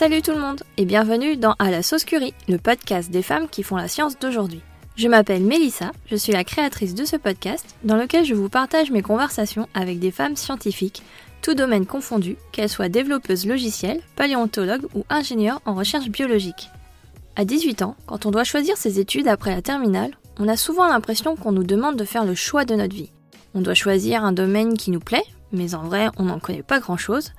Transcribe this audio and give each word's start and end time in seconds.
Salut 0.00 0.22
tout 0.22 0.30
le 0.30 0.40
monde 0.40 0.62
et 0.78 0.86
bienvenue 0.86 1.36
dans 1.36 1.54
À 1.58 1.70
la 1.70 1.82
sauce 1.82 2.04
curry, 2.04 2.32
le 2.48 2.56
podcast 2.56 3.10
des 3.10 3.20
femmes 3.20 3.50
qui 3.50 3.62
font 3.62 3.76
la 3.76 3.86
science 3.86 4.18
d'aujourd'hui. 4.18 4.62
Je 4.96 5.08
m'appelle 5.08 5.42
Mélissa, 5.42 5.92
je 6.06 6.16
suis 6.16 6.32
la 6.32 6.42
créatrice 6.42 6.94
de 6.94 7.04
ce 7.04 7.16
podcast 7.16 7.76
dans 7.84 7.96
lequel 7.96 8.24
je 8.24 8.32
vous 8.32 8.48
partage 8.48 8.90
mes 8.90 9.02
conversations 9.02 9.68
avec 9.74 9.98
des 9.98 10.10
femmes 10.10 10.36
scientifiques, 10.36 11.02
tout 11.42 11.52
domaine 11.52 11.84
confondu, 11.84 12.38
qu'elles 12.50 12.70
soient 12.70 12.88
développeuses 12.88 13.46
logicielles, 13.46 14.00
paléontologues 14.16 14.86
ou 14.94 15.04
ingénieurs 15.10 15.60
en 15.66 15.74
recherche 15.74 16.08
biologique. 16.08 16.70
À 17.36 17.44
18 17.44 17.82
ans, 17.82 17.94
quand 18.06 18.24
on 18.24 18.30
doit 18.30 18.44
choisir 18.44 18.78
ses 18.78 19.00
études 19.00 19.28
après 19.28 19.54
la 19.54 19.60
terminale, 19.60 20.12
on 20.38 20.48
a 20.48 20.56
souvent 20.56 20.88
l'impression 20.88 21.36
qu'on 21.36 21.52
nous 21.52 21.62
demande 21.62 21.96
de 21.96 22.06
faire 22.06 22.24
le 22.24 22.34
choix 22.34 22.64
de 22.64 22.74
notre 22.74 22.96
vie. 22.96 23.12
On 23.52 23.60
doit 23.60 23.74
choisir 23.74 24.24
un 24.24 24.32
domaine 24.32 24.78
qui 24.78 24.92
nous 24.92 24.98
plaît, 24.98 25.26
mais 25.52 25.74
en 25.74 25.82
vrai 25.82 26.08
on 26.16 26.22
n'en 26.22 26.38
connaît 26.38 26.62
pas 26.62 26.80
grand-chose, 26.80 27.32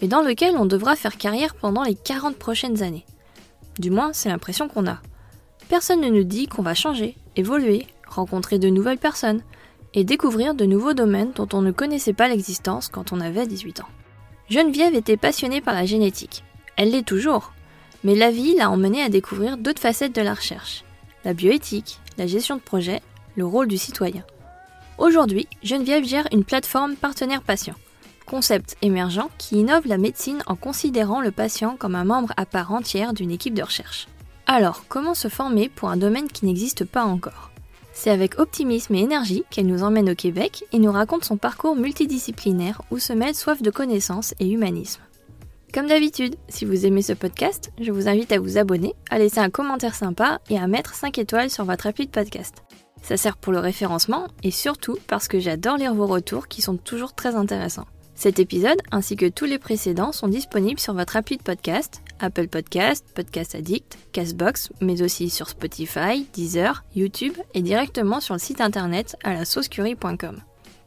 et 0.00 0.08
dans 0.08 0.22
lequel 0.22 0.56
on 0.56 0.66
devra 0.66 0.96
faire 0.96 1.16
carrière 1.16 1.54
pendant 1.54 1.82
les 1.82 1.94
40 1.94 2.36
prochaines 2.36 2.82
années. 2.82 3.06
Du 3.78 3.90
moins, 3.90 4.12
c'est 4.12 4.28
l'impression 4.28 4.68
qu'on 4.68 4.86
a. 4.86 4.98
Personne 5.68 6.00
ne 6.00 6.08
nous 6.08 6.24
dit 6.24 6.46
qu'on 6.46 6.62
va 6.62 6.74
changer, 6.74 7.16
évoluer, 7.36 7.86
rencontrer 8.08 8.58
de 8.58 8.68
nouvelles 8.68 8.98
personnes, 8.98 9.42
et 9.94 10.04
découvrir 10.04 10.54
de 10.54 10.64
nouveaux 10.64 10.92
domaines 10.92 11.32
dont 11.34 11.48
on 11.52 11.62
ne 11.62 11.72
connaissait 11.72 12.12
pas 12.12 12.28
l'existence 12.28 12.88
quand 12.88 13.12
on 13.12 13.20
avait 13.20 13.46
18 13.46 13.80
ans. 13.80 13.88
Geneviève 14.50 14.94
était 14.94 15.16
passionnée 15.16 15.60
par 15.60 15.74
la 15.74 15.86
génétique. 15.86 16.44
Elle 16.76 16.90
l'est 16.90 17.06
toujours. 17.06 17.52
Mais 18.04 18.14
la 18.14 18.30
vie 18.30 18.54
l'a 18.54 18.70
emmenée 18.70 19.02
à 19.02 19.08
découvrir 19.08 19.56
d'autres 19.56 19.80
facettes 19.80 20.14
de 20.14 20.22
la 20.22 20.34
recherche. 20.34 20.84
La 21.24 21.34
bioéthique, 21.34 22.00
la 22.16 22.26
gestion 22.26 22.56
de 22.56 22.60
projet, 22.60 23.02
le 23.36 23.44
rôle 23.44 23.66
du 23.66 23.76
citoyen. 23.76 24.24
Aujourd'hui, 24.98 25.48
Geneviève 25.62 26.04
gère 26.04 26.28
une 26.32 26.44
plateforme 26.44 26.96
partenaire 26.96 27.42
patient 27.42 27.74
concept 28.28 28.76
émergent 28.82 29.28
qui 29.38 29.56
innove 29.56 29.86
la 29.86 29.98
médecine 29.98 30.42
en 30.46 30.54
considérant 30.54 31.20
le 31.20 31.30
patient 31.30 31.76
comme 31.76 31.94
un 31.94 32.04
membre 32.04 32.32
à 32.36 32.44
part 32.44 32.72
entière 32.72 33.14
d'une 33.14 33.30
équipe 33.30 33.54
de 33.54 33.62
recherche. 33.62 34.06
Alors, 34.46 34.84
comment 34.88 35.14
se 35.14 35.28
former 35.28 35.68
pour 35.68 35.88
un 35.88 35.96
domaine 35.96 36.28
qui 36.28 36.46
n'existe 36.46 36.84
pas 36.84 37.04
encore? 37.04 37.50
C'est 37.92 38.10
avec 38.10 38.38
optimisme 38.38 38.94
et 38.94 39.00
énergie 39.00 39.44
qu'elle 39.50 39.66
nous 39.66 39.82
emmène 39.82 40.10
au 40.10 40.14
Québec 40.14 40.64
et 40.72 40.78
nous 40.78 40.92
raconte 40.92 41.24
son 41.24 41.36
parcours 41.36 41.74
multidisciplinaire 41.74 42.82
où 42.90 42.98
se 42.98 43.12
mêlent 43.12 43.34
soif 43.34 43.60
de 43.60 43.70
connaissances 43.70 44.34
et 44.38 44.48
humanisme. 44.48 45.00
Comme 45.74 45.88
d'habitude, 45.88 46.36
si 46.48 46.64
vous 46.64 46.86
aimez 46.86 47.02
ce 47.02 47.12
podcast, 47.12 47.72
je 47.80 47.90
vous 47.90 48.08
invite 48.08 48.32
à 48.32 48.38
vous 48.38 48.56
abonner, 48.56 48.94
à 49.10 49.18
laisser 49.18 49.40
un 49.40 49.50
commentaire 49.50 49.94
sympa 49.94 50.38
et 50.48 50.58
à 50.58 50.66
mettre 50.66 50.94
5 50.94 51.18
étoiles 51.18 51.50
sur 51.50 51.64
votre 51.64 51.86
appli 51.86 52.06
de 52.06 52.10
podcast. 52.10 52.62
Ça 53.02 53.16
sert 53.16 53.36
pour 53.36 53.52
le 53.52 53.58
référencement 53.58 54.28
et 54.42 54.50
surtout 54.50 54.96
parce 55.08 55.28
que 55.28 55.40
j'adore 55.40 55.76
lire 55.76 55.94
vos 55.94 56.06
retours 56.06 56.48
qui 56.48 56.62
sont 56.62 56.76
toujours 56.76 57.14
très 57.14 57.34
intéressants. 57.34 57.86
Cet 58.18 58.40
épisode, 58.40 58.82
ainsi 58.90 59.14
que 59.14 59.28
tous 59.28 59.44
les 59.44 59.60
précédents, 59.60 60.10
sont 60.10 60.26
disponibles 60.26 60.80
sur 60.80 60.92
votre 60.92 61.16
appli 61.16 61.36
de 61.36 61.42
podcast, 61.44 62.02
Apple 62.18 62.48
Podcast, 62.48 63.04
Podcast 63.14 63.54
Addict, 63.54 63.96
Castbox, 64.10 64.70
mais 64.80 65.02
aussi 65.02 65.30
sur 65.30 65.48
Spotify, 65.48 66.26
Deezer, 66.32 66.82
YouTube 66.96 67.34
et 67.54 67.62
directement 67.62 68.18
sur 68.18 68.34
le 68.34 68.40
site 68.40 68.60
internet 68.60 69.16
à 69.22 69.34
la 69.34 69.44
saucecurie.com. 69.44 70.40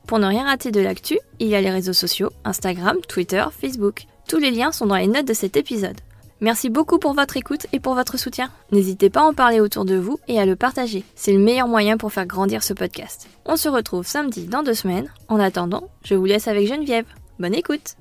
Pour 0.08 0.20
ne 0.20 0.28
rien 0.28 0.44
rater 0.44 0.72
de 0.72 0.82
l'actu, 0.82 1.20
il 1.40 1.48
y 1.48 1.56
a 1.56 1.62
les 1.62 1.72
réseaux 1.72 1.94
sociaux, 1.94 2.32
Instagram, 2.44 2.98
Twitter, 3.08 3.46
Facebook. 3.58 4.08
Tous 4.28 4.38
les 4.38 4.52
liens 4.52 4.74
sont 4.74 4.88
dans 4.88 4.98
les 4.98 5.08
notes 5.08 5.28
de 5.28 5.34
cet 5.34 5.56
épisode. 5.56 6.02
Merci 6.42 6.70
beaucoup 6.70 7.00
pour 7.00 7.14
votre 7.14 7.38
écoute 7.38 7.66
et 7.72 7.80
pour 7.80 7.94
votre 7.94 8.18
soutien. 8.18 8.50
N'hésitez 8.74 9.10
pas 9.10 9.22
à 9.22 9.26
en 9.26 9.34
parler 9.34 9.62
autour 9.62 9.86
de 9.86 9.96
vous 9.96 10.20
et 10.28 10.38
à 10.38 10.46
le 10.46 10.58
partager. 10.58 11.06
C'est 11.16 11.32
le 11.32 11.40
meilleur 11.40 11.70
moyen 11.70 11.96
pour 11.96 12.12
faire 12.12 12.26
grandir 12.26 12.62
ce 12.62 12.74
podcast. 12.74 13.30
On 13.46 13.56
se 13.56 13.70
retrouve 13.70 14.06
samedi 14.06 14.48
dans 14.48 14.64
deux 14.64 14.74
semaines. 14.74 15.08
En 15.30 15.40
attendant, 15.40 15.88
je 16.04 16.16
vous 16.16 16.26
laisse 16.26 16.50
avec 16.50 16.68
Geneviève. 16.68 17.06
Bonne 17.42 17.56
écoute. 17.56 17.96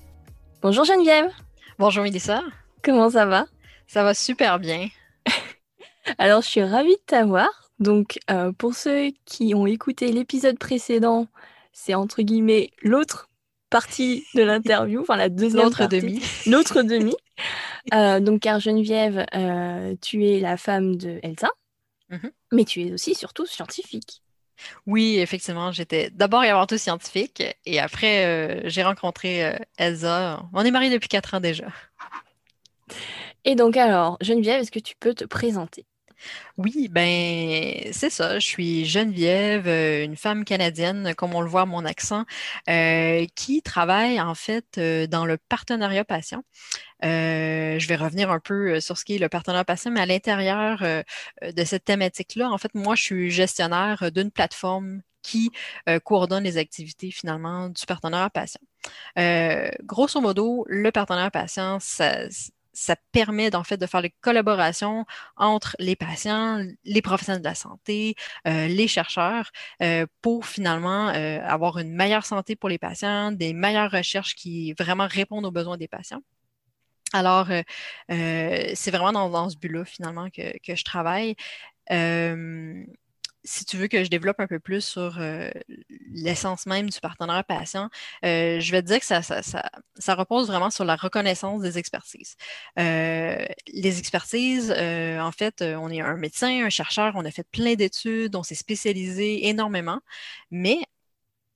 Bonjour 0.61 0.85
Geneviève. 0.85 1.31
Bonjour 1.79 2.03
Mélissa. 2.05 2.43
Comment 2.85 3.09
ça 3.09 3.25
va? 3.25 3.47
Ça 3.87 4.05
va 4.05 4.13
super 4.13 4.59
bien. 4.59 4.89
Alors, 6.19 6.43
je 6.43 6.49
suis 6.49 6.63
ravie 6.63 6.93
de 6.97 7.01
t'avoir. 7.07 7.49
Donc, 7.79 8.19
euh, 8.31 8.53
pour 8.53 8.75
ceux 8.75 9.13
qui 9.25 9.55
ont 9.55 9.67
écouté 9.67 10.13
l'épisode 10.13 10.59
précédent, 10.59 11.27
c'est 11.73 11.95
entre 11.95 12.21
guillemets 12.21 12.71
l'autre 12.83 13.31
partie 13.71 14.27
de 14.35 14.43
l'interview, 14.43 15.01
enfin 15.01 15.17
la 15.17 15.31
deuxième 15.31 15.63
L'autre 15.63 15.87
demi. 15.87 16.21
L'autre 16.47 16.83
demi. 16.83 17.15
Euh, 17.95 18.21
donc, 18.21 18.41
car 18.43 18.61
Geneviève, 18.61 19.25
euh, 19.35 19.95
tu 20.03 20.27
es 20.27 20.41
la 20.41 20.59
femme 20.59 20.97
de 20.97 21.19
Elsa, 21.23 21.49
Mhm. 22.11 22.31
mais 22.53 22.65
tu 22.67 22.83
es 22.83 22.93
aussi 22.93 23.15
surtout 23.15 23.47
scientifique. 23.47 24.21
Oui, 24.87 25.19
effectivement, 25.19 25.73
j'étais 25.73 26.11
d'abord 26.11 26.45
et 26.45 26.51
avant 26.51 26.67
tout 26.67 26.79
scientifique 26.79 27.43
et 27.67 27.81
après 27.81 28.25
euh, 28.25 28.61
j'ai 28.65 28.83
rencontré 28.83 29.45
euh, 29.45 29.57
Elsa. 29.79 30.43
On 30.53 30.65
est 30.65 30.71
mariés 30.71 30.91
depuis 30.91 31.09
quatre 31.09 31.35
ans 31.35 31.41
déjà. 31.41 31.67
Et 33.45 33.55
donc, 33.55 33.77
alors, 33.77 34.19
Geneviève, 34.21 34.61
est-ce 34.61 34.71
que 34.71 34.79
tu 34.79 34.95
peux 34.99 35.15
te 35.15 35.25
présenter? 35.25 35.87
Oui, 36.59 36.89
ben 36.89 37.93
c'est 37.93 38.11
ça. 38.11 38.39
Je 38.39 38.47
suis 38.47 38.85
Geneviève, 38.85 39.67
euh, 39.67 40.05
une 40.05 40.17
femme 40.17 40.45
canadienne, 40.45 41.15
comme 41.17 41.35
on 41.35 41.41
le 41.41 41.49
voit 41.49 41.63
à 41.63 41.67
mon 41.67 41.85
accent, 41.85 42.25
euh, 42.69 43.27
qui 43.35 43.63
travaille 43.63 44.21
en 44.21 44.35
fait 44.35 44.79
euh, 44.79 45.07
dans 45.07 45.25
le 45.25 45.37
partenariat 45.39 46.05
patient. 46.05 46.43
Je 47.03 47.87
vais 47.87 47.97
revenir 47.97 48.31
un 48.31 48.41
peu 48.41 48.81
sur 48.81 48.99
ce 48.99 49.05
qui 49.05 49.17
est 49.17 49.19
le 49.19 49.29
partenariat 49.29 49.65
patient, 49.65 49.91
mais 49.91 50.01
à 50.01 50.07
l'intérieur 50.07 50.81
de 50.81 51.65
cette 51.65 51.85
thématique-là, 51.85 52.51
en 52.51 52.59
fait, 52.59 52.75
moi, 52.75 52.95
je 52.95 53.03
suis 53.03 53.31
gestionnaire 53.31 54.13
d'une 54.13 54.31
plateforme 54.31 55.01
qui 55.23 55.51
coordonne 56.05 56.45
les 56.45 56.59
activités 56.59 57.11
finalement 57.11 57.71
du 57.71 57.87
partenariat 57.87 58.29
patient. 58.31 58.61
Grosso 59.85 60.21
modo, 60.21 60.67
le 60.69 60.91
partenariat 60.93 61.31
patient, 61.31 61.79
ça, 61.81 62.27
ça 62.73 62.97
permet 63.13 63.55
en 63.55 63.65
fait 63.65 63.77
de 63.77 63.87
faire 63.87 64.01
les 64.01 64.15
collaborations 64.21 65.05
entre 65.37 65.77
les 65.79 65.97
patients, 65.97 66.65
les 66.85 67.03
professionnels 67.03 67.43
de 67.43 67.49
la 67.49 67.55
santé, 67.55 68.15
euh, 68.47 68.69
les 68.69 68.89
chercheurs, 68.89 69.51
euh, 69.83 70.07
pour 70.23 70.47
finalement 70.47 71.09
euh, 71.09 71.41
avoir 71.45 71.79
une 71.79 71.95
meilleure 71.95 72.27
santé 72.27 72.57
pour 72.57 72.69
les 72.69 72.79
patients, 72.79 73.33
des 73.33 73.53
meilleures 73.53 73.91
recherches 73.91 74.35
qui 74.35 74.73
vraiment 74.75 75.07
répondent 75.09 75.47
aux 75.47 75.51
besoins 75.51 75.77
des 75.77 75.89
patients. 75.89 76.23
Alors, 77.13 77.49
c'est 78.09 78.91
vraiment 78.93 79.13
dans, 79.13 79.31
dans 79.31 79.51
ce 79.51 79.57
but-là, 79.57 79.85
finalement, 79.85 80.31
que, 80.31 80.57
que 80.65 80.77
je 80.77 80.85
travaille. 80.85 81.35
Si 83.43 83.65
tu 83.65 83.79
veux 83.79 83.89
que 83.89 84.05
je 84.05 84.11
développe 84.11 84.39
un 84.41 84.47
peu 84.47 84.61
plus 84.61 84.83
sur 84.85 85.19
euh, 85.19 85.51
l'essence 86.13 86.67
même 86.67 86.91
du 86.91 87.01
partenariat 87.01 87.43
patient, 87.43 87.89
euh, 88.25 88.61
je 88.61 88.71
vais 88.71 88.83
te 88.83 88.87
dire 88.89 89.01
que 89.01 89.07
ça, 89.07 90.15
repose 90.15 90.47
vraiment 90.49 90.71
sur 90.71 90.85
la 90.85 90.95
reconnaissance 90.97 91.63
des 91.63 91.79
expertises. 91.79 92.37
Euh, 92.79 93.47
les 93.73 93.99
expertises, 93.99 94.71
en 94.73 95.33
fait, 95.33 95.63
on 95.63 95.89
est 95.91 96.01
un 96.03 96.17
médecin, 96.17 96.65
un 96.67 96.71
chercheur, 96.71 97.13
on 97.17 97.25
a 97.25 97.31
fait 97.31 97.47
plein 97.51 97.75
d'études, 97.77 98.37
on 98.37 98.43
s'est 98.43 98.55
spécialisé 98.55 99.49
énormément, 99.49 100.01
mais 100.51 100.79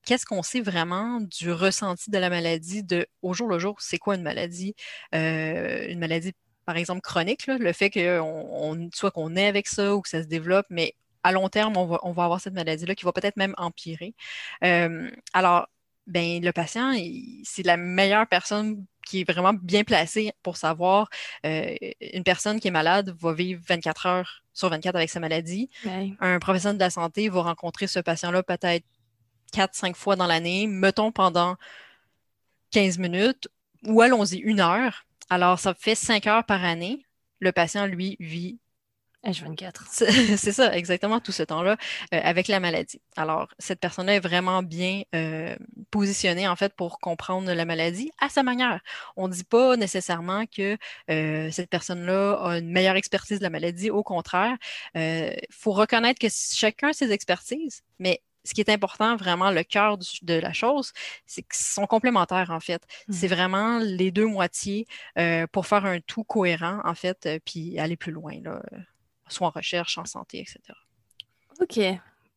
qu'est-ce 0.07 0.27
qu'on 0.27 0.43
sait 0.43 0.61
vraiment 0.61 1.21
du 1.21 1.53
ressenti 1.53 2.11
de 2.11 2.19
la 2.19 2.31
maladie 2.31 2.83
de 2.85 3.07
au 3.23 3.35
jour 3.35 3.49
le 3.49 3.59
jour? 3.59 3.77
C'est 3.81 3.99
quoi 3.99 4.17
une 4.17 4.23
maladie? 4.23 4.75
Une 5.13 5.99
maladie, 5.99 6.33
par 6.67 6.77
exemple, 6.77 7.01
chronique, 7.03 7.47
le 7.47 7.73
fait 7.73 7.91
que 7.91 8.21
on, 8.21 8.73
on- 8.73 8.91
soit 8.95 9.11
qu'on 9.11 9.37
est 9.37 9.47
avec 9.47 9.67
ça 9.69 9.95
ou 9.97 10.03
que 10.03 10.09
ça 10.09 10.23
se 10.23 10.29
développe, 10.29 10.67
mais 10.71 10.95
à 11.25 11.33
long 11.33 11.49
terme, 11.49 11.77
on 11.77 11.87
va, 11.87 11.99
on 12.03 12.13
va 12.13 12.25
avoir 12.25 12.41
cette 12.41 12.55
maladie-là 12.55 12.95
qui 12.95 13.05
va 13.05 13.13
peut-être 13.13 13.37
même 13.37 13.55
empirer. 13.57 14.15
Euh, 14.63 15.11
alors, 15.33 15.67
ben, 16.07 16.45
le 16.45 16.53
patient, 16.53 16.95
c'est 17.45 17.65
la 17.65 17.79
meilleure 17.79 18.27
personne 18.29 18.85
qui 19.07 19.23
est 19.23 19.31
vraiment 19.31 19.55
bien 19.55 19.85
placée 19.85 20.33
pour 20.43 20.59
savoir 20.59 21.09
euh, 21.47 21.75
une 22.01 22.25
personne 22.25 22.61
qui 22.61 22.69
est 22.69 22.71
malade 22.71 23.15
va 23.19 23.33
vivre 23.33 23.63
24 23.67 24.07
heures 24.07 24.43
sur 24.53 24.69
24 24.69 24.97
avec 24.97 25.11
sa 25.11 25.21
maladie. 25.21 25.71
Ouais. 25.85 26.13
Un 26.21 26.39
professionnel 26.39 26.77
de 26.77 26.83
la 26.83 26.91
santé 26.91 27.29
va 27.31 27.43
rencontrer 27.43 27.87
ce 27.87 28.01
patient-là 28.01 28.43
peut-être 28.43 28.85
4-5 29.55 29.95
fois 29.95 30.17
dans 30.17 30.27
l'année, 30.27 30.67
mettons 30.67 31.11
pendant 31.11 31.57
15 32.73 32.99
minutes, 32.99 33.49
ou 33.87 34.03
allons-y 34.03 34.39
une 34.39 34.61
heure. 34.61 35.07
Alors, 35.31 35.59
ça 35.59 35.73
fait 35.75 35.95
5 35.95 36.27
heures 36.27 36.45
par 36.45 36.65
année. 36.65 37.07
Le 37.41 37.53
patient, 37.53 37.87
lui, 37.87 38.17
vit 38.21 38.59
H24. 39.25 39.83
c'est 40.37 40.53
ça, 40.53 40.75
exactement 40.77 41.21
tout 41.21 41.33
ce 41.33 41.43
temps-là 41.43 41.77
euh, 42.13 42.21
avec 42.23 42.49
la 42.49 42.61
maladie. 42.61 43.01
Alors, 43.17 43.49
cette 43.59 43.81
personne-là 43.81 44.17
est 44.17 44.21
vraiment 44.21 44.63
bien 44.63 45.03
euh, 45.15 45.57
positionnée, 45.91 46.49
en 46.49 46.57
fait, 46.57 46.75
pour 46.75 46.99
comprendre 46.99 47.53
la 47.53 47.65
maladie 47.65 48.11
à 48.21 48.29
sa 48.29 48.43
manière. 48.43 48.81
On 49.17 49.29
ne 49.29 49.33
dit 49.33 49.45
pas 49.45 49.77
nécessairement 49.77 50.45
que 50.47 50.77
euh, 51.11 51.51
cette 51.51 51.71
personne-là 51.71 52.35
a 52.35 52.59
une 52.59 52.71
meilleure 52.71 52.97
expertise 52.97 53.39
de 53.39 53.45
la 53.45 53.51
maladie. 53.51 53.91
Au 53.91 54.03
contraire, 54.03 54.57
il 54.95 55.35
faut 55.51 55.73
reconnaître 55.73 56.19
que 56.19 56.29
chacun 56.31 56.89
a 56.89 56.93
ses 56.93 57.13
expertises, 57.13 57.83
mais 57.99 58.23
ce 58.45 58.53
qui 58.53 58.61
est 58.61 58.71
important, 58.71 59.17
vraiment, 59.17 59.51
le 59.51 59.63
cœur 59.65 59.99
de 59.99 60.35
la 60.35 60.53
chose, 60.53 60.93
c'est 61.27 61.43
qu'ils 61.43 61.55
sont 61.55 61.87
complémentaires, 61.87 62.51
en 62.51 62.61
fait. 62.61 62.83
Mm. 63.09 63.13
C'est 63.13 63.29
vraiment 63.29 63.79
les 63.79 64.11
deux 64.11 64.27
moitiés 64.27 64.87
euh, 65.19 65.47
pour 65.47 65.67
faire 65.67 65.85
un 65.87 66.01
tout 66.01 66.25
cohérent, 66.25 66.81
en 66.85 66.95
fait, 66.95 67.27
euh, 67.27 67.39
puis 67.45 67.79
aller 67.79 67.97
plus 67.97 68.13
loin, 68.13 68.35
là, 68.43 68.63
euh, 68.73 68.79
soit 69.29 69.47
en 69.47 69.51
recherche, 69.51 69.99
en 69.99 70.05
santé, 70.05 70.41
etc. 70.41 70.61
Ok, 71.61 71.81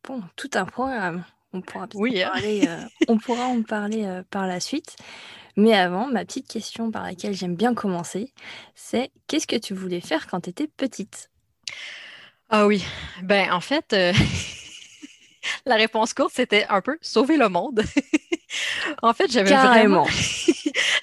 bon, 0.04 0.22
tout 0.36 0.50
un 0.54 0.64
programme. 0.64 1.24
On 1.52 1.60
pourra 1.62 1.88
Oui, 1.94 2.22
en 2.22 2.28
hein. 2.28 2.30
parler, 2.32 2.68
euh, 2.68 2.84
on 3.08 3.18
pourra 3.18 3.46
en 3.46 3.62
parler 3.62 4.04
euh, 4.04 4.22
par 4.30 4.46
la 4.46 4.60
suite. 4.60 4.96
Mais 5.56 5.74
avant, 5.74 6.06
ma 6.06 6.24
petite 6.24 6.46
question 6.46 6.90
par 6.90 7.02
laquelle 7.02 7.34
j'aime 7.34 7.56
bien 7.56 7.74
commencer, 7.74 8.32
c'est 8.74 9.10
qu'est-ce 9.26 9.46
que 9.46 9.56
tu 9.56 9.74
voulais 9.74 10.00
faire 10.00 10.26
quand 10.26 10.42
tu 10.42 10.50
étais 10.50 10.68
petite? 10.68 11.30
Ah 12.50 12.66
oui, 12.66 12.84
ben 13.22 13.50
en 13.52 13.60
fait, 13.60 13.92
euh, 13.92 14.12
la 15.66 15.74
réponse 15.74 16.14
courte, 16.14 16.32
c'était 16.34 16.64
un 16.68 16.80
peu 16.80 16.98
sauver 17.00 17.36
le 17.36 17.48
monde. 17.48 17.82
En 19.02 19.12
fait, 19.12 19.30
j'avais 19.30 19.54
vraiment. 19.54 20.06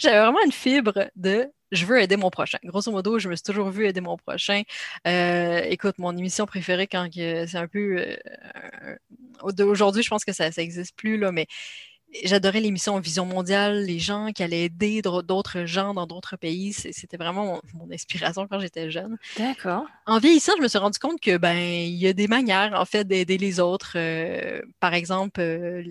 J'avais 0.06 0.19
vraiment 0.19 0.44
une 0.46 0.52
fibre 0.52 1.10
de 1.16 1.50
je 1.72 1.86
veux 1.86 2.00
aider 2.00 2.16
mon 2.16 2.30
prochain. 2.30 2.57
Grosso 2.63 2.92
modo, 2.92 3.19
je 3.19 3.28
me 3.28 3.36
suis 3.36 3.44
toujours 3.44 3.69
vu 3.69 3.86
aider 3.88 4.02
mon 4.02 4.18
prochain. 4.18 4.62
Euh, 5.07 5.62
écoute, 5.69 5.98
mon 5.98 6.16
émission 6.16 6.46
préférée 6.46 6.88
quand 6.88 7.07
c'est 7.12 7.56
un 7.56 7.68
peu 7.68 7.98
euh, 7.98 8.96
aujourd'hui, 9.44 10.04
je 10.04 10.10
pense 10.10 10.24
que 10.24 10.31
ça, 10.31 10.52
ça 10.52 10.62
existe 10.62 10.96
plus 10.96 11.18
là, 11.18 11.31
mais 11.31 11.48
j'adorais 12.24 12.62
l'émission 12.62 13.00
Vision 13.00 13.25
mondiale, 13.25 13.84
les 13.84 14.00
gens 14.00 14.31
qui 14.31 14.44
allaient 14.44 14.66
aider 14.66 15.02
d'autres 15.02 15.66
gens 15.66 15.94
dans 15.94 16.07
d'autres 16.07 16.38
pays. 16.38 16.74
C'était 16.74 17.18
vraiment 17.18 17.46
mon, 17.46 17.62
mon 17.74 17.92
inspiration 17.92 18.48
quand 18.48 18.60
j'étais 18.60 18.90
jeune. 18.90 19.18
D'accord. 19.38 19.86
En 20.06 20.19
vieillissant, 20.19 20.54
je 20.57 20.63
me 20.63 20.68
suis 20.68 20.78
rendu 20.78 21.00
compte 21.00 21.19
que 21.19 21.38
ben 21.38 21.57
il 21.57 21.96
y 21.96 22.07
a 22.07 22.13
des 22.13 22.28
manières 22.28 22.74
en 22.75 22.86
fait 22.86 23.06
d'aider 23.06 23.38
les 23.38 23.60
autres. 23.60 23.94
Euh, 23.96 24.62
par 24.80 24.94
exemple, 24.94 25.42
euh, 25.42 25.84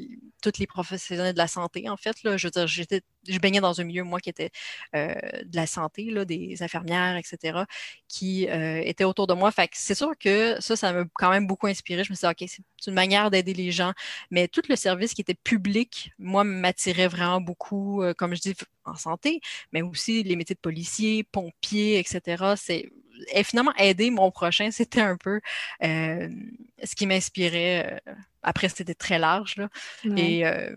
tous 0.42 0.58
les 0.58 0.66
professionnels 0.66 1.34
de 1.34 1.38
la 1.38 1.48
santé, 1.48 1.88
en 1.88 1.96
fait, 1.96 2.22
là, 2.22 2.36
je 2.36 2.46
veux 2.46 2.50
dire, 2.50 2.66
j'étais, 2.66 3.02
je 3.28 3.38
baignais 3.38 3.60
dans 3.60 3.80
un 3.80 3.84
milieu, 3.84 4.04
moi, 4.04 4.20
qui 4.20 4.30
était 4.30 4.50
euh, 4.94 5.14
de 5.44 5.56
la 5.56 5.66
santé, 5.66 6.10
là, 6.10 6.24
des 6.24 6.62
infirmières, 6.62 7.16
etc., 7.16 7.60
qui 8.08 8.48
euh, 8.48 8.80
étaient 8.84 9.04
autour 9.04 9.26
de 9.26 9.34
moi. 9.34 9.50
Fait 9.50 9.68
que 9.68 9.74
c'est 9.76 9.94
sûr 9.94 10.12
que 10.18 10.60
ça, 10.60 10.76
ça 10.76 10.92
m'a 10.92 11.04
quand 11.14 11.30
même 11.30 11.46
beaucoup 11.46 11.66
inspiré. 11.66 12.04
Je 12.04 12.12
me 12.12 12.16
suis 12.16 12.26
dit, 12.26 12.44
OK, 12.44 12.48
c'est 12.48 12.90
une 12.90 12.94
manière 12.94 13.30
d'aider 13.30 13.54
les 13.54 13.70
gens. 13.70 13.92
Mais 14.30 14.48
tout 14.48 14.62
le 14.68 14.76
service 14.76 15.14
qui 15.14 15.20
était 15.20 15.34
public, 15.34 16.12
moi, 16.18 16.44
m'attirait 16.44 17.08
vraiment 17.08 17.40
beaucoup, 17.40 18.02
euh, 18.02 18.14
comme 18.14 18.34
je 18.34 18.40
dis, 18.40 18.54
en 18.84 18.96
santé, 18.96 19.40
mais 19.72 19.82
aussi 19.82 20.22
les 20.22 20.36
métiers 20.36 20.54
de 20.54 20.60
policier, 20.60 21.24
pompier, 21.24 21.98
etc. 21.98 22.54
C'est 22.56 22.90
et 23.32 23.44
finalement, 23.44 23.72
aider 23.76 24.10
mon 24.10 24.32
prochain, 24.32 24.70
c'était 24.72 25.00
un 25.00 25.16
peu 25.16 25.40
ce 25.80 26.94
qui 26.96 27.06
m'inspirait. 27.06 28.02
après, 28.42 28.68
c'était 28.68 28.94
très 28.94 29.18
large, 29.18 29.56
là. 29.56 29.68
Ouais. 30.04 30.40
Et, 30.40 30.74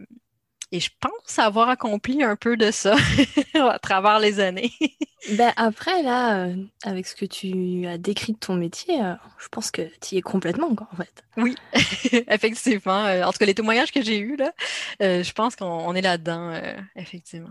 et 0.72 0.80
je 0.80 0.90
pense 1.00 1.40
avoir 1.40 1.70
accompli 1.70 2.24
un 2.24 2.36
peu 2.36 2.58
de 2.58 2.72
ça 2.72 2.96
à 3.56 3.80
travers 3.80 4.20
les 4.20 4.40
années. 4.40 4.72
Ben 5.30 5.52
après, 5.58 6.04
là, 6.04 6.46
euh, 6.46 6.56
avec 6.84 7.06
ce 7.08 7.16
que 7.16 7.26
tu 7.26 7.86
as 7.88 7.98
décrit 7.98 8.34
de 8.34 8.38
ton 8.38 8.56
métier, 8.56 9.04
euh, 9.04 9.16
je 9.40 9.48
pense 9.50 9.72
que 9.72 9.82
tu 10.00 10.16
y 10.16 10.18
es 10.20 10.22
complètement, 10.22 10.74
quoi, 10.76 10.88
en 10.94 10.96
fait. 10.96 11.24
Oui, 11.38 11.56
effectivement. 12.30 13.06
Euh, 13.06 13.24
En 13.24 13.32
tout 13.32 13.40
cas, 13.40 13.46
les 13.46 13.56
témoignages 13.56 13.92
que 13.92 14.02
j'ai 14.02 14.20
eus, 14.20 14.38
là, 14.38 14.54
euh, 15.02 15.24
je 15.24 15.34
pense 15.34 15.56
qu'on 15.56 15.66
on 15.66 15.96
est 15.96 16.02
là-dedans, 16.02 16.54
effectivement. 16.96 17.50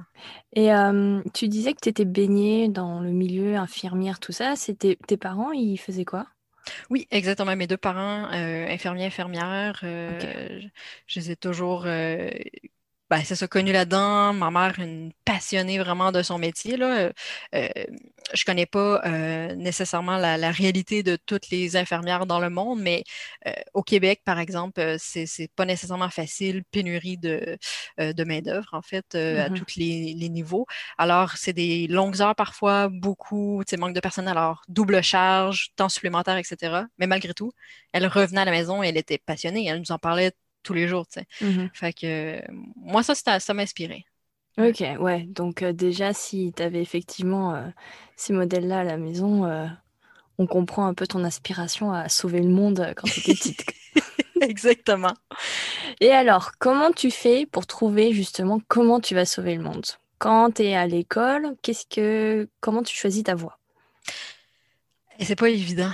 Et 0.55 0.71
tu 1.35 1.49
disais 1.49 1.75
que 1.75 1.81
tu 1.83 1.89
étais 1.89 2.05
baignée 2.05 2.69
dans 2.69 3.01
le 3.01 3.11
milieu 3.11 3.57
infirmière, 3.57 4.21
tout 4.21 4.33
ça. 4.33 4.57
C'était 4.57 4.97
tes 5.07 5.17
parents, 5.17 5.53
ils 5.53 5.77
faisaient 5.77 6.05
quoi? 6.05 6.27
Oui, 6.91 7.07
exactement. 7.11 7.55
Mes 7.57 7.67
deux 7.67 7.77
parents, 7.77 8.29
euh, 8.33 8.67
infirmiers, 8.69 9.07
infirmières, 9.07 9.81
euh, 9.85 10.19
je, 10.21 10.69
je 11.07 11.21
les 11.21 11.31
ai 11.33 11.37
toujours, 11.37 11.85
euh, 11.87 12.31
ben, 13.11 13.23
c'est 13.25 13.37
ça, 13.37 13.47
connus 13.47 13.73
là-dedans. 13.73 14.33
Ma 14.33 14.51
mère, 14.51 14.79
une 14.81 15.13
passionnée 15.25 15.79
vraiment 15.79 16.11
de 16.11 16.23
son 16.23 16.39
métier, 16.39 16.77
là. 16.77 16.99
Euh, 16.99 17.13
euh, 17.55 17.69
je 18.35 18.45
connais 18.45 18.67
pas 18.67 19.01
euh, 19.07 19.55
nécessairement 19.55 20.17
la, 20.17 20.37
la 20.37 20.51
réalité 20.51 21.05
de 21.05 21.17
toutes 21.27 21.49
les 21.51 21.77
infirmières 21.77 22.27
dans 22.27 22.41
le 22.41 22.51
monde, 22.51 22.81
mais 22.81 23.05
euh, 23.47 23.53
au 23.75 23.83
Québec, 23.85 24.23
par 24.25 24.41
exemple, 24.41 24.81
euh, 24.81 24.97
c'est, 24.99 25.27
c'est 25.27 25.49
pas 25.55 25.65
nécessairement 25.65 26.11
facile, 26.11 26.65
pénurie 26.73 27.17
de, 27.17 27.57
euh, 28.01 28.13
de 28.13 28.25
main-d'œuvre, 28.25 28.69
en 28.73 28.83
fait, 28.83 29.15
euh, 29.15 29.45
à 29.47 29.51
Mhm. 29.51 29.51
tous 29.51 29.77
les, 29.77 30.13
les 30.15 30.29
niveaux. 30.29 30.67
Alors, 30.99 31.37
c'est 31.37 31.53
des 31.53 31.87
longues 31.87 32.21
heures 32.21 32.35
parfois, 32.35 32.89
beaucoup, 32.89 33.63
manque 33.79 33.95
de 33.95 34.01
personnel, 34.01 34.37
alors 34.37 34.63
double 34.69 35.01
charge, 35.03 35.69
temps 35.77 35.89
supplémentaire, 35.89 36.37
etc. 36.39 36.89
Mais 36.99 37.07
malgré 37.07 37.35
tout, 37.35 37.53
elle 37.93 38.07
revenait 38.07 38.41
à 38.41 38.45
la 38.45 38.51
maison 38.51 38.83
et 38.83 38.89
elle 38.89 38.97
était 38.97 39.19
passionnée. 39.19 39.67
Elle 39.67 39.79
nous 39.81 39.93
en 39.93 39.99
parlait 39.99 40.33
tous 40.67 40.75
les 40.75 40.89
jours, 40.89 41.07
tu 41.07 41.21
sais. 41.21 41.27
Mhm. 41.41 41.71
Fait 41.73 41.93
que 41.93 42.41
moi, 42.77 43.03
ça, 43.03 43.15
ça, 43.15 43.41
ça 43.41 43.55
m'inspirait. 43.55 44.05
Ok, 44.59 44.83
ouais. 45.01 45.25
Donc 45.29 45.63
euh, 45.63 45.73
déjà, 45.73 46.13
si 46.13 46.53
tu 46.57 46.63
avais 46.63 46.81
effectivement 46.81 47.55
euh, 47.55 47.69
ces 48.17 48.33
modèles-là 48.33 48.81
à 48.81 48.85
la 48.85 48.97
maison, 48.97 49.45
euh, 49.45 49.67
on 50.39 50.47
comprend 50.47 50.87
un 50.87 50.95
peu 50.95 51.07
ton 51.07 51.25
aspiration 51.25 51.93
à 51.93 52.09
sauver 52.09 52.41
le 52.41 52.49
monde 52.49 52.95
quand 52.97 53.07
tu 53.07 53.21
étais 53.21 53.35
petite. 53.35 53.67
Exactement. 54.41 55.15
Et 56.01 56.11
alors, 56.11 56.53
comment 56.59 56.91
tu 56.91 57.11
fais 57.11 57.47
pour 57.47 57.67
trouver 57.67 58.13
justement 58.13 58.61
comment 58.69 59.01
tu 59.01 59.15
vas 59.15 59.27
sauver 59.27 59.55
le 59.55 59.63
monde? 59.63 59.85
Quand 60.19 60.51
tu 60.53 60.63
es 60.63 60.75
à 60.75 60.87
l'école, 60.87 61.55
qu'est-ce 61.63 61.87
que 61.87 62.49
comment 62.61 62.83
tu 62.83 62.97
choisis 62.97 63.25
ta 63.25 63.35
voie? 63.35 63.59
Et 65.19 65.25
c'est 65.25 65.37
pas 65.37 65.49
évident. 65.51 65.91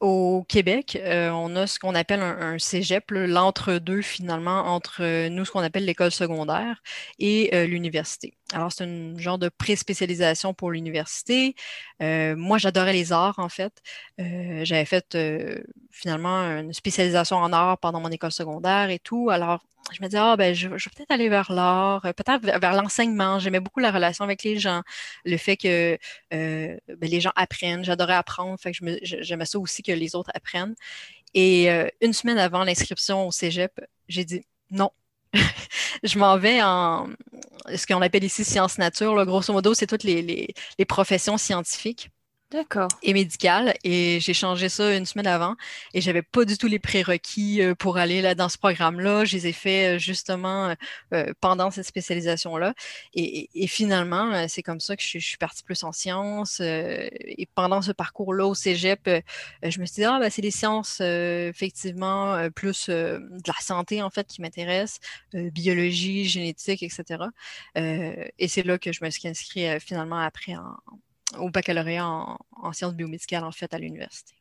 Au 0.00 0.44
Québec, 0.48 0.96
euh, 1.02 1.30
on 1.30 1.56
a 1.56 1.66
ce 1.66 1.80
qu'on 1.80 1.96
appelle 1.96 2.20
un, 2.20 2.54
un 2.54 2.58
cégep, 2.60 3.10
l'entre-deux 3.10 4.00
finalement 4.00 4.60
entre 4.72 5.02
euh, 5.02 5.28
nous, 5.28 5.44
ce 5.44 5.50
qu'on 5.50 5.58
appelle 5.60 5.84
l'école 5.84 6.12
secondaire 6.12 6.80
et 7.18 7.52
euh, 7.52 7.66
l'université. 7.66 8.34
Alors, 8.52 8.70
c'est 8.70 8.84
un 8.84 9.18
genre 9.18 9.38
de 9.38 9.48
pré-spécialisation 9.48 10.54
pour 10.54 10.70
l'université. 10.70 11.56
Moi, 12.00 12.58
j'adorais 12.58 12.92
les 12.92 13.12
arts, 13.12 13.38
en 13.38 13.48
fait. 13.48 13.72
J'avais 14.18 14.84
fait 14.84 15.18
finalement 15.90 16.42
une 16.58 16.72
spécialisation 16.72 17.36
en 17.36 17.52
arts 17.52 17.78
pendant 17.78 18.00
mon 18.00 18.10
école 18.10 18.32
secondaire 18.32 18.90
et 18.90 19.00
tout. 19.00 19.28
Alors, 19.30 19.64
je 19.92 20.02
me 20.02 20.08
disais, 20.08 20.18
ah, 20.18 20.36
ben, 20.36 20.54
je, 20.54 20.68
je 20.76 20.88
vais 20.88 20.90
peut-être 20.94 21.10
aller 21.10 21.28
vers 21.28 21.52
l'art, 21.52 22.04
euh, 22.04 22.12
peut-être 22.12 22.42
vers, 22.42 22.72
l'enseignement. 22.74 23.38
J'aimais 23.38 23.60
beaucoup 23.60 23.80
la 23.80 23.90
relation 23.90 24.24
avec 24.24 24.42
les 24.42 24.58
gens, 24.58 24.82
le 25.24 25.36
fait 25.36 25.56
que 25.56 25.98
euh, 26.34 26.76
ben, 26.88 27.10
les 27.10 27.20
gens 27.20 27.32
apprennent. 27.36 27.84
J'adorais 27.84 28.14
apprendre, 28.14 28.58
fait 28.60 28.72
que 28.72 28.78
j'aimais 29.02 29.44
ça 29.46 29.58
aussi 29.58 29.82
que 29.82 29.92
les 29.92 30.14
autres 30.14 30.30
apprennent. 30.34 30.74
Et 31.34 31.70
euh, 31.70 31.88
une 32.00 32.12
semaine 32.12 32.38
avant 32.38 32.64
l'inscription 32.64 33.26
au 33.26 33.32
cégep, 33.32 33.80
j'ai 34.08 34.24
dit 34.24 34.42
non. 34.70 34.90
Je 36.02 36.18
m'en 36.18 36.38
vais 36.38 36.62
en 36.62 37.08
ce 37.74 37.86
qu'on 37.86 38.00
appelle 38.02 38.24
ici 38.24 38.44
sciences 38.44 38.78
nature. 38.78 39.14
là. 39.14 39.24
Grosso 39.24 39.52
modo, 39.52 39.74
c'est 39.74 39.86
toutes 39.86 40.04
les, 40.04 40.22
les, 40.22 40.54
les 40.78 40.84
professions 40.84 41.36
scientifiques 41.36 42.10
D'accord. 42.50 42.88
et 43.02 43.12
médicale 43.12 43.74
et 43.84 44.20
j'ai 44.20 44.32
changé 44.32 44.70
ça 44.70 44.96
une 44.96 45.04
semaine 45.04 45.26
avant 45.26 45.54
et 45.92 46.00
j'avais 46.00 46.22
pas 46.22 46.46
du 46.46 46.56
tout 46.56 46.66
les 46.66 46.78
prérequis 46.78 47.60
euh, 47.60 47.74
pour 47.74 47.98
aller 47.98 48.22
là 48.22 48.34
dans 48.34 48.48
ce 48.48 48.56
programme-là. 48.56 49.26
Je 49.26 49.36
les 49.36 49.48
ai 49.48 49.52
fait 49.52 49.96
euh, 49.96 49.98
justement 49.98 50.68
euh, 50.70 50.74
euh, 51.12 51.32
pendant 51.42 51.70
cette 51.70 51.84
spécialisation-là 51.84 52.72
et, 53.12 53.50
et- 53.54 53.66
finalement 53.66 54.48
c'est 54.48 54.62
comme 54.62 54.80
ça 54.80 54.96
que 54.96 55.02
je, 55.02 55.08
suis 55.08 55.20
je 55.20 55.28
suis 55.28 55.36
partie 55.36 55.62
plus 55.62 55.84
en 55.84 55.92
sciences 55.92 56.60
euh, 56.60 57.06
et 57.12 57.46
pendant 57.54 57.82
ce 57.82 57.92
parcours-là 57.92 58.46
au 58.46 58.54
Cégep, 58.54 59.06
euh, 59.08 59.20
je 59.62 59.78
me 59.78 59.84
suis 59.84 59.96
dit 59.96 60.04
ah 60.04 60.18
ben 60.18 60.30
c'est 60.30 60.40
les 60.40 60.50
sciences 60.50 61.00
effectivement 61.02 62.48
plus 62.54 62.88
de 62.88 63.20
la 63.46 63.54
santé 63.60 64.00
en 64.02 64.08
fait 64.08 64.26
qui 64.26 64.40
m'intéressent, 64.40 65.00
euh, 65.34 65.50
biologie, 65.50 66.24
génétique, 66.24 66.82
etc. 66.82 67.24
Et 67.76 68.48
c'est 68.48 68.62
là 68.62 68.78
que 68.78 68.90
je 68.92 69.04
me 69.04 69.10
suis 69.10 69.28
inscrite 69.28 69.80
finalement 69.82 70.18
après 70.18 70.56
en 70.56 70.76
au 71.38 71.50
baccalauréat 71.50 72.06
en, 72.06 72.38
en 72.52 72.72
sciences 72.72 72.94
biomédicales, 72.94 73.44
en 73.44 73.52
fait, 73.52 73.72
à 73.74 73.78
l'université. 73.78 74.34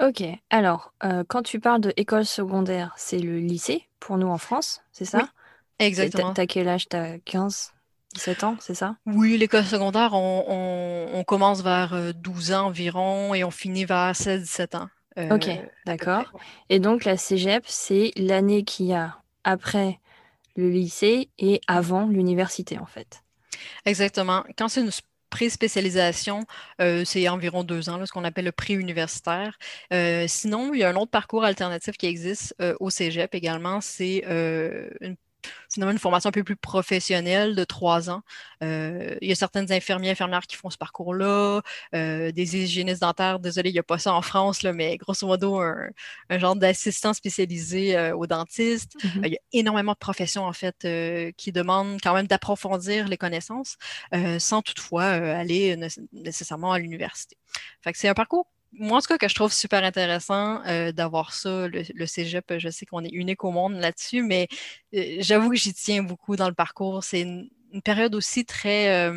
Ok. 0.00 0.22
Alors, 0.50 0.92
euh, 1.04 1.22
quand 1.28 1.42
tu 1.42 1.60
parles 1.60 1.80
de 1.80 1.92
école 1.96 2.24
secondaire, 2.26 2.92
c'est 2.96 3.18
le 3.18 3.38
lycée 3.38 3.88
pour 4.00 4.16
nous 4.18 4.26
en 4.26 4.38
France, 4.38 4.82
c'est 4.92 5.04
Oui, 5.12 5.24
ça? 5.24 5.30
T'as 5.98 6.08
exactement. 6.08 6.34
t'as 6.34 6.46
quel 6.46 6.68
âge? 6.68 6.88
T'as 6.88 7.18
15, 7.20 7.74
17 8.14 8.44
ans, 8.44 8.56
c'est 8.60 8.74
ça? 8.74 8.96
Oui, 9.06 9.36
l'école 9.36 9.64
secondaire, 9.64 10.12
on, 10.14 10.44
on- 10.48 11.18
on 11.18 11.24
commence 11.24 11.60
vers 11.62 11.92
euh, 11.92 12.12
12 12.12 12.52
ans 12.52 12.66
environ 12.68 13.34
et 13.34 13.42
on 13.44 13.50
finit 13.50 13.84
vers 13.84 14.14
16-17 14.14 14.74
ans, 14.76 14.88
Ok, 15.30 15.50
euh, 15.50 15.62
près. 15.98 16.26
d'accord. 16.26 16.32
Et 16.68 16.78
donc 16.78 17.04
la 17.04 17.16
cégep, 17.16 17.64
c'est 17.66 18.12
l'année 18.16 18.62
qu'il 18.64 18.86
y 18.86 18.94
a 18.94 19.20
après 19.44 19.98
le 20.56 20.70
lycée 20.70 21.30
et 21.38 21.60
avant 21.68 22.06
l'université, 22.06 22.78
en 22.78 22.86
fait. 22.86 23.22
Exactement. 23.84 24.44
Quand 24.56 24.68
c'est 24.68 24.80
une 24.82 24.90
pré-spécialisation, 25.32 26.44
euh, 26.80 27.04
c'est 27.06 27.26
environ 27.28 27.64
deux 27.64 27.88
ans, 27.88 28.04
ce 28.04 28.12
qu'on 28.12 28.22
appelle 28.24 28.44
le 28.44 28.52
pré-universitaire. 28.52 29.58
Euh, 29.92 30.26
sinon, 30.28 30.74
il 30.74 30.80
y 30.80 30.84
a 30.84 30.90
un 30.90 30.96
autre 30.96 31.10
parcours 31.10 31.42
alternatif 31.42 31.96
qui 31.96 32.06
existe 32.06 32.54
euh, 32.60 32.74
au 32.80 32.90
Cégep 32.90 33.34
également, 33.34 33.80
c'est 33.80 34.22
une 35.00 35.16
finalement 35.72 35.92
une 35.92 35.98
formation 35.98 36.28
un 36.28 36.32
peu 36.32 36.44
plus 36.44 36.56
professionnelle 36.56 37.54
de 37.54 37.64
trois 37.64 38.10
ans. 38.10 38.22
Euh, 38.62 39.16
il 39.20 39.28
y 39.28 39.32
a 39.32 39.34
certaines 39.34 39.72
infirmiers, 39.72 40.10
infirmières 40.10 40.46
qui 40.46 40.56
font 40.56 40.70
ce 40.70 40.78
parcours-là, 40.78 41.62
euh, 41.94 42.32
des 42.32 42.56
hygiénistes 42.56 43.00
dentaires, 43.00 43.38
désolé, 43.38 43.70
il 43.70 43.72
n'y 43.72 43.78
a 43.78 43.82
pas 43.82 43.98
ça 43.98 44.14
en 44.14 44.22
France, 44.22 44.62
là, 44.62 44.72
mais 44.72 44.96
grosso 44.96 45.26
modo, 45.26 45.60
un, 45.60 45.88
un 46.30 46.38
genre 46.38 46.56
d'assistant 46.56 47.12
spécialisé 47.12 47.96
euh, 47.96 48.16
aux 48.16 48.26
dentistes. 48.26 48.96
Mhm. 49.04 49.24
il 49.24 49.32
y 49.32 49.36
a 49.36 49.40
énormément 49.52 49.92
de 49.92 49.98
professions, 49.98 50.44
en 50.44 50.52
fait, 50.52 50.86
qui 51.36 51.52
demandent 51.52 51.98
quand 52.02 52.14
même 52.14 52.26
d'approfondir 52.26 53.08
les 53.08 53.16
connaissances, 53.16 53.76
sans 54.38 54.62
toutefois 54.62 55.04
aller 55.04 55.76
né- 55.76 55.88
nécessairement 56.12 56.72
à 56.72 56.78
l'université. 56.78 57.36
Fait 57.82 57.92
que 57.92 57.98
c'est 57.98 58.08
un 58.08 58.14
parcours 58.14 58.46
moi, 58.72 58.98
en 58.98 59.00
tout 59.00 59.08
cas, 59.08 59.18
que 59.18 59.28
je 59.28 59.34
trouve 59.34 59.52
super 59.52 59.84
intéressant 59.84 60.64
euh, 60.66 60.92
d'avoir 60.92 61.32
ça, 61.34 61.68
le, 61.68 61.82
le 61.94 62.06
cégep, 62.06 62.54
je 62.58 62.68
sais 62.70 62.86
qu'on 62.86 63.04
est 63.04 63.10
unique 63.10 63.44
au 63.44 63.50
monde 63.50 63.74
là-dessus, 63.74 64.22
mais 64.22 64.48
euh, 64.94 65.16
j'avoue 65.20 65.50
que 65.50 65.56
j'y 65.56 65.74
tiens 65.74 66.02
beaucoup 66.02 66.36
dans 66.36 66.48
le 66.48 66.54
parcours. 66.54 67.04
C'est 67.04 67.20
une, 67.22 67.48
une 67.72 67.82
période 67.82 68.14
aussi 68.14 68.44
très 68.44 69.10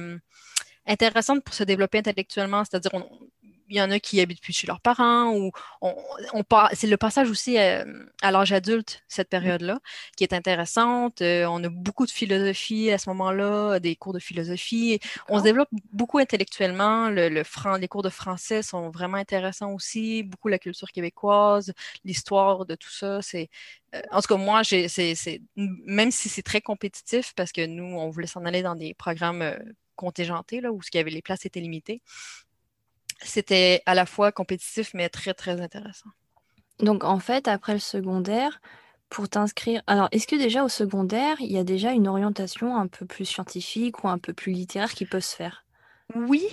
intéressante 0.87 1.43
pour 1.43 1.53
se 1.53 1.63
développer 1.63 1.99
intellectuellement, 1.99 2.63
c'est-à-dire 2.63 2.91
il 2.93 3.29
y 3.69 3.81
en 3.81 3.91
a 3.91 3.99
qui 3.99 4.21
habitent 4.21 4.41
plus 4.41 4.53
chez 4.53 4.67
leurs 4.67 4.81
parents 4.81 5.31
ou 5.31 5.51
on, 5.81 5.95
c'est 6.73 6.87
le 6.87 6.97
passage 6.97 7.29
aussi 7.29 7.57
à, 7.57 7.85
l'âge 8.23 8.51
adulte, 8.51 9.03
cette 9.07 9.29
période-là, 9.29 9.79
qui 10.17 10.23
est 10.23 10.33
intéressante. 10.33 11.21
Euh, 11.21 11.45
on 11.45 11.63
a 11.63 11.69
beaucoup 11.69 12.05
de 12.05 12.11
philosophie 12.11 12.91
à 12.91 12.97
ce 12.97 13.09
moment-là, 13.09 13.79
des 13.79 13.95
cours 13.95 14.13
de 14.13 14.19
philosophie. 14.19 14.99
On 15.29 15.39
se 15.39 15.43
développe 15.43 15.69
beaucoup 15.91 16.19
intellectuellement. 16.19 17.09
Le, 17.09 17.43
les 17.79 17.87
cours 17.87 18.03
de 18.03 18.09
français 18.09 18.61
sont 18.61 18.89
vraiment 18.89 19.17
intéressants 19.17 19.73
aussi. 19.73 20.23
Beaucoup 20.23 20.47
la 20.47 20.59
culture 20.59 20.91
québécoise, 20.91 21.73
l'histoire 22.03 22.65
de 22.65 22.75
tout 22.75 22.91
ça. 22.91 23.21
C'est, 23.21 23.49
euh, 23.95 24.01
en 24.11 24.21
tout 24.21 24.27
cas, 24.27 24.37
moi, 24.37 24.63
j'ai, 24.63 24.87
c'est, 24.87 25.41
même 25.55 26.11
si 26.11 26.29
c'est 26.29 26.43
très 26.43 26.61
compétitif, 26.61 27.33
parce 27.35 27.51
que 27.51 27.65
nous, 27.65 27.83
on 27.83 28.09
voulait 28.09 28.27
s'en 28.27 28.45
aller 28.45 28.61
dans 28.61 28.75
des 28.75 28.93
programmes 28.93 29.41
euh, 29.41 29.57
contingentés, 29.95 30.61
là, 30.61 30.71
où 30.71 30.81
ce 30.81 30.91
qui 30.91 30.97
avait 30.97 31.11
les 31.11 31.21
places 31.21 31.45
étaient 31.45 31.61
limitées 31.61 32.01
c'était 33.21 33.81
à 33.85 33.95
la 33.95 34.05
fois 34.05 34.31
compétitif, 34.31 34.93
mais 34.93 35.09
très, 35.09 35.33
très 35.33 35.61
intéressant. 35.61 36.09
Donc, 36.79 37.03
en 37.03 37.19
fait, 37.19 37.47
après 37.47 37.73
le 37.73 37.79
secondaire, 37.79 38.59
pour 39.09 39.29
t'inscrire. 39.29 39.81
Alors, 39.87 40.09
est-ce 40.11 40.27
que 40.27 40.35
déjà 40.35 40.63
au 40.63 40.69
secondaire, 40.69 41.37
il 41.39 41.51
y 41.51 41.57
a 41.57 41.63
déjà 41.63 41.91
une 41.91 42.07
orientation 42.07 42.75
un 42.75 42.87
peu 42.87 43.05
plus 43.05 43.25
scientifique 43.25 44.03
ou 44.03 44.09
un 44.09 44.17
peu 44.17 44.33
plus 44.33 44.51
littéraire 44.51 44.93
qui 44.93 45.05
peut 45.05 45.21
se 45.21 45.35
faire? 45.35 45.65
Oui, 46.13 46.47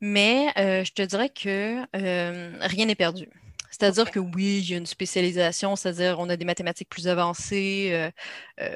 mais 0.00 0.52
euh, 0.58 0.84
je 0.84 0.92
te 0.92 1.02
dirais 1.02 1.30
que 1.30 1.82
euh, 1.96 2.58
rien 2.60 2.86
n'est 2.86 2.94
perdu. 2.94 3.28
C'est-à-dire 3.70 4.10
que 4.10 4.18
oui, 4.18 4.58
il 4.58 4.70
y 4.70 4.74
a 4.74 4.76
une 4.76 4.86
spécialisation, 4.86 5.76
c'est-à-dire 5.76 6.18
on 6.18 6.28
a 6.28 6.36
des 6.36 6.44
mathématiques 6.44 6.88
plus 6.88 7.08
avancées, 7.08 8.12
euh, 8.60 8.74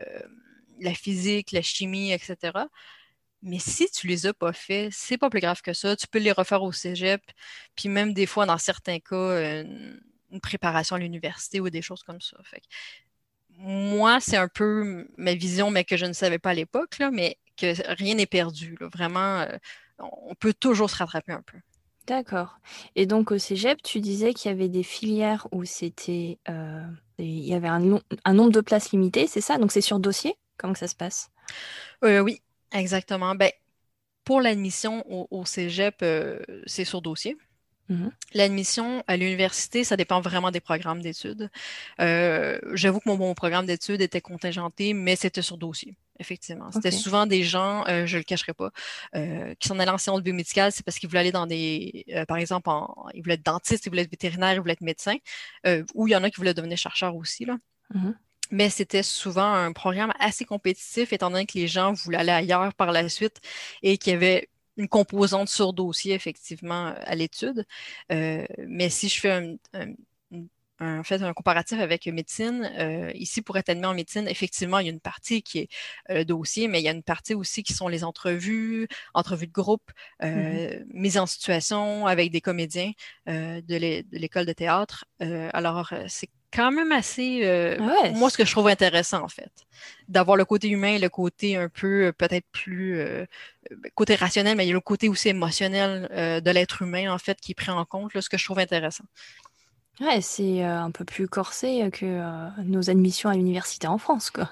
la 0.80 0.94
physique, 0.94 1.52
la 1.52 1.62
chimie, 1.62 2.12
etc. 2.12 2.52
Mais 3.42 3.58
si 3.58 3.88
tu 3.90 4.06
les 4.06 4.26
as 4.26 4.34
pas 4.34 4.52
fait, 4.52 4.88
c'est 4.92 5.18
pas 5.18 5.30
plus 5.30 5.40
grave 5.40 5.62
que 5.62 5.72
ça. 5.72 5.96
Tu 5.96 6.06
peux 6.08 6.18
les 6.18 6.32
refaire 6.32 6.62
au 6.62 6.72
cégep, 6.72 7.22
puis 7.76 7.88
même 7.88 8.12
des 8.12 8.26
fois, 8.26 8.46
dans 8.46 8.58
certains 8.58 8.98
cas, 8.98 9.62
une, 9.62 10.00
préparation 10.42 10.96
à 10.96 10.98
l'université 10.98 11.60
ou 11.60 11.70
des 11.70 11.82
choses 11.82 12.02
comme 12.02 12.20
ça. 12.20 12.36
Fait 12.44 12.62
moi, 13.58 14.20
c'est 14.20 14.36
un 14.36 14.48
peu 14.48 15.08
ma 15.16 15.34
vision, 15.34 15.70
mais 15.70 15.84
que 15.84 15.96
je 15.96 16.06
ne 16.06 16.12
savais 16.12 16.38
pas 16.38 16.50
à 16.50 16.54
l'époque, 16.54 17.00
mais 17.12 17.38
que 17.56 17.74
rien 17.94 18.14
n'est 18.14 18.26
perdu. 18.26 18.76
Vraiment, 18.80 19.40
euh, 19.40 19.56
on 19.98 20.34
peut 20.36 20.54
toujours 20.54 20.90
se 20.90 20.96
rattraper 20.96 21.32
un 21.32 21.42
peu. 21.42 21.58
D'accord. 22.06 22.58
Et 22.94 23.04
donc 23.04 23.32
au 23.32 23.38
cégep, 23.38 23.82
tu 23.82 24.00
disais 24.00 24.32
qu'il 24.32 24.50
y 24.50 24.54
avait 24.54 24.68
des 24.68 24.82
filières 24.82 25.46
où 25.52 25.64
c'était, 25.64 26.38
euh, 26.48 26.86
il 27.18 27.44
y 27.44 27.52
avait 27.52 27.68
un, 27.68 27.98
un, 28.24 28.32
nombre 28.32 28.52
de 28.52 28.62
places 28.62 28.92
limité, 28.92 29.26
c'est 29.26 29.42
ça? 29.42 29.58
Donc 29.58 29.72
c'est 29.72 29.82
sur 29.82 29.98
dossier? 29.98 30.34
Comment 30.56 30.74
ça 30.74 30.88
se 30.88 30.94
passe? 30.94 31.30
Euh, 32.04 32.20
oui, 32.20 32.40
Exactement. 32.72 33.34
Ben, 33.34 33.50
pour 34.24 34.40
l'admission 34.42 35.04
au, 35.08 35.46
cégep, 35.46 35.96
euh, 36.02 36.38
c'est 36.66 36.84
sur 36.84 37.00
dossier. 37.00 37.36
Mm-hmm. 37.88 38.10
L'admission 38.34 39.02
à 39.06 39.16
l'université, 39.16 39.84
ça 39.84 39.96
dépend 39.96 40.20
vraiment 40.20 40.50
des 40.50 40.60
programmes 40.60 41.00
d'études. 41.00 41.48
Euh, 42.00 42.58
j'avoue 42.74 43.00
que 43.00 43.08
mon, 43.08 43.34
programme 43.34 43.64
d'études 43.64 44.02
était 44.02 44.20
contingenté, 44.20 44.92
mais 44.92 45.16
c'était 45.16 45.40
sur 45.40 45.56
dossier, 45.56 45.96
effectivement. 46.18 46.70
C'était 46.70 46.90
souvent 46.90 47.24
des 47.24 47.42
gens, 47.42 47.86
euh, 47.88 48.04
je 48.04 48.16
ne 48.16 48.20
le 48.20 48.24
cacherai 48.24 48.52
pas, 48.52 48.70
qui 49.58 49.66
sont 49.66 49.78
allés 49.78 49.90
en 49.90 49.96
sciences 49.96 50.20
biomédicales, 50.20 50.72
c'est 50.72 50.84
parce 50.84 50.98
qu'ils 50.98 51.08
voulaient 51.08 51.20
aller 51.20 51.32
dans 51.32 51.46
des, 51.46 52.04
par 52.28 52.36
exemple, 52.36 52.68
ils 53.14 53.22
voulaient 53.22 53.36
être 53.36 53.46
dentistes, 53.46 53.86
ils 53.86 53.88
voulaient 53.88 54.02
être 54.02 54.10
vétérinaires, 54.10 54.52
ils 54.52 54.60
voulaient 54.60 54.74
être 54.74 54.82
médecins, 54.82 55.16
ou 55.94 56.06
il 56.06 56.10
y 56.10 56.16
en 56.16 56.22
a 56.22 56.28
qui 56.28 56.36
voulaient 56.36 56.52
devenir 56.52 56.76
chercheurs 56.76 57.16
aussi. 57.16 57.46
Là. 57.46 57.56
Mm-hmm 57.94 58.12
mais 58.50 58.70
c'était 58.70 59.02
souvent 59.02 59.52
un 59.52 59.72
programme 59.72 60.12
assez 60.18 60.44
compétitif, 60.44 61.12
étant 61.12 61.30
donné 61.30 61.46
que 61.46 61.58
les 61.58 61.68
gens 61.68 61.92
voulaient 61.92 62.18
aller 62.18 62.32
ailleurs 62.32 62.74
par 62.74 62.92
la 62.92 63.08
suite 63.08 63.40
et 63.82 63.98
qu'il 63.98 64.12
y 64.12 64.16
avait 64.16 64.48
une 64.76 64.88
composante 64.88 65.48
sur 65.48 65.72
dossier, 65.72 66.14
effectivement, 66.14 66.94
à 66.96 67.14
l'étude. 67.14 67.66
Euh, 68.12 68.46
mais 68.66 68.90
si 68.90 69.08
je 69.08 69.20
fais 69.20 69.30
un, 69.30 69.56
en 70.80 71.02
fait 71.02 71.22
un 71.22 71.32
comparatif 71.32 71.80
avec 71.80 72.06
médecine. 72.06 72.70
Euh, 72.78 73.10
ici, 73.14 73.42
pour 73.42 73.56
être 73.56 73.68
admis 73.68 73.86
en 73.86 73.94
médecine, 73.94 74.28
effectivement, 74.28 74.78
il 74.78 74.86
y 74.86 74.88
a 74.88 74.92
une 74.92 75.00
partie 75.00 75.42
qui 75.42 75.60
est 75.60 75.68
le 76.08 76.20
euh, 76.20 76.24
dossier, 76.24 76.68
mais 76.68 76.80
il 76.80 76.84
y 76.84 76.88
a 76.88 76.92
une 76.92 77.02
partie 77.02 77.34
aussi 77.34 77.62
qui 77.62 77.72
sont 77.72 77.88
les 77.88 78.04
entrevues, 78.04 78.88
entrevues 79.14 79.46
de 79.46 79.52
groupe, 79.52 79.90
euh, 80.22 80.26
mm-hmm. 80.26 80.84
mise 80.92 81.18
en 81.18 81.26
situation 81.26 82.06
avec 82.06 82.30
des 82.30 82.40
comédiens 82.40 82.92
de 83.26 84.04
l'école 84.12 84.46
de 84.46 84.52
théâtre. 84.52 85.04
alors, 85.20 85.92
c'est 86.08 86.28
quand 86.52 86.70
même 86.72 86.92
assez, 86.92 87.76
moi, 88.14 88.30
ce 88.30 88.36
que 88.36 88.44
je 88.44 88.52
trouve 88.52 88.68
intéressant, 88.68 89.22
en 89.22 89.28
fait, 89.28 89.50
d'avoir 90.08 90.36
le 90.36 90.44
côté 90.44 90.68
humain 90.68 90.94
et 90.94 90.98
le 90.98 91.08
côté 91.08 91.56
un 91.56 91.68
peu, 91.68 92.12
peut-être 92.16 92.46
plus, 92.52 92.96
ben, 93.70 93.90
côté 93.94 94.14
rationnel, 94.14 94.56
mais 94.56 94.64
il 94.64 94.68
y 94.68 94.72
a 94.72 94.74
le 94.74 94.80
côté 94.80 95.08
aussi 95.08 95.28
émotionnel 95.28 96.08
de 96.42 96.50
l'être 96.50 96.82
humain, 96.82 97.12
en 97.12 97.18
fait, 97.18 97.40
qui 97.40 97.52
est 97.52 97.54
pris 97.54 97.70
en 97.70 97.84
compte, 97.84 98.14
là, 98.14 98.22
ce 98.22 98.28
que 98.28 98.38
je 98.38 98.44
trouve 98.44 98.58
intéressant. 98.58 99.04
Ouais, 100.00 100.20
c'est 100.20 100.64
euh, 100.64 100.80
un 100.80 100.90
peu 100.90 101.04
plus 101.04 101.28
corsé 101.28 101.90
que 101.92 102.06
euh, 102.06 102.48
nos 102.64 102.88
admissions 102.88 103.30
à 103.30 103.34
l'université 103.34 103.88
en 103.88 103.98
France, 103.98 104.30
quoi. 104.30 104.48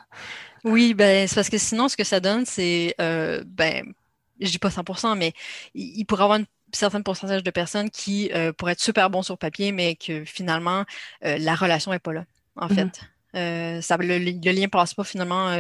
Oui, 0.65 0.95
ben, 0.95 1.29
c'est 1.29 1.37
parce 1.37 1.51
que 1.51 1.59
sinon, 1.59 1.89
ce 1.89 1.97
que 1.97 2.03
ça 2.03 2.19
donne, 2.19 2.45
c'est, 2.45 2.97
euh, 3.01 3.45
ben, 3.47 3.93
je 4.41 4.51
dis 4.51 4.59
pas 4.59 4.71
100%, 4.71 5.17
mais 5.17 5.33
il, 5.75 6.05
pourrait 6.05 6.23
y 6.23 6.25
avoir 6.25 6.41
un 6.41 6.45
certain 6.73 7.03
pourcentage 7.03 7.43
de 7.43 7.51
personnes 7.51 7.91
qui 7.91 8.31
pourraient 8.57 8.73
être 8.73 8.81
super 8.81 9.11
bons 9.11 9.23
sur 9.23 9.39
papier, 9.39 9.73
mais 9.73 9.97
que 9.97 10.25
finalement, 10.25 10.85
la 11.23 11.55
relation 11.55 11.93
n'est 11.93 11.99
pas 11.99 12.13
là, 12.13 12.25
en 12.57 12.67
mmh 12.67 12.91
fait. 13.33 13.83
ça, 13.83 13.97
le, 13.97 14.19
le, 14.19 14.53
lien 14.53 14.69
passe 14.69 14.95
pas 14.95 15.05
finalement 15.05 15.57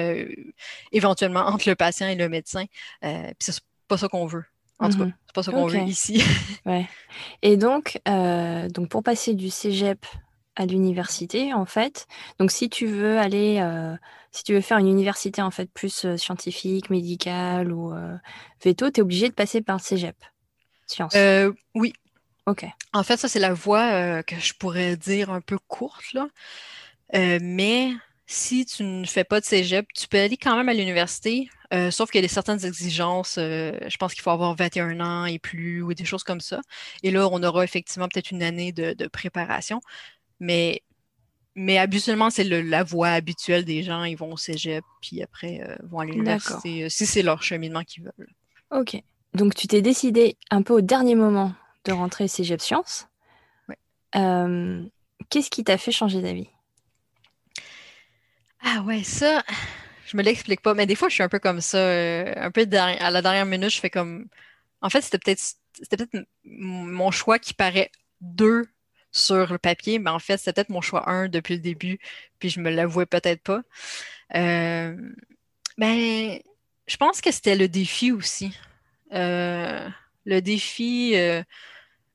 éventuellement 0.92 1.40
entre 1.46 1.68
le 1.68 1.74
patient 1.74 2.08
et 2.08 2.16
le 2.16 2.28
médecin. 2.28 2.64
puis 3.00 3.34
c'est 3.38 3.60
pas 3.88 3.96
ça 3.96 4.08
qu'on 4.08 4.26
veut. 4.26 4.44
En 4.78 4.90
tout 4.90 4.98
cas, 4.98 5.04
mmh 5.04 5.14
c'est 5.26 5.34
pas 5.34 5.42
ça 5.42 5.52
qu'on 5.52 5.66
veut 5.66 5.82
ici. 5.82 6.22
ouais. 6.66 6.86
Et 7.42 7.56
donc, 7.56 8.00
euh, 8.08 8.68
donc, 8.68 8.88
pour 8.88 9.02
passer 9.02 9.34
du 9.34 9.48
cégep 9.48 10.04
à 10.54 10.66
l'université, 10.66 11.54
en 11.54 11.64
fait, 11.64 12.06
donc 12.38 12.50
si 12.50 12.68
tu 12.68 12.86
veux 12.86 13.18
aller, 13.18 13.58
euh, 13.60 13.94
si 14.32 14.44
tu 14.44 14.52
veux 14.52 14.60
faire 14.60 14.78
une 14.78 14.88
université 14.88 15.40
en 15.42 15.50
fait 15.50 15.70
plus 15.70 16.04
euh, 16.04 16.16
scientifique, 16.16 16.90
médicale 16.90 17.72
ou 17.72 17.92
veto, 18.62 18.90
tu 18.90 19.00
es 19.00 19.02
obligé 19.02 19.28
de 19.28 19.34
passer 19.34 19.62
par 19.62 19.76
le 19.76 19.82
cégep. 19.82 20.16
Sciences. 20.86 21.16
oui. 21.74 21.92
Ok. 22.46 22.64
En 22.92 23.02
fait, 23.02 23.16
ça, 23.16 23.28
c'est 23.28 23.40
la 23.40 23.54
voie 23.54 24.22
que 24.22 24.38
je 24.38 24.54
pourrais 24.54 24.96
dire 24.96 25.30
un 25.30 25.40
peu 25.40 25.58
courte, 25.58 26.12
là. 26.12 26.28
mais 27.12 27.90
si 28.26 28.66
tu 28.66 28.82
ne 28.82 29.04
fais 29.04 29.24
pas 29.24 29.40
de 29.40 29.44
cégep, 29.44 29.86
tu 29.94 30.08
peux 30.08 30.18
aller 30.18 30.36
quand 30.36 30.56
même 30.56 30.68
à 30.68 30.74
l'université, 30.74 31.48
euh, 31.72 31.90
sauf 31.90 32.10
qu'il 32.10 32.18
y 32.18 32.24
a 32.24 32.26
des 32.26 32.32
certaines 32.32 32.64
exigences. 32.64 33.36
Euh, 33.38 33.72
je 33.88 33.96
pense 33.96 34.14
qu'il 34.14 34.22
faut 34.22 34.30
avoir 34.30 34.54
21 34.54 35.00
ans 35.00 35.24
et 35.26 35.38
plus 35.38 35.82
ou 35.82 35.94
des 35.94 36.04
choses 36.04 36.24
comme 36.24 36.40
ça. 36.40 36.60
Et 37.02 37.10
là, 37.10 37.28
on 37.30 37.42
aura 37.42 37.62
effectivement 37.62 38.08
peut-être 38.08 38.32
une 38.32 38.42
année 38.42 38.72
de, 38.72 39.06
préparation. 39.06 39.80
Mais, 40.40 40.82
mais 41.54 41.78
habituellement, 41.78 42.30
c'est 42.30 42.44
la 42.44 42.82
voie 42.82 43.10
habituelle 43.10 43.64
des 43.64 43.82
gens. 43.84 44.02
Ils 44.04 44.16
vont 44.16 44.32
au 44.32 44.36
cégep, 44.36 44.84
puis 45.00 45.22
après, 45.22 45.60
euh, 45.62 45.76
vont 45.84 46.00
à 46.00 46.04
l'université, 46.04 46.90
si 46.90 47.06
c'est 47.06 47.22
leur 47.22 47.42
cheminement 47.42 47.84
qu'ils 47.84 48.04
veulent. 48.04 48.34
OK. 48.72 49.00
Donc, 49.36 49.54
tu 49.54 49.66
t'es 49.66 49.82
décidé 49.82 50.36
un 50.50 50.62
peu 50.62 50.74
au 50.74 50.80
dernier 50.80 51.14
moment 51.14 51.52
de 51.84 51.92
rentrer 51.92 52.26
cégep 52.26 52.60
sciences. 52.60 53.06
Oui. 53.68 53.76
Qu'est-ce 55.30 55.50
qui 55.50 55.64
t'a 55.64 55.78
fait 55.78 55.92
changer 55.92 56.22
d'avis? 56.22 56.48
Ah 58.62 58.82
ouais, 58.82 59.02
ça, 59.02 59.44
je 60.06 60.16
me 60.16 60.22
l'explique 60.22 60.60
pas. 60.60 60.74
Mais 60.74 60.86
des 60.86 60.94
fois, 60.94 61.08
je 61.08 61.14
suis 61.14 61.22
un 61.22 61.28
peu 61.28 61.38
comme 61.38 61.60
ça. 61.60 61.78
Euh, 61.78 62.32
un 62.36 62.50
peu 62.50 62.66
à 62.72 63.10
la 63.10 63.22
dernière 63.22 63.46
minute, 63.46 63.70
je 63.70 63.80
fais 63.80 63.90
comme. 63.90 64.26
En 64.80 64.90
fait, 64.90 65.02
c'était 65.02 65.18
peut-être 65.18 65.40
c'était 65.74 65.96
peut-être 65.96 66.26
mon 66.44 67.10
choix 67.10 67.38
qui 67.38 67.54
paraît 67.54 67.90
deux 68.20 68.66
sur 69.12 69.52
le 69.52 69.58
papier, 69.58 69.98
mais 69.98 70.10
en 70.10 70.18
fait, 70.18 70.36
c'était 70.38 70.52
peut-être 70.54 70.70
mon 70.70 70.80
choix 70.80 71.08
un 71.08 71.28
depuis 71.28 71.54
le 71.54 71.60
début, 71.60 71.98
puis 72.38 72.50
je 72.50 72.60
me 72.60 72.70
l'avouais 72.70 73.06
peut-être 73.06 73.42
pas. 73.42 73.62
Euh, 74.34 74.96
ben, 75.78 76.38
je 76.86 76.96
pense 76.96 77.20
que 77.20 77.30
c'était 77.30 77.56
le 77.56 77.68
défi 77.68 78.12
aussi. 78.12 78.58
Euh, 79.12 79.88
le 80.24 80.40
défi, 80.40 81.14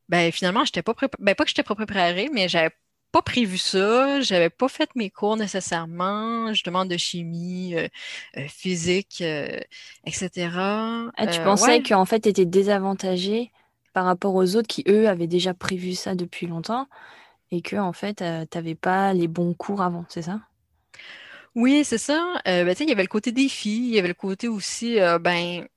ben 0.09 0.31
finalement, 0.31 0.65
j'étais 0.65 0.81
pas 0.81 0.93
préparée. 0.93 1.23
Ben, 1.23 1.35
pas 1.35 1.45
que 1.45 1.49
j'étais 1.49 1.63
pas 1.63 1.75
préparée, 1.75 2.29
mais 2.33 2.49
j'avais 2.49 2.71
pas 3.11 3.21
prévu 3.21 3.57
ça. 3.57 4.21
J'avais 4.21 4.49
pas 4.49 4.67
fait 4.67 4.89
mes 4.95 5.09
cours 5.09 5.37
nécessairement, 5.37 6.53
Je 6.53 6.63
demande 6.63 6.89
de 6.89 6.97
chimie, 6.97 7.75
euh, 7.75 7.87
euh, 8.37 8.47
physique, 8.47 9.21
euh, 9.21 9.59
etc. 10.05 10.49
Ah, 11.17 11.27
tu 11.27 11.39
pensais 11.41 11.81
qu'en 11.81 12.05
fait, 12.05 12.21
tu 12.21 12.29
étais 12.29 12.45
désavantagé 12.45 13.51
par 13.93 14.05
rapport 14.05 14.35
aux 14.35 14.55
autres 14.55 14.67
qui, 14.67 14.83
eux, 14.87 15.07
avaient 15.07 15.27
déjà 15.27 15.53
prévu 15.53 15.93
ça 15.93 16.15
depuis 16.15 16.47
longtemps 16.47 16.87
et 17.51 17.61
que, 17.61 17.75
en 17.75 17.93
fait, 17.93 18.15
tu 18.15 18.23
n'avais 18.57 18.75
pas 18.75 19.13
les 19.13 19.27
bons 19.27 19.53
cours 19.53 19.81
avant, 19.81 20.05
c'est 20.07 20.21
ça? 20.21 20.39
Oui, 21.55 21.83
c'est 21.83 21.97
ça. 21.97 22.33
Ben, 22.45 22.73
il 22.79 22.89
y 22.89 22.91
avait 22.93 23.01
le 23.01 23.09
côté 23.09 23.33
défi, 23.33 23.89
il 23.89 23.95
y 23.95 23.99
avait 23.99 24.07
le 24.07 24.13
côté 24.13 24.47
aussi, 24.47 24.97
ben, 25.19 25.67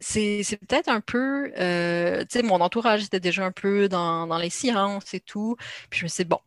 c'est 0.00 0.58
peut-être 0.68 0.88
un 0.88 1.00
peu, 1.00 1.52
euh, 1.58 2.20
tu 2.22 2.26
sais, 2.30 2.42
mon 2.42 2.60
entourage 2.60 3.04
était 3.04 3.20
déjà 3.20 3.44
un 3.44 3.52
peu 3.52 3.88
dans, 3.88 4.38
les 4.38 4.50
sciences 4.50 5.14
et 5.14 5.20
tout. 5.20 5.56
Puis 5.90 6.00
je 6.00 6.04
me 6.04 6.08
suis 6.08 6.24
dit, 6.24 6.28
bon, 6.28 6.40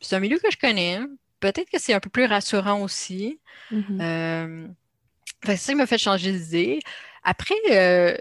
c'est 0.00 0.16
un 0.16 0.20
milieu 0.20 0.38
que 0.38 0.50
je 0.50 0.58
connais. 0.58 1.00
Peut-être 1.40 1.70
que 1.70 1.78
c'est 1.80 1.94
un 1.94 2.00
peu 2.00 2.10
plus 2.10 2.26
rassurant 2.26 2.80
aussi. 2.82 3.40
Mm-hmm. 3.70 4.00
Euh, 4.00 4.68
c'est 5.44 5.56
ça 5.56 5.72
qui 5.72 5.78
m'a 5.78 5.86
fait 5.86 5.98
changer 5.98 6.32
d'idée. 6.32 6.80
Après, 7.24 7.54
euh, 7.70 8.16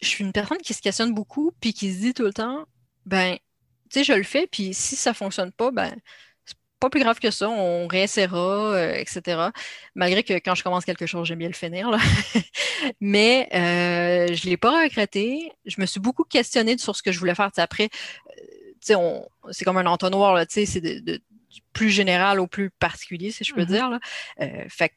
je 0.00 0.08
suis 0.08 0.24
une 0.24 0.32
personne 0.32 0.58
qui 0.58 0.74
se 0.74 0.82
questionne 0.82 1.14
beaucoup, 1.14 1.52
puis 1.60 1.72
qui 1.72 1.92
se 1.92 2.00
dit 2.00 2.14
tout 2.14 2.24
le 2.24 2.32
temps, 2.32 2.66
ben, 3.06 3.36
tu 3.90 4.00
sais, 4.00 4.04
je 4.04 4.12
le 4.12 4.22
fais, 4.22 4.46
puis 4.46 4.74
si 4.74 4.96
ça 4.96 5.14
fonctionne 5.14 5.52
pas, 5.52 5.70
ben, 5.70 5.94
pas 6.80 6.90
plus 6.90 7.00
grave 7.00 7.18
que 7.18 7.30
ça, 7.30 7.48
on 7.48 7.86
réessayera, 7.86 8.74
euh, 8.74 8.94
etc. 8.94 9.48
Malgré 9.94 10.22
que 10.22 10.34
quand 10.34 10.54
je 10.54 10.62
commence 10.62 10.84
quelque 10.84 11.06
chose, 11.06 11.26
j'aime 11.26 11.38
bien 11.38 11.48
le 11.48 11.54
finir, 11.54 11.90
là. 11.90 11.98
Mais 13.00 13.48
euh, 13.54 14.34
je 14.34 14.48
l'ai 14.48 14.56
pas 14.56 14.82
regretté. 14.82 15.52
Je 15.64 15.80
me 15.80 15.86
suis 15.86 16.00
beaucoup 16.00 16.24
questionnée 16.24 16.78
sur 16.78 16.94
ce 16.94 17.02
que 17.02 17.12
je 17.12 17.18
voulais 17.18 17.34
faire. 17.34 17.50
après, 17.56 17.88
tu 17.88 17.96
sais, 18.80 18.94
c'est 19.50 19.64
comme 19.64 19.78
un 19.78 19.86
entonnoir, 19.86 20.44
c'est 20.48 20.80
de, 20.80 21.00
du 21.00 21.60
plus 21.72 21.90
général 21.90 22.40
au 22.40 22.46
plus 22.46 22.70
particulier, 22.70 23.30
si 23.30 23.44
je 23.44 23.54
peux 23.54 23.62
mm-hmm. 23.62 23.66
dire. 23.66 23.90
Là. 23.90 23.98
fait 24.68 24.92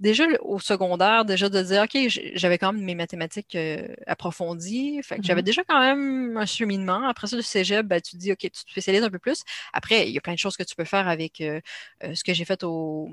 déjà 0.00 0.24
au 0.40 0.58
secondaire, 0.58 1.24
déjà 1.24 1.48
de 1.48 1.62
dire, 1.62 1.82
OK, 1.82 1.96
j'avais 2.34 2.58
quand 2.58 2.72
même 2.72 2.82
mes 2.82 2.94
mathématiques 2.94 3.54
euh, 3.54 3.86
approfondies. 4.06 5.00
Fait 5.02 5.16
que 5.16 5.22
j'avais 5.22 5.40
mm-hmm. 5.40 5.44
déjà 5.44 5.64
quand 5.64 5.80
même 5.80 6.36
un 6.36 6.46
cheminement. 6.46 7.06
Après 7.08 7.26
ça, 7.26 7.36
le 7.36 7.42
cégep, 7.42 7.86
ben, 7.86 8.00
tu 8.00 8.12
te 8.12 8.16
dis, 8.16 8.32
OK, 8.32 8.38
tu 8.38 8.50
te 8.50 8.70
spécialises 8.70 9.02
un 9.02 9.10
peu 9.10 9.18
plus. 9.18 9.42
Après, 9.72 10.08
il 10.08 10.12
y 10.12 10.18
a 10.18 10.20
plein 10.20 10.34
de 10.34 10.38
choses 10.38 10.56
que 10.56 10.62
tu 10.62 10.74
peux 10.74 10.84
faire 10.84 11.08
avec 11.08 11.40
euh, 11.40 11.60
euh, 12.02 12.14
ce 12.14 12.24
que 12.24 12.34
j'ai 12.34 12.44
fait 12.44 12.64
au, 12.64 13.08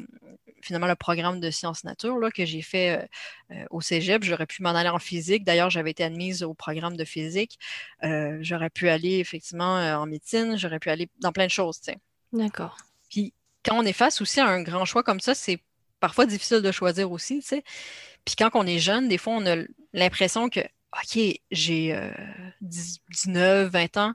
finalement, 0.62 0.88
le 0.88 0.96
programme 0.96 1.40
de 1.40 1.52
sciences 1.52 1.84
nature 1.84 2.18
là, 2.18 2.32
que 2.32 2.46
j'ai 2.46 2.62
fait 2.62 3.08
au 3.70 3.82
cégep. 3.82 4.24
J'aurais 4.24 4.46
pu 4.46 4.62
m'en 4.62 4.70
aller 4.70 4.90
en 4.90 5.00
physique. 5.00 5.44
D'ailleurs, 5.44 5.70
j'avais 5.70 5.92
été 5.92 6.04
admise 6.04 6.44
au 6.44 6.54
programme 6.54 6.98
de 6.98 7.06
physique. 7.06 7.58
j'aurais 8.02 8.70
pu 8.70 8.90
aller 8.90 9.20
effectivement 9.20 9.76
en 9.76 10.06
médecine. 10.06 10.58
J'aurais 10.58 10.80
pu 10.80 10.90
aller 10.90 11.10
dans 11.20 11.32
plein 11.32 11.46
de 11.46 11.52
choses, 11.52 11.80
D'accord. 12.34 12.78
Puis, 13.10 13.34
quand 13.64 13.78
on 13.78 13.84
est 13.84 13.94
face 13.94 14.22
aussi 14.22 14.40
à 14.40 14.48
un 14.48 14.62
grand 14.62 14.86
choix 14.86 15.04
comme 15.04 15.20
ça, 15.20 15.36
c'est 15.36 15.60
parfois 16.01 16.25
difficile 16.25 16.62
de 16.62 16.72
choisir 16.74 17.10
aussi, 17.10 17.39
tu 17.39 17.48
sais. 17.48 17.63
Puis 18.25 18.36
quand 18.36 18.50
on 18.53 18.67
est 18.67 18.79
jeune, 18.79 19.08
des 19.08 19.17
fois, 19.17 19.34
on 19.34 19.46
a 19.46 19.55
l'impression 19.93 20.50
que, 20.50 20.60
OK, 20.60 21.39
j'ai 21.51 22.12
19, 22.60 23.38
euh, 23.38 23.70
20 23.70 23.98
ans, 23.98 24.13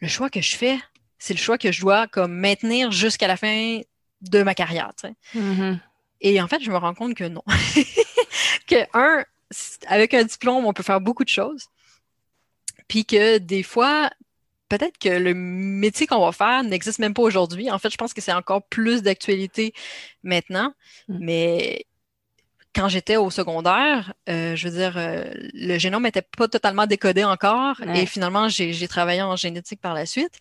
le 0.00 0.08
choix 0.08 0.30
que 0.30 0.40
je 0.40 0.56
fais, 0.56 0.78
c'est 1.18 1.34
le 1.34 1.38
choix 1.38 1.58
que 1.58 1.70
je 1.70 1.80
dois 1.80 2.08
comme 2.08 2.32
maintenir 2.32 2.90
jusqu'à 2.90 3.28
la 3.28 3.36
fin 3.36 3.80
de 4.22 4.42
ma 4.42 4.54
carrière, 4.54 4.92
tu 5.00 5.08
sais. 5.08 5.14
Mm-hmm. 5.38 5.78
Et 6.22 6.40
en 6.40 6.48
fait, 6.48 6.62
je 6.62 6.70
me 6.70 6.76
rends 6.76 6.94
compte 6.94 7.14
que 7.14 7.24
non. 7.24 7.42
que, 8.66 8.76
un, 8.92 9.24
avec 9.86 10.14
un 10.14 10.24
diplôme, 10.24 10.66
on 10.66 10.72
peut 10.72 10.82
faire 10.82 11.00
beaucoup 11.00 11.24
de 11.24 11.30
choses. 11.30 11.66
Puis 12.88 13.04
que 13.04 13.38
des 13.38 13.62
fois, 13.62 14.10
peut-être 14.70 14.96
que 14.98 15.10
le 15.10 15.34
métier 15.34 16.06
qu'on 16.06 16.24
va 16.24 16.32
faire 16.32 16.62
n'existe 16.62 17.00
même 17.00 17.12
pas 17.12 17.22
aujourd'hui. 17.22 17.70
En 17.70 17.78
fait, 17.78 17.90
je 17.90 17.98
pense 17.98 18.14
que 18.14 18.22
c'est 18.22 18.32
encore 18.32 18.62
plus 18.62 19.02
d'actualité 19.02 19.74
maintenant. 20.22 20.72
Mm. 21.08 21.18
Mais 21.20 21.86
quand 22.74 22.88
j'étais 22.88 23.16
au 23.16 23.30
secondaire, 23.30 24.14
euh, 24.28 24.54
je 24.54 24.68
veux 24.68 24.76
dire, 24.76 24.94
euh, 24.96 25.24
le 25.54 25.76
génome 25.78 26.04
n'était 26.04 26.22
pas 26.22 26.46
totalement 26.46 26.86
décodé 26.86 27.24
encore. 27.24 27.80
Et 27.94 28.06
finalement, 28.06 28.48
j'ai 28.48 28.88
travaillé 28.88 29.22
en 29.22 29.34
génétique 29.36 29.80
par 29.80 29.92
la 29.92 30.06
suite. 30.06 30.38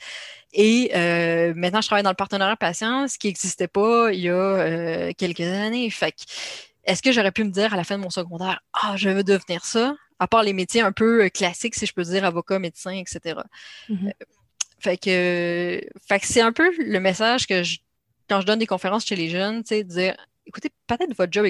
Et 0.54 0.92
euh, 0.96 1.54
maintenant, 1.56 1.82
je 1.82 1.88
travaille 1.88 2.04
dans 2.04 2.12
le 2.12 2.16
partenariat 2.16 2.56
patient, 2.56 3.08
ce 3.08 3.18
qui 3.18 3.28
n'existait 3.28 3.68
pas 3.68 4.14
il 4.14 4.22
y 4.22 4.30
a 4.30 5.12
quelques 5.14 5.42
années. 5.42 5.90
Fait 5.90 6.14
est-ce 6.86 7.02
que 7.02 7.12
j'aurais 7.12 7.32
pu 7.32 7.44
me 7.44 7.52
dire 7.52 7.74
à 7.74 7.78
la 7.78 7.84
fin 7.84 7.98
de 7.98 8.04
mon 8.04 8.10
secondaire, 8.10 8.62
ah, 8.74 8.96
je 8.96 9.10
veux 9.10 9.24
devenir 9.24 9.66
ça? 9.66 9.96
À 10.20 10.28
part 10.28 10.44
les 10.44 10.54
métiers 10.54 10.82
un 10.82 10.92
peu 10.92 11.26
euh, 11.26 11.30
classiques, 11.30 11.76
si 11.76 11.86
je 11.86 11.94
peux 11.94 12.04
dire, 12.04 12.26
avocat, 12.26 12.60
médecin, 12.60 12.92
etc. 12.92 13.40
Mm-hmm. 13.90 14.08
Euh, 14.08 14.26
fait 14.80 14.98
que, 14.98 15.82
fait 16.08 16.20
que 16.20 16.28
c'est 16.28 16.42
un 16.42 16.54
peu 16.54 16.72
le 16.78 17.00
message 17.00 17.48
que 17.48 17.64
je, 17.64 17.80
quand 18.30 18.42
je 18.42 18.46
donne 18.46 18.60
des 18.60 18.68
conférences 18.68 19.06
chez 19.06 19.16
les 19.16 19.30
jeunes, 19.30 19.64
sais, 19.66 19.84
de 19.84 19.90
dire, 19.90 20.16
écoutez, 20.46 20.70
peut-être 20.88 21.16
votre 21.16 21.32
job 21.32 21.48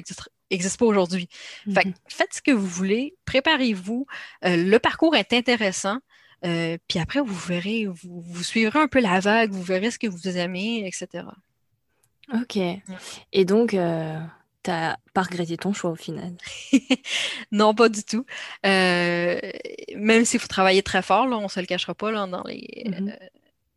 n'existe 0.51 0.79
pas 0.79 0.85
aujourd'hui. 0.85 1.27
Mm-hmm. 1.67 1.93
faites 2.07 2.33
ce 2.33 2.41
que 2.41 2.51
vous 2.51 2.67
voulez, 2.67 3.15
préparez-vous. 3.25 4.05
Euh, 4.45 4.55
le 4.55 4.79
parcours 4.79 5.15
est 5.15 5.33
intéressant. 5.33 5.97
puis 6.41 6.99
après, 6.99 7.19
vous 7.19 7.35
verrez, 7.35 7.85
vous, 7.85 8.21
vous, 8.21 8.43
suivrez 8.43 8.79
un 8.79 8.87
peu 8.87 8.99
la 8.99 9.19
vague, 9.19 9.51
vous 9.51 9.63
verrez 9.63 9.91
ce 9.91 9.99
que 9.99 10.07
vous 10.07 10.27
aimez, 10.27 10.87
etc. 10.87 11.25
Ok. 12.33 12.57
Et 13.31 13.45
donc, 13.45 13.75
T'as 14.61 14.97
pas 15.13 15.21
regretté 15.21 15.55
ton 15.55 15.71
choix 15.71 15.91
au 15.91 15.95
final? 15.95 16.33
non, 17.51 17.73
pas 17.73 17.87
du 17.87 18.03
tout. 18.03 18.25
Euh, 18.65 19.39
même 19.95 20.25
s'il 20.25 20.39
faut 20.41 20.47
travailler 20.47 20.83
très 20.83 21.01
fort, 21.01 21.27
là, 21.27 21.37
on 21.37 21.47
se 21.47 21.61
le 21.61 21.65
cachera 21.65 21.95
pas 21.95 22.11
là, 22.11 22.27
dans 22.27 22.43
les, 22.43 22.83
mm-hmm. 22.85 23.09
euh, 23.09 23.27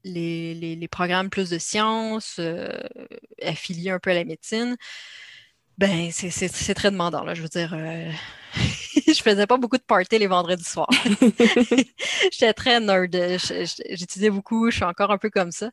les, 0.02 0.74
les, 0.74 0.88
programmes 0.88 1.30
plus 1.30 1.50
de 1.50 1.58
sciences, 1.58 2.36
euh, 2.40 2.80
affiliés 3.42 3.90
un 3.90 4.00
peu 4.00 4.10
à 4.10 4.14
la 4.14 4.24
médecine. 4.24 4.76
Ben, 5.78 6.10
c'est 6.10 6.74
très 6.74 6.90
demandant, 6.90 7.22
là. 7.22 7.34
Je 7.34 7.42
veux 7.42 7.48
dire, 7.48 7.76
je 9.06 9.22
faisais 9.22 9.46
pas 9.46 9.58
beaucoup 9.58 9.78
de 9.78 9.82
party 9.82 10.18
les 10.18 10.26
vendredis 10.26 10.64
soirs. 10.64 10.90
J'étais 12.32 12.52
très 12.54 12.80
nerd. 12.80 13.16
J'étudiais 13.88 14.30
beaucoup, 14.30 14.68
je 14.70 14.76
suis 14.76 14.84
encore 14.84 15.12
un 15.12 15.18
peu 15.18 15.30
comme 15.30 15.52
ça. 15.52 15.70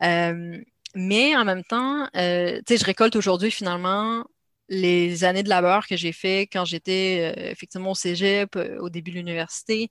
mais 0.00 1.36
en 1.36 1.44
même 1.46 1.64
temps, 1.64 2.06
tu 2.12 2.20
sais, 2.20 2.76
je 2.76 2.84
récolte 2.84 3.16
aujourd'hui 3.16 3.50
finalement 3.50 4.26
les 4.70 5.24
années 5.24 5.42
de 5.42 5.48
labeur 5.48 5.86
que 5.86 5.96
j'ai 5.96 6.12
fait 6.12 6.42
quand 6.42 6.64
j'étais 6.64 7.34
euh, 7.36 7.50
effectivement 7.50 7.90
au 7.90 7.94
cégep, 7.94 8.54
euh, 8.56 8.78
au 8.78 8.88
début 8.88 9.10
de 9.10 9.16
l'université, 9.16 9.90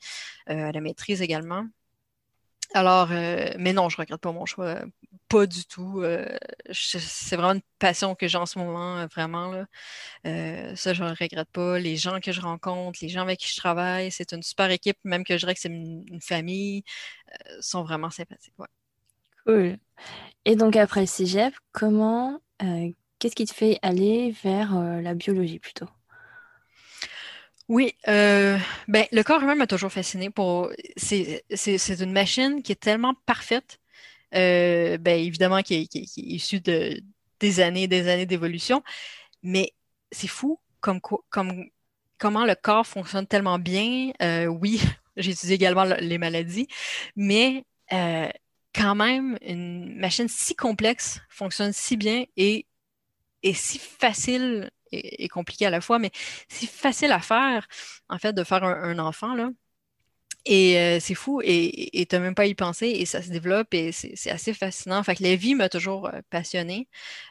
euh, 0.49 0.69
à 0.69 0.71
la 0.71 0.81
maîtrise 0.81 1.21
également. 1.21 1.65
Alors, 2.75 3.07
mais 3.09 3.73
non, 3.73 3.89
je 3.89 3.97
ne 3.97 4.01
regrette 4.01 4.21
pas 4.21 4.31
mon 4.31 4.45
choix, 4.45 4.79
pas 5.27 5.47
du 5.47 5.65
tout. 5.65 6.03
c'est 6.71 7.35
vraiment 7.35 7.53
une 7.53 7.63
passion 7.79 8.13
que 8.13 8.27
j'ai 8.27 8.37
en 8.37 8.45
ce 8.45 8.59
moment, 8.59 9.07
vraiment. 9.07 9.47
Là. 9.51 9.65
ça, 10.75 10.93
je 10.93 11.03
ne 11.03 11.09
regrette 11.09 11.49
pas. 11.51 11.79
Les 11.79 11.97
gens 11.97 12.19
que 12.19 12.31
je 12.31 12.39
rencontre, 12.41 12.99
les 13.01 13.09
gens 13.09 13.21
avec 13.21 13.39
qui 13.39 13.47
je 13.47 13.57
travaille, 13.57 14.11
c'est 14.11 14.33
une 14.33 14.43
super 14.43 14.69
équipe, 14.69 14.99
même 15.03 15.23
que 15.23 15.33
je 15.33 15.39
dirais 15.39 15.55
que 15.55 15.59
c'est 15.59 15.69
une, 15.69 16.21
famille, 16.21 16.83
sont 17.59 17.81
vraiment 17.81 18.11
sympathiques. 18.11 18.53
Cool. 19.47 19.79
Et 20.45 20.55
donc, 20.55 20.75
après 20.75 21.01
le 21.01 21.07
cégep, 21.07 21.55
comment, 21.71 22.39
Qu'est-ce 23.19 23.35
qui 23.35 23.45
te 23.45 23.53
fait 23.53 23.77
aller 23.81 24.33
vers 24.43 24.77
euh, 24.77 25.01
la 25.01 25.13
biologie 25.13 25.59
plutôt? 25.59 25.87
Oui, 27.67 27.93
euh, 28.07 28.57
ben, 28.87 29.05
le 29.11 29.21
corps 29.23 29.43
humain 29.43 29.55
m'a 29.55 29.67
toujours 29.67 29.91
fasciné 29.91 30.29
pour. 30.29 30.71
C'est, 30.95 31.43
une 31.99 32.13
machine 32.13 32.63
qui 32.63 32.71
est 32.71 32.79
tellement 32.79 33.13
parfaite, 33.25 33.79
euh, 34.33 34.97
ben, 34.97 35.19
évidemment, 35.19 35.61
qui 35.61 35.75
est, 35.75 35.95
issue 36.17 36.61
de, 36.61 37.01
des 37.41 37.59
années 37.59 37.83
et 37.83 37.87
des 37.87 38.07
années 38.07 38.25
d'évolution, 38.25 38.81
mais 39.43 39.73
c'est 40.11 40.27
fou 40.27 40.59
comme, 40.79 41.01
comme, 41.29 41.65
comment 42.17 42.45
le 42.45 42.55
corps 42.55 42.87
fonctionne 42.87 43.27
tellement 43.27 43.59
bien. 43.59 44.11
oui, 44.47 44.81
j'ai 45.17 45.51
également 45.51 45.83
les 45.83 46.17
maladies, 46.17 46.67
mais 47.17 47.65
quand 47.91 48.95
même, 48.95 49.37
une 49.41 49.95
machine 49.99 50.29
si 50.29 50.55
complexe 50.55 51.19
fonctionne 51.29 51.73
si 51.73 51.97
bien 51.97 52.23
et 52.37 52.65
est 53.43 53.53
si 53.53 53.79
facile 53.79 54.69
et, 54.91 55.27
compliqué 55.29 55.65
à 55.65 55.69
la 55.69 55.81
fois, 55.81 55.99
mais 55.99 56.11
si 56.47 56.67
facile 56.67 57.11
à 57.11 57.19
faire, 57.19 57.67
en 58.09 58.17
fait, 58.17 58.33
de 58.33 58.43
faire 58.43 58.63
un, 58.63 58.99
enfant, 58.99 59.35
là. 59.35 59.49
Et 60.45 60.79
euh, 60.79 60.99
c'est 60.99 61.15
fou, 61.15 61.41
et 61.43 62.07
tu 62.09 62.15
n'as 62.15 62.21
même 62.21 62.33
pas 62.33 62.45
y 62.45 62.55
penser, 62.55 62.87
et 62.87 63.05
ça 63.05 63.21
se 63.21 63.29
développe, 63.29 63.73
et 63.73 63.91
c'est 63.91 64.31
assez 64.31 64.53
fascinant. 64.53 65.03
Fait 65.03 65.15
que 65.15 65.23
la 65.23 65.35
vie 65.35 65.53
m'a 65.53 65.69
toujours 65.69 66.07
euh, 66.07 66.21
passionnée. 66.29 66.87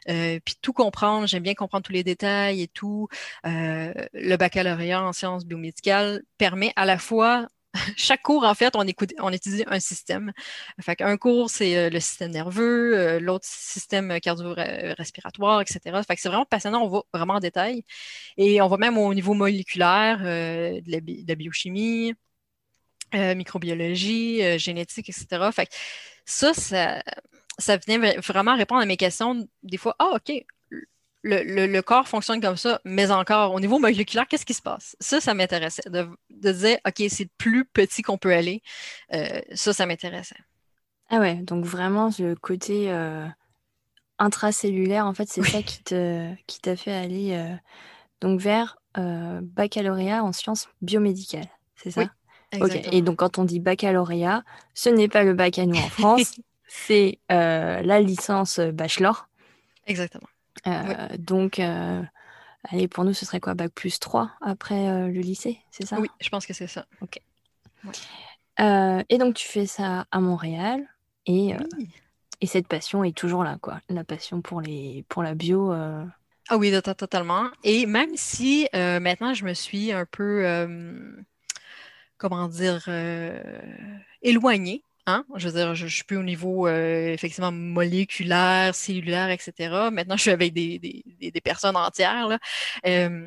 Euh, 0.09 0.39
puis 0.45 0.57
tout 0.61 0.73
comprendre, 0.73 1.27
j'aime 1.27 1.43
bien 1.43 1.55
comprendre 1.55 1.85
tous 1.85 1.93
les 1.93 2.05
détails 2.05 2.63
et 2.63 2.69
tout. 2.69 3.09
le 3.45 4.37
baccalauréat 4.37 5.03
en 5.03 5.13
sciences 5.13 5.47
biomédicales 5.47 6.23
permet 6.39 6.73
à 6.77 6.85
la 6.85 6.99
fois 6.99 7.49
chaque 7.97 8.23
cours, 8.23 8.45
en 8.45 8.55
fait, 8.55 8.75
on, 8.77 9.33
étudie 9.33 9.65
un 9.67 9.81
système. 9.81 10.33
Un 11.01 11.17
cours, 11.17 11.51
c'est 11.51 11.77
euh, 11.77 11.91
le 11.91 12.01
système 12.01 12.31
nerveux, 12.31 12.99
euh, 12.99 13.21
l'autre 13.21 13.47
système 13.47 14.19
cardio-respiratoire, 14.21 15.61
etc. 15.61 15.81
Fait 16.07 16.17
que 16.17 16.21
c'est 16.21 16.29
vraiment 16.29 16.47
passionnant, 16.47 16.83
on 16.83 16.89
va 16.89 17.03
vraiment 17.13 17.35
en 17.35 17.41
détail. 17.41 17.85
Et 18.37 18.61
on 18.63 18.69
va 18.69 18.77
même 18.79 18.99
au 18.99 19.13
niveau 19.15 19.35
moléculaire, 19.35 20.21
euh, 20.25 20.81
de, 20.81 21.27
la, 21.27 21.35
biochimie, 21.35 22.15
microbiologie, 23.13 24.59
génétique, 24.59 25.09
etc. 25.11 25.51
Fait 25.53 25.67
que 25.67 25.73
ça, 26.27 26.53
ça, 26.55 27.03
ça 27.59 27.77
venait 27.79 28.19
vraiment 28.19 28.57
répondre 28.57 28.83
à 28.83 28.87
mes 28.87 28.97
questions. 28.97 29.49
Des 29.63 29.79
fois, 29.79 29.95
ah, 29.99 30.13
OK, 30.17 30.33
le, 31.29 31.81
corps 31.81 32.09
fonctionne 32.09 32.41
comme 32.41 32.57
ça, 32.57 32.81
mais 32.85 33.11
encore, 33.11 33.53
au 33.55 33.61
niveau 33.61 33.79
moléculaire, 33.79 34.27
qu'est-ce 34.27 34.47
qui 34.47 34.55
se 34.55 34.63
passe? 34.63 34.97
Ça, 35.01 35.21
ça 35.21 35.35
m'intéressait. 35.35 35.83
De, 35.89 36.53
dire, 36.53 36.79
OK, 36.87 37.05
c'est 37.09 37.25
le 37.25 37.31
plus 37.39 37.65
petit 37.65 38.03
qu'on 38.03 38.19
peut 38.19 38.33
aller. 38.33 38.63
Euh, 39.13 39.41
ça, 39.55 39.73
ça 39.73 39.87
m'intéressait. 39.87 40.37
Ah 41.11 41.19
ouais, 41.19 41.37
donc 41.37 41.65
vraiment, 41.65 42.11
le 42.19 42.35
côté 42.35 42.91
euh, 42.91 43.27
intracellulaire, 44.19 45.07
en 45.07 45.15
fait, 45.15 45.29
c'est 45.29 45.43
ça 45.43 45.63
qui 45.63 45.83
te 45.83 46.35
qui 46.47 46.61
t'a 46.61 46.77
fait 46.77 46.93
aller 46.93 47.33
euh, 47.33 47.55
donc 48.21 48.41
vers 48.41 48.77
baccalauréat 48.95 50.25
en 50.25 50.33
sciences 50.33 50.69
biomédicales, 50.83 51.49
c'est 51.77 51.93
ça? 51.93 52.11
Oui, 52.53 52.71
Et 52.91 53.01
donc, 53.01 53.19
quand 53.19 53.39
on 53.39 53.45
dit 53.45 53.61
baccalauréat, 53.61 54.43
ce 54.75 54.89
n'est 54.89 55.07
pas 55.07 55.23
le 55.23 55.35
bac 55.35 55.57
à 55.61 55.67
nous 55.67 55.77
en 55.77 55.89
France, 55.89 56.41
c'est 56.67 57.21
la 57.29 58.01
licence 58.01 58.59
bachelor. 58.59 59.29
Exactement. 59.87 60.27
Euh, 60.67 61.09
donc, 61.19 61.59
euh, 61.59 62.03
allez, 62.65 62.89
pour 62.89 63.05
nous, 63.05 63.13
ce 63.13 63.25
serait 63.25 63.41
quoi? 63.41 63.55
Bac 63.55 63.73
plus 63.73 63.99
3 63.99 64.31
après 64.41 65.09
le 65.09 65.21
lycée, 65.21 65.59
c'est 65.71 65.87
ça? 65.87 66.01
Oui, 66.01 66.09
je 66.21 66.29
pense 66.29 66.47
que 66.47 66.55
c'est 66.55 66.67
ça. 66.67 66.87
Ok. 67.01 67.21
et 68.59 69.19
donc, 69.19 69.35
tu 69.35 69.47
fais 69.47 69.67
ça 69.67 70.07
à 70.11 70.21
Montréal. 70.21 70.87
Et, 71.27 71.55
et 72.41 72.47
cette 72.47 72.69
passion 72.69 73.05
est 73.05 73.17
toujours 73.17 73.45
là, 73.45 73.59
quoi. 73.61 73.81
La 73.91 74.03
passion 74.05 74.41
pour, 74.41 74.61
les, 74.61 75.05
pour 75.09 75.23
la 75.23 75.35
bio. 75.35 75.73
Ah 75.73 76.57
oui, 76.57 76.73
totalement. 76.83 77.45
Et 77.65 77.87
même 77.87 78.17
si 78.17 78.69
maintenant, 78.75 79.35
je 79.35 79.45
me 79.45 79.55
suis 79.55 79.93
un 79.93 80.07
peu 80.07 80.45
comment 82.19 82.49
dire, 82.49 82.85
euh, 82.89 83.41
éloigné. 84.21 84.83
Hein? 85.09 85.25
Je 85.37 85.49
veux 85.49 85.55
dire, 85.55 85.75
je, 85.75 85.87
suis 85.87 86.05
plus 86.05 86.19
au 86.19 86.23
niveau 86.23 86.67
euh, 86.69 87.15
effectivement 87.15 87.51
moléculaire, 87.51 88.75
cellulaire, 88.75 89.31
etc. 89.31 89.89
Maintenant, 89.91 90.17
je 90.19 90.23
suis 90.23 90.31
avec 90.31 90.53
des, 90.53 91.41
personnes 91.43 91.77
entières. 91.77 92.39
Euh, 92.87 93.27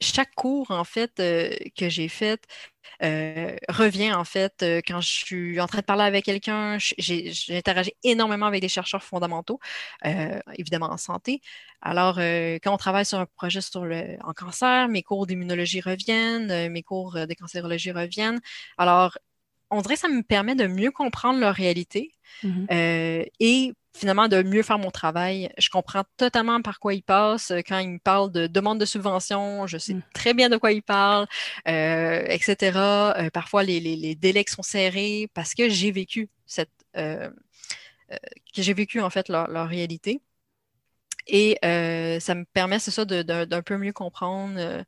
chaque 0.00 0.34
cours, 0.34 0.70
en 0.70 0.84
fait, 0.84 1.12
que 1.16 1.88
j'ai 1.90 2.08
fait 2.08 2.40
revient, 3.68 4.12
en 4.14 4.24
fait, 4.24 4.64
quand 4.86 5.00
je 5.02 5.08
suis 5.08 5.60
en 5.60 5.66
train 5.66 5.80
de 5.80 5.84
parler 5.84 6.04
avec 6.04 6.24
quelqu'un. 6.24 6.78
J'interagis 6.78 7.92
énormément 8.04 8.46
avec 8.46 8.62
des 8.62 8.68
chercheurs 8.68 9.02
fondamentaux, 9.04 9.60
évidemment 10.56 10.90
en 10.90 10.96
santé. 10.96 11.42
Alors, 11.82 12.16
quand 12.16 12.72
on 12.72 12.76
travaille 12.78 13.04
sur 13.04 13.18
un 13.18 13.26
projet 13.26 13.60
sur 13.60 13.84
le, 13.84 14.16
en 14.24 14.32
cancer, 14.32 14.88
mes 14.88 15.02
cours 15.02 15.26
d'immunologie 15.26 15.80
reviennent, 15.82 16.70
mes 16.70 16.82
cours 16.82 17.14
de 17.14 17.34
cancérologie 17.34 17.92
reviennent. 17.92 18.40
Alors, 18.78 19.18
on 19.72 19.80
dirait 19.82 19.94
que 19.94 20.00
ça 20.00 20.08
me 20.08 20.22
permet 20.22 20.54
de 20.54 20.66
mieux 20.66 20.90
comprendre 20.90 21.40
leur 21.40 21.54
réalité 21.54 22.12
mmh 22.42 22.66
et 23.40 23.74
finalement 23.94 24.28
de 24.28 24.42
mieux 24.42 24.62
faire 24.62 24.78
mon 24.78 24.90
travail. 24.90 25.50
Je 25.58 25.68
comprends 25.68 26.04
totalement 26.16 26.60
par 26.62 26.80
quoi 26.80 26.94
il 26.94 27.02
passe. 27.02 27.52
Quand 27.66 27.78
il 27.78 27.90
me 27.90 27.98
parle 27.98 28.32
de 28.32 28.46
demande 28.46 28.80
de 28.80 28.84
subvention, 28.84 29.66
je 29.66 29.78
sais 29.78 29.94
mm. 29.94 30.02
très 30.14 30.34
bien 30.34 30.48
de 30.48 30.56
quoi 30.56 30.72
il 30.72 30.82
parle, 30.82 31.26
euh, 31.68 32.24
etc. 32.28 32.78
Euh, 32.78 33.30
parfois, 33.30 33.62
les, 33.62 33.80
les, 33.80 34.14
délais 34.14 34.44
sont 34.48 34.62
serrés 34.62 35.28
parce 35.34 35.54
que 35.54 35.68
j'ai 35.68 35.90
vécu 35.90 36.28
cette... 36.46 36.70
Euh, 36.96 37.30
que 38.54 38.60
j'ai 38.60 38.74
vécu 38.74 39.00
en 39.00 39.08
fait 39.08 39.28
leur, 39.28 39.68
réalité. 39.68 40.20
Et 41.26 41.56
ça 41.62 42.34
me 42.34 42.44
permet, 42.52 42.78
c'est 42.78 42.90
ça, 42.90 43.04
d'un 43.04 43.62
peu 43.62 43.78
mieux 43.78 43.92
comprendre 43.92 44.84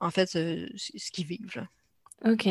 en 0.00 0.10
fait 0.10 0.26
ce, 0.26 1.10
qu'ils 1.12 1.26
vivent. 1.26 1.64
Ok. 2.24 2.48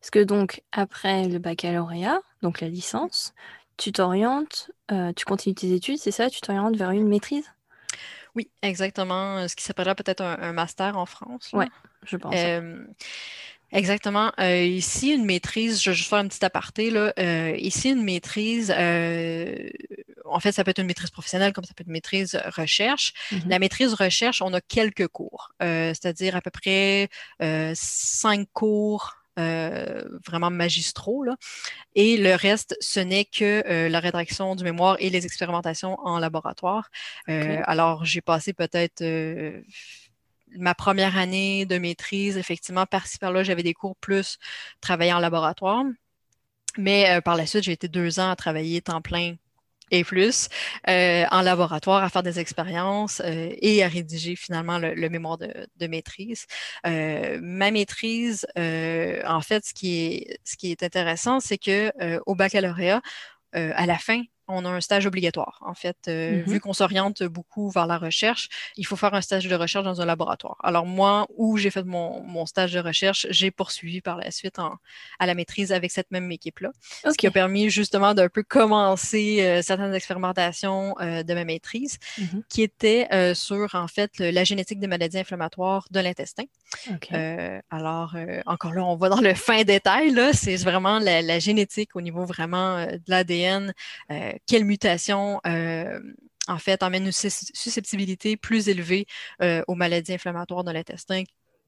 Parce 0.00 0.10
que 0.10 0.22
donc, 0.22 0.62
après 0.72 1.28
le 1.28 1.38
baccalauréat, 1.38 2.20
donc 2.42 2.60
la 2.60 2.68
licence, 2.68 3.34
tu 3.76 3.92
t'orientes, 3.92 4.70
euh, 4.90 5.12
tu 5.12 5.24
continues 5.24 5.54
tes 5.54 5.72
études, 5.72 5.98
c'est 5.98 6.10
ça? 6.10 6.30
Tu 6.30 6.40
t'orientes 6.40 6.76
vers 6.76 6.90
une 6.90 7.08
maîtrise? 7.08 7.44
Oui, 8.34 8.50
exactement. 8.62 9.38
Euh, 9.38 9.48
ce 9.48 9.56
qui 9.56 9.64
s'appellera 9.64 9.94
peut-être 9.94 10.22
un, 10.22 10.52
master 10.52 10.98
en 10.98 11.06
France. 11.06 11.50
Oui, 11.52 11.66
je 12.04 12.16
pense. 12.16 12.34
Euh, 12.36 12.84
exactement. 13.72 14.32
ici, 14.38 15.12
une 15.12 15.24
maîtrise, 15.24 15.82
je 15.82 15.90
vais 15.90 15.96
juste 15.96 16.08
faire 16.08 16.20
une 16.20 16.28
petite 16.28 16.44
aparté. 16.44 16.90
Là. 16.90 17.12
ici, 17.56 17.90
une 17.90 18.02
maîtrise, 18.02 18.70
en 18.70 20.40
fait, 20.40 20.52
ça 20.52 20.64
peut 20.64 20.70
être 20.70 20.80
une 20.80 20.86
maîtrise 20.86 21.10
professionnelle 21.10 21.52
comme 21.52 21.64
ça 21.64 21.74
peut 21.74 21.82
être 21.82 21.88
une 21.88 21.92
maîtrise 21.92 22.38
recherche. 22.46 23.12
Mm-hmm. 23.30 23.48
La 23.48 23.58
maîtrise 23.58 23.94
recherche, 23.94 24.42
on 24.42 24.52
a 24.52 24.60
quelques 24.60 25.08
cours, 25.08 25.52
c'est-à-dire 25.60 26.36
à 26.36 26.40
peu 26.40 26.50
près 26.50 27.08
cinq 27.74 28.48
cours 28.52 29.16
euh, 29.38 30.02
vraiment 30.26 30.50
magistraux. 30.50 31.22
Là. 31.22 31.36
Et 31.94 32.16
le 32.16 32.34
reste, 32.34 32.74
ce 32.80 33.00
n'est 33.00 33.26
que 33.26 33.62
euh, 33.68 33.90
la 33.90 34.00
rédaction 34.00 34.56
du 34.56 34.64
mémoire 34.64 34.96
et 34.98 35.10
les 35.10 35.26
expérimentations 35.26 35.98
en 36.00 36.18
laboratoire. 36.18 36.88
Euh, 37.28 37.60
alors, 37.64 38.06
j'ai 38.06 38.22
passé 38.22 38.54
peut-être 38.54 39.04
ma 40.58 40.74
première 40.74 41.16
année 41.16 41.66
de 41.66 41.78
maîtrise, 41.78 42.36
effectivement, 42.36 42.86
par-ci 42.86 43.18
par-là, 43.18 43.42
j'avais 43.42 43.62
des 43.62 43.74
cours 43.74 43.96
plus 43.96 44.38
travailler 44.80 45.12
en 45.12 45.20
laboratoire. 45.20 45.84
Mais 46.78 47.20
par 47.22 47.36
la 47.36 47.46
suite, 47.46 47.64
j'ai 47.64 47.72
été 47.72 47.88
deux 47.88 48.20
ans 48.20 48.30
à 48.30 48.36
travailler 48.36 48.82
temps 48.82 49.00
plein 49.00 49.36
et 49.90 50.04
plus 50.04 50.48
euh, 50.88 51.24
en 51.30 51.42
laboratoire 51.42 52.02
à 52.02 52.08
faire 52.08 52.22
des 52.22 52.38
expériences 52.38 53.20
euh, 53.24 53.50
et 53.60 53.84
à 53.84 53.88
rédiger 53.88 54.36
finalement 54.36 54.78
le, 54.78 55.08
mémoire 55.08 55.38
de, 55.38 55.86
maîtrise. 55.86 56.46
Euh, 56.86 57.38
ma 57.42 57.70
maîtrise, 57.70 58.46
en 58.56 59.40
fait, 59.40 59.64
ce 59.64 59.74
qui 59.74 59.98
est, 59.98 60.38
ce 60.44 60.56
qui 60.56 60.70
est 60.70 60.82
intéressant, 60.82 61.40
c'est 61.40 61.58
que 61.58 61.92
au 62.26 62.34
baccalauréat, 62.34 63.00
à 63.52 63.86
la 63.86 63.98
fin, 63.98 64.22
on 64.48 64.64
a 64.64 64.68
un 64.68 64.80
stage 64.80 65.06
obligatoire. 65.06 65.58
En 65.62 65.74
fait, 65.74 65.96
euh, 66.08 66.42
mm-hmm. 66.42 66.48
vu 66.48 66.60
qu'on 66.60 66.72
s'oriente 66.72 67.22
beaucoup 67.24 67.70
vers 67.70 67.86
la 67.86 67.98
recherche, 67.98 68.48
il 68.76 68.86
faut 68.86 68.96
faire 68.96 69.14
un 69.14 69.20
stage 69.20 69.46
de 69.46 69.54
recherche 69.54 69.84
dans 69.84 70.00
un 70.00 70.04
laboratoire. 70.04 70.56
Alors 70.62 70.86
moi, 70.86 71.26
où 71.36 71.56
j'ai 71.56 71.70
fait 71.70 71.84
mon, 71.84 72.22
mon, 72.22 72.46
stage 72.46 72.72
de 72.72 72.80
recherche, 72.80 73.26
j'ai 73.30 73.50
poursuivi 73.50 74.00
par 74.00 74.16
la 74.16 74.30
suite 74.30 74.58
en, 74.58 74.76
à 75.18 75.26
la 75.26 75.34
maîtrise 75.34 75.72
avec 75.72 75.90
cette 75.90 76.10
même 76.10 76.30
équipe-là, 76.30 76.70
ce 77.04 77.16
qui 77.16 77.26
a 77.26 77.30
permis 77.30 77.70
justement 77.70 78.14
d'un 78.14 78.28
peu 78.28 78.42
commencer 78.42 79.38
euh, 79.40 79.62
certaines 79.62 79.94
expérimentations 79.94 80.94
euh, 81.00 81.22
de 81.22 81.34
ma 81.34 81.44
maîtrise, 81.44 81.98
mm-hmm. 82.18 82.42
qui 82.48 82.62
étaient 82.62 83.34
sur 83.34 83.74
en 83.74 83.88
fait 83.88 84.18
la 84.18 84.44
génétique 84.44 84.78
des 84.78 84.86
maladies 84.86 85.18
inflammatoires 85.18 85.86
de 85.90 86.00
l'intestin. 86.00 86.44
alors 87.70 88.14
encore 88.46 88.74
là, 88.74 88.84
on 88.84 88.96
va 88.96 89.08
dans 89.08 89.20
le 89.20 89.34
fin 89.46 89.62
détail. 89.64 90.10
Là, 90.10 90.32
c'est 90.32 90.56
vraiment 90.56 90.98
la, 90.98 91.22
la, 91.22 91.38
génétique 91.38 91.96
au 91.96 92.00
niveau 92.00 92.24
vraiment 92.24 92.84
de 92.86 93.00
l'ADN 93.08 93.72
quelle 94.46 94.64
mutation 94.64 95.40
euh, 95.46 96.00
en 96.48 96.58
fait 96.58 96.82
emmène 96.82 97.06
une 97.06 97.12
susceptibilité 97.12 98.36
plus 98.36 98.68
élevée 98.68 99.06
euh, 99.42 99.62
aux 99.68 99.74
maladies 99.74 100.14
inflammatoires 100.14 100.64
de 100.64 100.70
l'intestin 100.70 101.24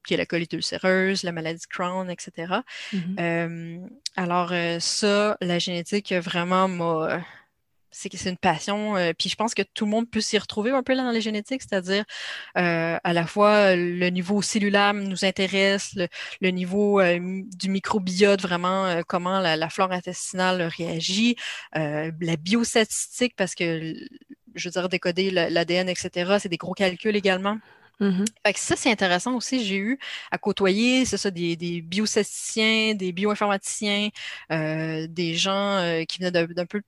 qui 0.07 0.13
est 0.13 0.17
la 0.17 0.25
colite 0.25 0.53
ulcéreuse, 0.53 1.23
la 1.23 1.33
maladie 1.33 1.59
de 1.59 1.67
Crohn, 1.67 2.09
etc. 2.09 2.61
Mm-hmm. 2.93 3.19
Euh, 3.19 3.87
alors 4.15 4.53
ça, 4.81 5.37
la 5.41 5.59
génétique 5.59 6.13
vraiment 6.13 6.69
m'a 6.69 7.21
c'est 7.91 8.09
c'est 8.15 8.29
une 8.29 8.37
passion. 8.37 8.95
puis 9.17 9.29
je 9.29 9.35
pense 9.35 9.53
que 9.53 9.61
tout 9.61 9.85
le 9.85 9.91
monde 9.91 10.09
peut 10.09 10.21
s'y 10.21 10.37
retrouver 10.37 10.71
un 10.71 10.83
peu 10.83 10.93
là 10.93 11.03
dans 11.03 11.11
les 11.11 11.21
génétiques, 11.21 11.61
c'est-à-dire 11.61 12.05
à 12.55 13.13
la 13.13 13.27
fois 13.27 13.75
le 13.75 14.09
niveau 14.09 14.41
cellulaire 14.41 14.93
nous 14.93 15.25
intéresse, 15.25 15.95
le, 16.41 16.49
niveau 16.49 17.01
du 17.01 17.69
microbiote, 17.69 18.41
vraiment 18.41 19.01
comment 19.07 19.39
la, 19.39 19.69
flore 19.69 19.91
intestinale 19.91 20.61
réagit, 20.63 21.35
la 21.73 22.35
biostatistique, 22.37 23.35
parce 23.35 23.55
que 23.55 23.93
je 24.55 24.67
veux 24.67 24.71
dire, 24.71 24.89
décoder 24.89 25.31
l'ADN, 25.31 25.89
etc., 25.89 26.37
c'est 26.39 26.49
des 26.49 26.57
gros 26.57 26.73
calculs 26.73 27.15
également. 27.15 27.57
Mm-hmm. 27.99 28.55
ça, 28.55 28.75
c'est 28.77 28.91
intéressant 28.91 29.35
aussi. 29.35 29.63
J'ai 29.65 29.77
eu 29.77 29.99
à 30.31 30.37
côtoyer, 30.37 31.05
c'est 31.05 31.17
ça, 31.17 31.31
des, 31.31 31.55
des 31.55 31.81
biostatisticiens, 31.81 32.95
des 32.95 33.11
bioinformaticiens, 33.11 34.09
des 34.49 35.33
gens 35.35 36.03
qui 36.07 36.19
venaient 36.19 36.47
d'un 36.47 36.65
peu 36.65 36.81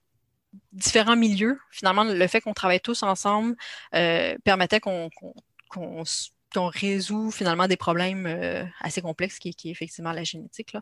différents 0.72 1.16
milieux. 1.16 1.60
Finalement, 1.70 2.04
le 2.04 2.28
fait 2.28 2.42
qu'on 2.42 2.54
travaille 2.54 2.82
tous 2.82 3.04
ensemble 3.04 3.56
euh, 3.96 4.36
permettait 4.44 4.80
qu'on 4.80 5.10
résout 6.56 7.32
finalement 7.32 7.68
des 7.68 7.78
problèmes 7.78 8.26
euh, 8.26 8.64
assez 8.82 9.02
complexes 9.02 9.40
qui, 9.40 9.54
qui, 9.54 9.70
est 9.70 9.72
effectivement 9.72 10.12
la 10.12 10.24
génétique. 10.24 10.74
Là. 10.74 10.82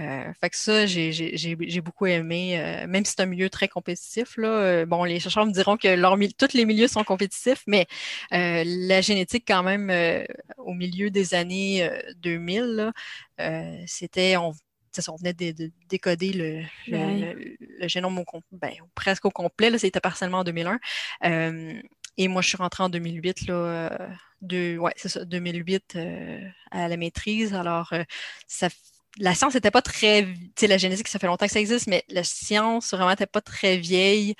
Euh, 0.00 0.32
fait 0.40 0.50
que 0.50 0.56
ça, 0.56 0.86
j'ai 0.86 1.80
beaucoup 1.80 2.06
aimé, 2.06 2.84
même 2.88 3.04
si 3.04 3.14
c'est 3.16 3.22
un 3.22 3.26
milieu 3.26 3.50
très 3.50 3.68
compétitif. 3.68 4.36
Là, 4.36 4.86
bon, 4.86 5.04
les 5.04 5.20
chercheurs 5.20 5.46
me 5.46 5.52
diront 5.52 5.76
que 5.76 5.88
leur, 5.88 6.16
tous 6.36 6.52
les 6.54 6.64
milieux 6.64 6.88
sont 6.88 7.04
compétitifs, 7.04 7.64
mais 7.66 7.86
la 8.30 9.00
génétique, 9.00 9.44
quand 9.46 9.62
même, 9.62 9.90
au 10.58 10.74
milieu 10.74 11.10
des 11.10 11.34
années 11.34 11.90
2000, 12.16 12.92
c'était, 13.86 14.36
on, 14.36 14.52
on 15.08 15.16
venait 15.16 15.32
de, 15.32 15.70
décoder 15.88 16.32
le, 16.32 16.62
le, 16.86 17.88
génome 17.88 18.22
ben, 18.52 18.72
presque 18.94 19.24
au 19.24 19.30
complet. 19.30 19.76
C'était 19.78 20.00
partiellement 20.00 20.38
en 20.38 20.44
2001. 20.44 20.78
Euh, 21.24 21.80
et 22.16 22.28
moi, 22.28 22.42
je 22.42 22.48
suis 22.48 22.56
rentrée 22.56 22.82
en 22.82 22.88
2008, 22.88 23.46
là, 23.46 23.54
euh, 23.54 24.08
de, 24.42 24.76
ouais, 24.78 24.92
c'est 24.96 25.08
ça, 25.08 25.24
2008 25.24 25.94
euh, 25.96 26.40
à 26.70 26.88
la 26.88 26.96
maîtrise. 26.96 27.54
Alors, 27.54 27.92
ça, 28.48 28.68
la 29.18 29.34
science 29.34 29.54
n'était 29.54 29.70
pas 29.70 29.82
très, 29.82 30.24
tu 30.24 30.50
sais, 30.56 30.66
la 30.66 30.78
génétique, 30.78 31.08
ça 31.08 31.18
fait 31.18 31.28
longtemps 31.28 31.46
que 31.46 31.52
ça 31.52 31.60
existe, 31.60 31.86
mais 31.86 32.04
la 32.08 32.24
science 32.24 32.92
vraiment 32.92 33.10
n'était 33.10 33.26
pas 33.26 33.40
très 33.40 33.76
vieille 33.76 34.34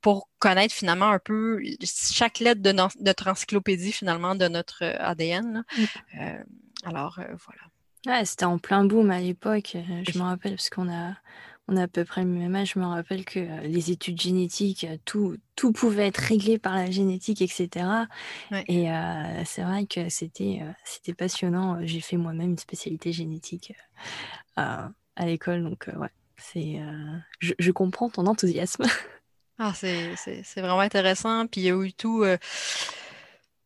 pour 0.00 0.30
connaître 0.38 0.74
finalement 0.74 1.10
un 1.10 1.18
peu 1.18 1.62
chaque 1.84 2.38
lettre 2.38 2.62
de 2.62 2.72
notre 2.72 3.28
encyclopédie 3.28 3.92
finalement 3.92 4.34
de 4.34 4.48
notre 4.48 4.84
ADN. 4.84 5.64
Mm. 5.76 5.84
alors, 6.84 7.16
voilà. 7.16 7.67
Ouais, 8.08 8.24
c'était 8.24 8.46
en 8.46 8.56
plein 8.56 8.86
boom 8.86 9.10
à 9.10 9.20
l'époque. 9.20 9.72
Euh, 9.76 10.02
je 10.10 10.18
me 10.18 10.24
rappelle, 10.24 10.52
parce 10.52 10.70
qu'on 10.70 10.90
a, 10.90 11.14
on 11.68 11.76
a 11.76 11.82
à 11.82 11.88
peu 11.88 12.06
près 12.06 12.22
le 12.22 12.30
même 12.30 12.56
âge. 12.56 12.72
Je 12.74 12.78
me 12.78 12.86
rappelle 12.86 13.26
que 13.26 13.38
euh, 13.38 13.60
les 13.64 13.90
études 13.90 14.18
génétiques, 14.18 14.84
euh, 14.84 14.96
tout, 15.04 15.36
tout 15.56 15.72
pouvait 15.72 16.06
être 16.06 16.16
réglé 16.16 16.58
par 16.58 16.74
la 16.74 16.90
génétique, 16.90 17.42
etc. 17.42 17.86
Et 18.66 18.86
c'est 19.44 19.62
vrai 19.62 19.84
que 19.84 20.08
c'était, 20.08 20.62
c'était 20.84 21.12
passionnant. 21.12 21.80
J'ai 21.82 22.00
fait 22.00 22.16
moi-même 22.16 22.52
une 22.52 22.58
spécialité 22.58 23.12
génétique 23.12 23.74
à 24.56 24.90
l'école. 25.20 25.62
Donc, 25.64 25.90
ouais, 25.94 26.08
c'est, 26.38 26.80
je, 27.40 27.52
je 27.58 27.70
comprends 27.72 28.08
ton 28.08 28.26
enthousiasme. 28.26 28.84
Ah, 29.60 29.72
c'est, 29.74 30.14
c'est, 30.14 30.42
c'est 30.44 30.60
vraiment 30.60 30.78
intéressant. 30.78 31.48
Puis 31.48 31.62
il 31.62 31.64
y 31.64 31.70
a 31.72 31.74
eu 31.74 31.92
tout 31.92 32.24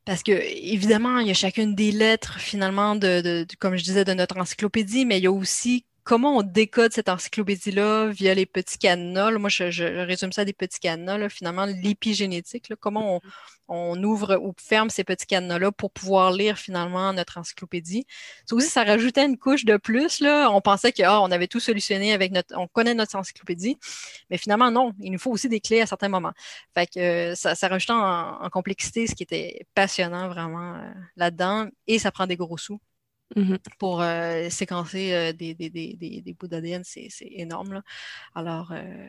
Parce 0.04 0.22
que, 0.24 0.32
évidemment, 0.32 1.18
il 1.20 1.28
y 1.28 1.30
a 1.30 1.34
chacune 1.34 1.74
des 1.76 1.92
lettres, 1.92 2.40
finalement, 2.40 2.96
de, 2.96 3.46
comme 3.60 3.76
je 3.76 3.84
disais, 3.84 4.04
de 4.04 4.14
notre 4.14 4.36
encyclopédie, 4.38 5.06
mais 5.06 5.18
il 5.18 5.24
y 5.24 5.26
a 5.28 5.32
aussi 5.32 5.86
comment 6.04 6.36
on 6.36 6.42
décode 6.42 6.92
cette 6.92 7.08
encyclopédie-là 7.08 8.08
via 8.08 8.34
les 8.34 8.46
petits 8.46 8.78
cadenas. 8.78 9.30
moi, 9.38 9.48
je, 9.48 10.04
résume 10.04 10.32
ça 10.32 10.42
à 10.42 10.44
des 10.44 10.52
petits 10.52 10.80
cadenas, 10.80 11.28
finalement, 11.28 11.64
l'épigénétique, 11.64 12.72
comment 12.80 13.20
on, 13.68 14.02
ouvre 14.02 14.36
ou 14.36 14.52
ferme 14.58 14.90
ces 14.90 15.04
petits 15.04 15.26
cadenas-là 15.26 15.72
pour 15.72 15.90
pouvoir 15.90 16.32
lire 16.32 16.58
finalement 16.58 17.12
notre 17.12 17.38
encyclopédie? 17.38 18.06
Ça 18.46 18.56
aussi, 18.56 18.68
ça 18.68 18.84
rajoutait 18.84 19.24
une 19.24 19.38
couche 19.38 19.64
de 19.64 19.76
plus. 19.76 20.20
Là. 20.20 20.50
On 20.50 20.60
pensait 20.60 20.92
qu'on 20.92 21.04
ah, 21.06 21.34
avait 21.34 21.46
tout 21.46 21.60
solutionné 21.60 22.12
avec 22.12 22.32
notre, 22.32 22.56
on 22.58 22.66
connaît 22.66 22.94
notre 22.94 23.16
encyclopédie, 23.16 23.78
mais 24.30 24.38
finalement, 24.38 24.70
non, 24.70 24.92
il 25.00 25.12
nous 25.12 25.18
faut 25.18 25.30
aussi 25.30 25.48
des 25.48 25.60
clés 25.60 25.80
à 25.80 25.86
certains 25.86 26.08
moments. 26.08 26.32
Fait 26.74 26.86
que 26.86 27.00
euh, 27.00 27.34
ça, 27.34 27.54
ça 27.54 27.68
rajoutait 27.68 27.92
en, 27.92 28.48
complexité 28.50 29.06
ce 29.06 29.14
qui 29.14 29.22
était 29.22 29.66
passionnant 29.74 30.28
vraiment 30.28 30.74
euh, 30.74 30.92
là-dedans, 31.16 31.68
et 31.86 31.98
ça 31.98 32.10
prend 32.10 32.26
des 32.26 32.36
gros 32.36 32.58
sous. 32.58 32.80
Mmh 33.34 33.56
pour 33.78 34.02
euh, 34.02 34.48
séquencer 34.50 35.12
euh, 35.12 35.32
des, 35.32 35.54
des, 35.54 35.70
des, 35.70 35.94
des, 35.96 36.36
bouts 36.38 36.48
d'ADN, 36.48 36.82
c'est 36.84 37.08
énorme. 37.20 37.74
Là. 37.74 37.82
Alors, 38.34 38.72
euh, 38.72 39.08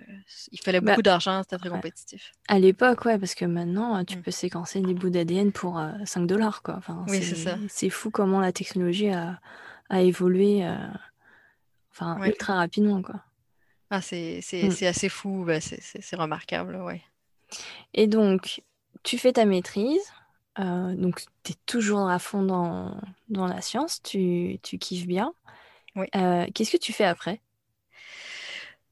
il 0.52 0.60
fallait 0.60 0.82
bah, 0.82 0.94
beaucoup 0.94 1.02
d'argent, 1.02 1.42
c'était 1.44 1.58
très 1.58 1.70
compétitif. 1.70 2.32
À 2.48 2.60
l'époque, 2.60 3.06
ouais, 3.06 3.20
parce 3.20 3.36
que 3.36 3.46
maintenant, 3.46 4.04
tu 4.06 4.18
mmh. 4.18 4.22
peux 4.22 4.32
séquencer 4.32 4.82
des 4.82 4.94
bouts 4.94 5.10
d'ADN 5.10 5.52
pour 5.52 5.82
5 6.06 6.26
dollars. 6.26 6.64
Quoi. 6.64 6.76
Enfin, 6.78 7.06
oui, 7.10 7.22
c'est 7.22 7.36
ça. 7.36 7.58
C'est 7.68 7.90
fou 7.90 8.12
comment 8.12 8.40
la 8.40 8.52
technologie 8.52 9.10
a, 9.10 9.40
a 9.90 10.02
évolué 10.02 10.66
enfin, 11.92 12.18
ultra 12.24 12.56
rapidement. 12.56 13.02
Quoi. 13.02 13.22
Ah, 13.90 14.02
c'est 14.02 14.42
mmh. 14.52 14.86
assez 14.86 15.10
fou, 15.10 15.44
bah, 15.46 15.60
c'est 15.60 16.16
remarquable, 16.16 16.78
ouais. 16.78 17.02
Et 17.94 18.08
donc, 18.08 18.64
tu 19.04 19.18
fais 19.18 19.34
ta 19.34 19.46
maîtrise. 19.46 20.02
Euh, 20.60 20.94
donc, 20.96 21.22
tu 21.44 21.54
es 21.54 21.56
toujours 21.66 22.10
à 22.10 22.20
fond 22.20 22.44
dans, 22.44 22.96
dans 23.30 23.48
la 23.48 23.62
science, 23.62 24.02
tu, 24.04 24.60
tu 24.62 24.78
kiffes 24.78 25.08
bien. 25.08 25.34
Oui. 25.96 26.08
Euh, 26.16 26.46
qu'est-ce 26.54 26.72
que 26.72 26.78
tu 26.78 26.94
fais 26.94 27.06
après? 27.06 27.42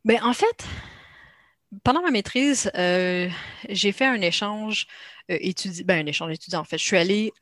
Ben, 0.06 0.20
en 0.24 0.34
fait, 0.34 0.66
pendant 1.84 2.02
ma 2.02 2.12
maîtrise, 2.12 2.72
euh, 2.76 3.30
j'ai 3.70 3.92
fait 3.92 4.06
un 4.06 4.22
échange 4.22 4.88
étudiant, 5.30 5.86
ben, 5.86 6.04
un 6.04 6.08
échange 6.08 6.34
étudiant 6.34 6.62
en 6.62 6.64
fait. 6.64 6.78
Je 6.78 6.86
suis 6.86 6.98
allée 6.98 7.34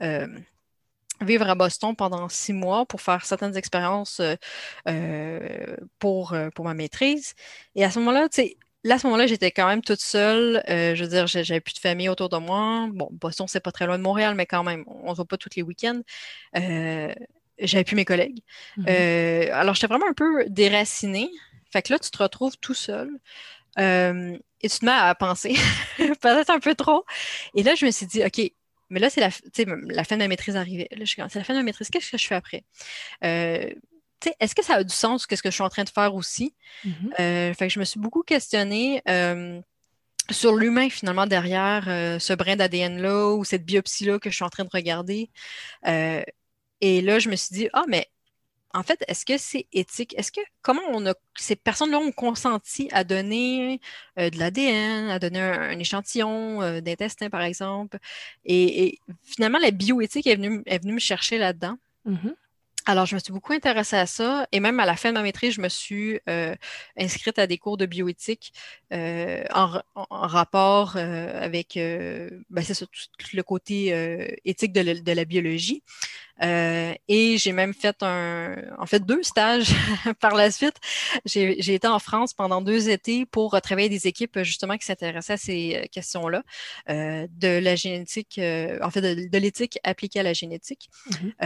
vivre 1.22 1.50
à 1.50 1.56
Boston 1.56 1.96
pendant 1.96 2.30
six 2.30 2.54
mois 2.54 2.86
pour 2.86 3.02
faire 3.02 3.26
certaines 3.26 3.58
expériences 3.58 4.22
pour, 6.00 6.36
pour 6.56 6.66
ma 6.66 6.74
maîtrise. 6.74 7.36
Et 7.76 7.84
à 7.84 7.92
ce 7.92 8.00
moment-là, 8.00 8.30
tu 8.30 8.42
sais, 8.42 8.58
Là, 8.84 8.96
à 8.96 9.00
ce 9.00 9.08
moment-là, 9.08 9.28
j'étais 9.28 9.52
quand 9.52 9.68
même 9.68 9.82
toute 9.82 10.00
seule. 10.00 10.64
Euh, 10.70 10.96
je 10.96 11.04
veux 11.04 11.10
dire, 11.10 11.28
j'avais 11.28 11.60
plus 11.60 11.74
de 11.74 11.80
famille 11.80 12.08
autour 12.08 12.30
de 12.30 12.38
moi. 12.38 12.88
Bon, 12.92 13.10
Boston, 13.12 13.46
c'est 13.48 13.60
pas 13.60 13.72
très 13.72 13.86
loin 13.86 13.98
de 13.98 14.04
Montréal, 14.04 14.36
mais 14.36 14.46
quand 14.46 14.64
même, 14.64 14.86
on 14.88 15.12
se 15.12 15.16
voit 15.18 15.26
pas 15.26 15.38
tous 15.38 15.50
les 15.58 15.64
week-ends. 15.64 16.02
Euh, 16.56 17.14
j'avais 17.60 17.84
plus 17.84 17.98
mes 17.98 18.06
collègues. 18.06 18.40
Mm-hmm. 18.78 18.86
Euh, 18.90 19.50
alors, 19.54 19.76
j'étais 19.76 19.88
vraiment 19.88 20.08
un 20.08 20.14
peu 20.14 20.46
déracinée. 20.48 21.30
Fait 21.72 21.82
que 21.82 21.92
là, 21.92 22.00
tu 22.00 22.10
te 22.10 22.18
retrouves 22.18 22.58
tout 22.62 22.74
seul. 22.74 23.10
et 23.78 24.70
tu 24.70 24.80
te 24.80 24.86
mets 24.86 24.92
à 24.92 25.14
penser, 25.14 25.56
peut-être 25.98 26.50
un 26.50 26.60
peu 26.60 26.74
trop. 26.76 27.06
Et 27.56 27.64
là, 27.64 27.76
je 27.76 27.86
me 27.86 27.92
suis 27.92 28.06
dit, 28.06 28.24
OK, 28.24 28.42
mais 28.90 29.00
là, 29.02 29.10
c'est 29.10 29.22
la, 29.22 29.30
la 29.88 30.04
fin 30.06 30.16
de 30.16 30.22
ma 30.22 30.30
maîtrise 30.30 30.56
arrivée. 30.56 30.88
Là, 30.92 31.04
c'est 31.06 31.36
la 31.36 31.44
fin 31.44 31.54
de 31.54 31.60
ma 31.60 31.64
maîtrise. 31.64 31.90
Qu'est-ce 31.90 32.12
que 32.12 32.18
je 32.18 32.28
fais 32.28 32.36
après? 32.36 32.64
Est-ce 34.40 34.56
que 34.56 34.64
ça 34.64 34.76
a 34.76 34.84
du 34.84 34.94
sens, 34.94 35.26
qu'est-ce 35.26 35.44
que 35.44 35.50
je 35.50 35.56
suis 35.56 35.64
en 35.64 35.70
train 35.70 35.84
de 35.84 35.90
faire 35.90 36.16
aussi? 36.16 36.54
Mm-hmm. 36.86 37.20
Euh, 37.20 37.54
fait 37.54 37.68
que 37.68 37.74
je 37.74 37.80
me 37.80 37.86
suis 37.86 38.00
beaucoup 38.00 38.24
questionnée 38.24 39.02
euh, 39.08 39.62
sur 40.30 40.56
l'humain 40.56 40.90
finalement 40.90 41.28
derrière 41.28 41.86
euh, 41.88 42.20
ce 42.20 42.34
brin 42.34 42.56
d'ADN-là 42.56 43.32
ou 43.32 43.44
cette 43.44 43.66
biopsie-là 43.66 44.20
que 44.20 44.30
je 44.30 44.36
suis 44.36 44.46
en 44.46 44.50
train 44.50 44.66
de 44.66 44.70
regarder. 44.72 45.30
et 45.86 47.02
là, 47.02 47.20
je 47.20 47.30
me 47.30 47.36
suis 47.36 47.54
dit, 47.54 47.70
ah, 47.74 47.86
mais 47.88 48.08
en 48.74 48.84
fait, 48.84 49.04
est-ce 49.08 49.26
que 49.26 49.38
c'est 49.38 49.68
éthique? 49.74 50.14
Est-ce 50.18 50.32
que 50.32 50.42
comment 50.62 50.82
on 50.90 51.08
a 51.08 51.16
ces 51.36 51.56
personnes-là 51.56 51.98
ont 51.98 52.12
consenti 52.12 52.88
à 52.92 53.04
donner 53.04 53.82
de 54.16 54.38
l'ADN, 54.38 55.10
à 55.10 55.18
donner 55.18 55.42
un, 55.42 55.80
échantillon 55.80 56.80
d'intestin, 56.80 57.32
par 57.32 57.42
exemple? 57.42 57.98
Et, 58.46 59.00
finalement, 59.24 59.58
la 59.58 59.72
bioéthique 59.72 60.28
est 60.28 60.36
venue, 60.36 60.62
est 60.68 60.80
venue 60.84 60.94
me 60.94 61.00
chercher 61.00 61.40
là-dedans. 61.40 61.78
Mm-hmm. 62.06 62.36
Alors, 62.90 63.06
je 63.06 63.14
me 63.14 63.20
suis 63.20 63.32
beaucoup 63.32 63.54
intéressée 63.54 63.98
à 63.98 64.08
ça 64.08 64.48
et 64.52 64.60
même 64.60 64.80
à 64.80 64.86
la 64.88 64.96
fin 64.96 65.10
de 65.10 65.14
ma 65.14 65.22
maîtrise, 65.22 65.54
je 65.54 65.62
me 65.62 65.70
suis 65.70 66.20
euh, 66.28 66.56
inscrite 66.98 67.38
à 67.38 67.46
des 67.46 67.60
cours 67.60 67.78
de 67.78 67.86
bioéthique 67.86 68.52
euh, 68.94 69.44
en, 69.54 69.80
rapport 70.10 70.94
euh, 70.96 71.40
avec 71.40 71.76
ben, 71.76 72.64
tout, 72.66 72.88
le 73.34 73.42
côté 73.44 74.40
éthique 74.44 74.74
de 74.74 75.12
la, 75.12 75.26
biologie. 75.26 75.84
Et 76.42 77.38
j'ai 77.38 77.52
même 77.52 77.74
fait 77.74 78.02
un, 78.02 78.56
en 78.78 78.86
fait 78.86 79.00
deux 79.00 79.24
stages 79.24 79.74
par 80.20 80.36
la 80.36 80.52
suite. 80.52 80.76
J'ai 81.26 81.74
été 81.74 81.88
en 81.88 82.00
France 82.00 82.34
pendant 82.34 82.62
deux 82.62 82.90
étés 82.90 83.26
pour 83.26 83.60
travailler 83.62 83.90
des 83.90 84.08
équipes 84.08 84.40
justement 84.44 84.78
qui 84.78 84.86
s'intéressaient 84.86 85.34
à 85.34 85.38
ces 85.38 85.90
questions-là, 85.92 86.44
de 86.88 87.60
la 87.60 87.76
génétique, 87.76 88.40
en 88.40 88.90
fait 88.90 89.02
de, 89.02 89.38
l'éthique 89.38 89.80
appliquée 89.84 90.20
à 90.20 90.24
la 90.24 90.34
génétique. 90.34 90.90
Mmh 91.10 91.46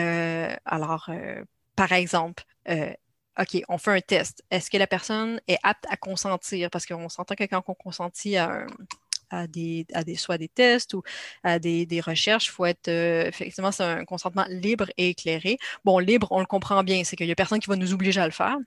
alors, 0.66 1.10
par 1.76 1.92
exemple, 1.92 2.44
euh, 2.70 2.92
OK, 3.40 3.64
on 3.68 3.78
fait 3.80 3.92
un 3.92 4.00
test. 4.00 4.44
Est-ce 4.52 4.70
que 4.70 4.78
la 4.78 4.86
personne 4.86 5.42
est 5.48 5.58
apte 5.64 5.86
à 5.90 5.98
consentir? 5.98 6.70
Parce 6.70 6.86
qu'on 6.86 7.10
s'entend 7.10 7.34
que 7.34 7.46
quand 7.46 7.64
on 7.68 7.74
consentit 7.74 8.38
à, 8.38 8.66
des, 9.48 9.86
à 9.94 10.04
des, 10.04 10.16
soit 10.16 10.38
des 10.38 10.48
tests 10.48 10.94
ou 10.94 11.04
à 11.44 11.60
des, 11.60 12.02
recherches, 12.02 12.48
il 12.48 12.52
faut 12.52 12.66
être, 12.66 12.88
euh, 12.88 13.26
effectivement, 13.28 13.72
c'est 13.72 13.84
un 13.84 14.06
consentement 14.06 14.46
libre 14.50 14.90
et 14.98 15.10
éclairé. 15.10 15.58
Bon, 15.86 16.00
libre, 16.00 16.28
on 16.32 16.40
le 16.40 16.46
comprend 16.46 16.84
bien, 16.84 17.04
c'est 17.04 17.16
qu'il 17.16 17.26
n'y 17.28 17.32
a 17.32 17.36
personne 17.36 17.60
qui 17.60 17.70
va 17.70 17.76
nous 17.76 17.94
obliger 17.94 18.22
à 18.22 18.26
le 18.26 18.32
faire. 18.32 18.58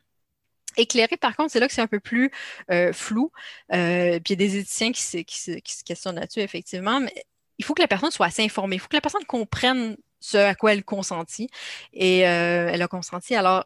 Éclairé, 0.76 1.16
par 1.16 1.36
contre, 1.36 1.52
c'est 1.52 1.60
là 1.60 1.68
que 1.68 1.74
c'est 1.74 1.82
un 1.82 1.86
peu 1.86 2.00
plus 2.00 2.30
euh, 2.70 2.92
flou. 2.92 3.30
puis 3.70 3.78
il 3.78 4.30
y 4.30 4.32
a 4.32 4.36
des 4.36 4.56
éthiciens 4.58 4.92
qui 4.92 5.02
se, 5.02 5.82
questionnent 5.84 6.16
là-dessus, 6.16 6.40
effectivement. 6.40 7.00
Mais 7.00 7.14
il 7.58 7.64
faut 7.64 7.74
que 7.74 7.82
la 7.82 7.88
personne 7.88 8.10
soit 8.10 8.26
assez 8.26 8.44
informée. 8.44 8.76
Il 8.76 8.78
faut 8.78 8.88
que 8.88 8.96
la 8.96 9.00
personne 9.00 9.24
comprenne 9.24 9.96
ce 10.20 10.36
à 10.36 10.54
quoi 10.54 10.72
elle 10.72 10.84
consentit. 10.84 11.48
Et 11.92 12.26
euh, 12.28 12.70
elle 12.72 12.82
a 12.82 12.88
consenti. 12.88 13.34
Alors, 13.34 13.64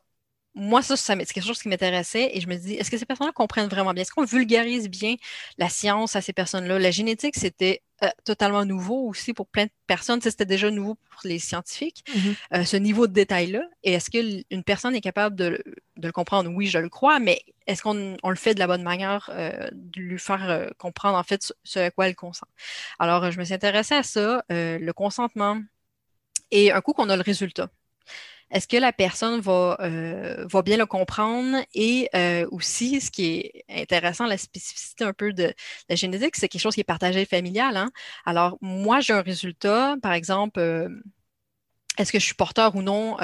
moi, 0.55 0.83
ça, 0.83 0.97
c'est 0.97 1.17
quelque 1.17 1.47
chose 1.47 1.63
qui 1.63 1.69
m'intéressait 1.69 2.31
et 2.35 2.41
je 2.41 2.49
me 2.49 2.57
dis, 2.57 2.75
est-ce 2.75 2.91
que 2.91 2.99
ces 2.99 3.07
personnes-là 3.07 3.33
comprennent 3.33 3.69
vraiment 3.69 3.93
bien? 3.93 4.03
Est-ce 4.03 4.11
qu'on 4.11 4.25
vulgarise 4.25 4.89
bien 4.89 5.15
la 5.59 5.69
science 5.69 6.17
à 6.17 6.21
ces 6.21 6.33
personnes-là? 6.33 6.79
La 6.79 6.91
génétique, 6.91 7.37
c'était 7.37 7.83
euh, 8.03 8.09
totalement 8.25 8.65
nouveau 8.65 9.07
aussi 9.07 9.33
pour 9.33 9.47
plein 9.47 9.67
de 9.67 9.71
personnes. 9.87 10.21
C'était 10.21 10.47
déjà 10.47 10.71
nouveau 10.71 10.97
pour 10.97 11.21
les 11.25 11.39
scientifiques, 11.39 12.05
mm-hmm. 12.09 12.35
euh, 12.55 12.65
ce 12.65 12.77
niveau 12.77 13.07
de 13.07 13.13
détail-là. 13.13 13.63
Et 13.85 13.93
est-ce 13.93 14.11
qu'une 14.11 14.65
personne 14.65 14.97
est 14.97 15.01
capable 15.01 15.37
de, 15.37 15.63
le 16.03 16.13
comprendre? 16.13 16.51
Oui, 16.53 16.67
je 16.67 16.79
le 16.79 16.89
crois, 16.89 17.21
mais 17.21 17.41
est-ce 17.69 17.83
qu'on 17.83 18.17
le 18.29 18.37
fait 18.37 18.55
de 18.55 18.59
la 18.59 18.67
bonne 18.67 18.83
manière, 18.83 19.31
de 19.73 20.01
lui 20.01 20.19
faire 20.19 20.71
comprendre 20.79 21.17
en 21.17 21.23
fait 21.23 21.53
ce, 21.63 21.79
à 21.79 21.91
quoi 21.93 22.09
elle 22.09 22.17
consent? 22.17 22.47
Alors, 22.99 23.31
je 23.31 23.39
me 23.39 23.45
suis 23.45 23.55
intéressée 23.55 23.95
à 23.95 24.03
ça, 24.03 24.43
le 24.49 24.91
consentement, 24.93 25.61
et 26.51 26.73
un 26.73 26.81
coup 26.81 26.93
qu'on 26.93 27.09
a 27.11 27.17
le 27.17 27.23
résultat. 27.23 27.69
Est-ce 28.51 28.67
que 28.67 28.77
la 28.77 28.93
personne 28.93 29.41
va, 29.41 29.77
euh, 29.81 30.47
va 30.51 30.63
bien 30.63 30.77
le 30.77 30.87
comprendre? 30.87 31.65
Et 31.75 32.09
euh, 32.15 32.47
aussi, 32.51 33.01
ce 33.01 33.11
qui 33.11 33.37
est 33.37 33.65
intéressant, 33.69 34.27
la 34.27 34.39
spécificité 34.39 35.05
un 35.05 35.13
peu 35.13 35.33
de 35.33 35.55
la 35.89 35.97
génétique, 35.97 36.37
c'est 36.37 36.49
quelque 36.49 36.61
chose 36.61 36.75
qui 36.75 36.81
est 36.81 36.85
partagé 36.85 37.25
familial. 37.25 37.77
Hein? 37.77 37.91
Alors, 38.25 38.59
moi, 38.61 39.01
j'ai 39.01 39.13
un 39.13 39.23
résultat, 39.23 39.97
par 40.03 40.13
exemple, 40.13 40.59
euh, 40.61 40.89
est-ce 41.99 42.13
que 42.13 42.19
je 42.19 42.25
suis 42.25 42.35
porteur 42.35 42.75
ou 42.77 42.83
non 42.83 43.17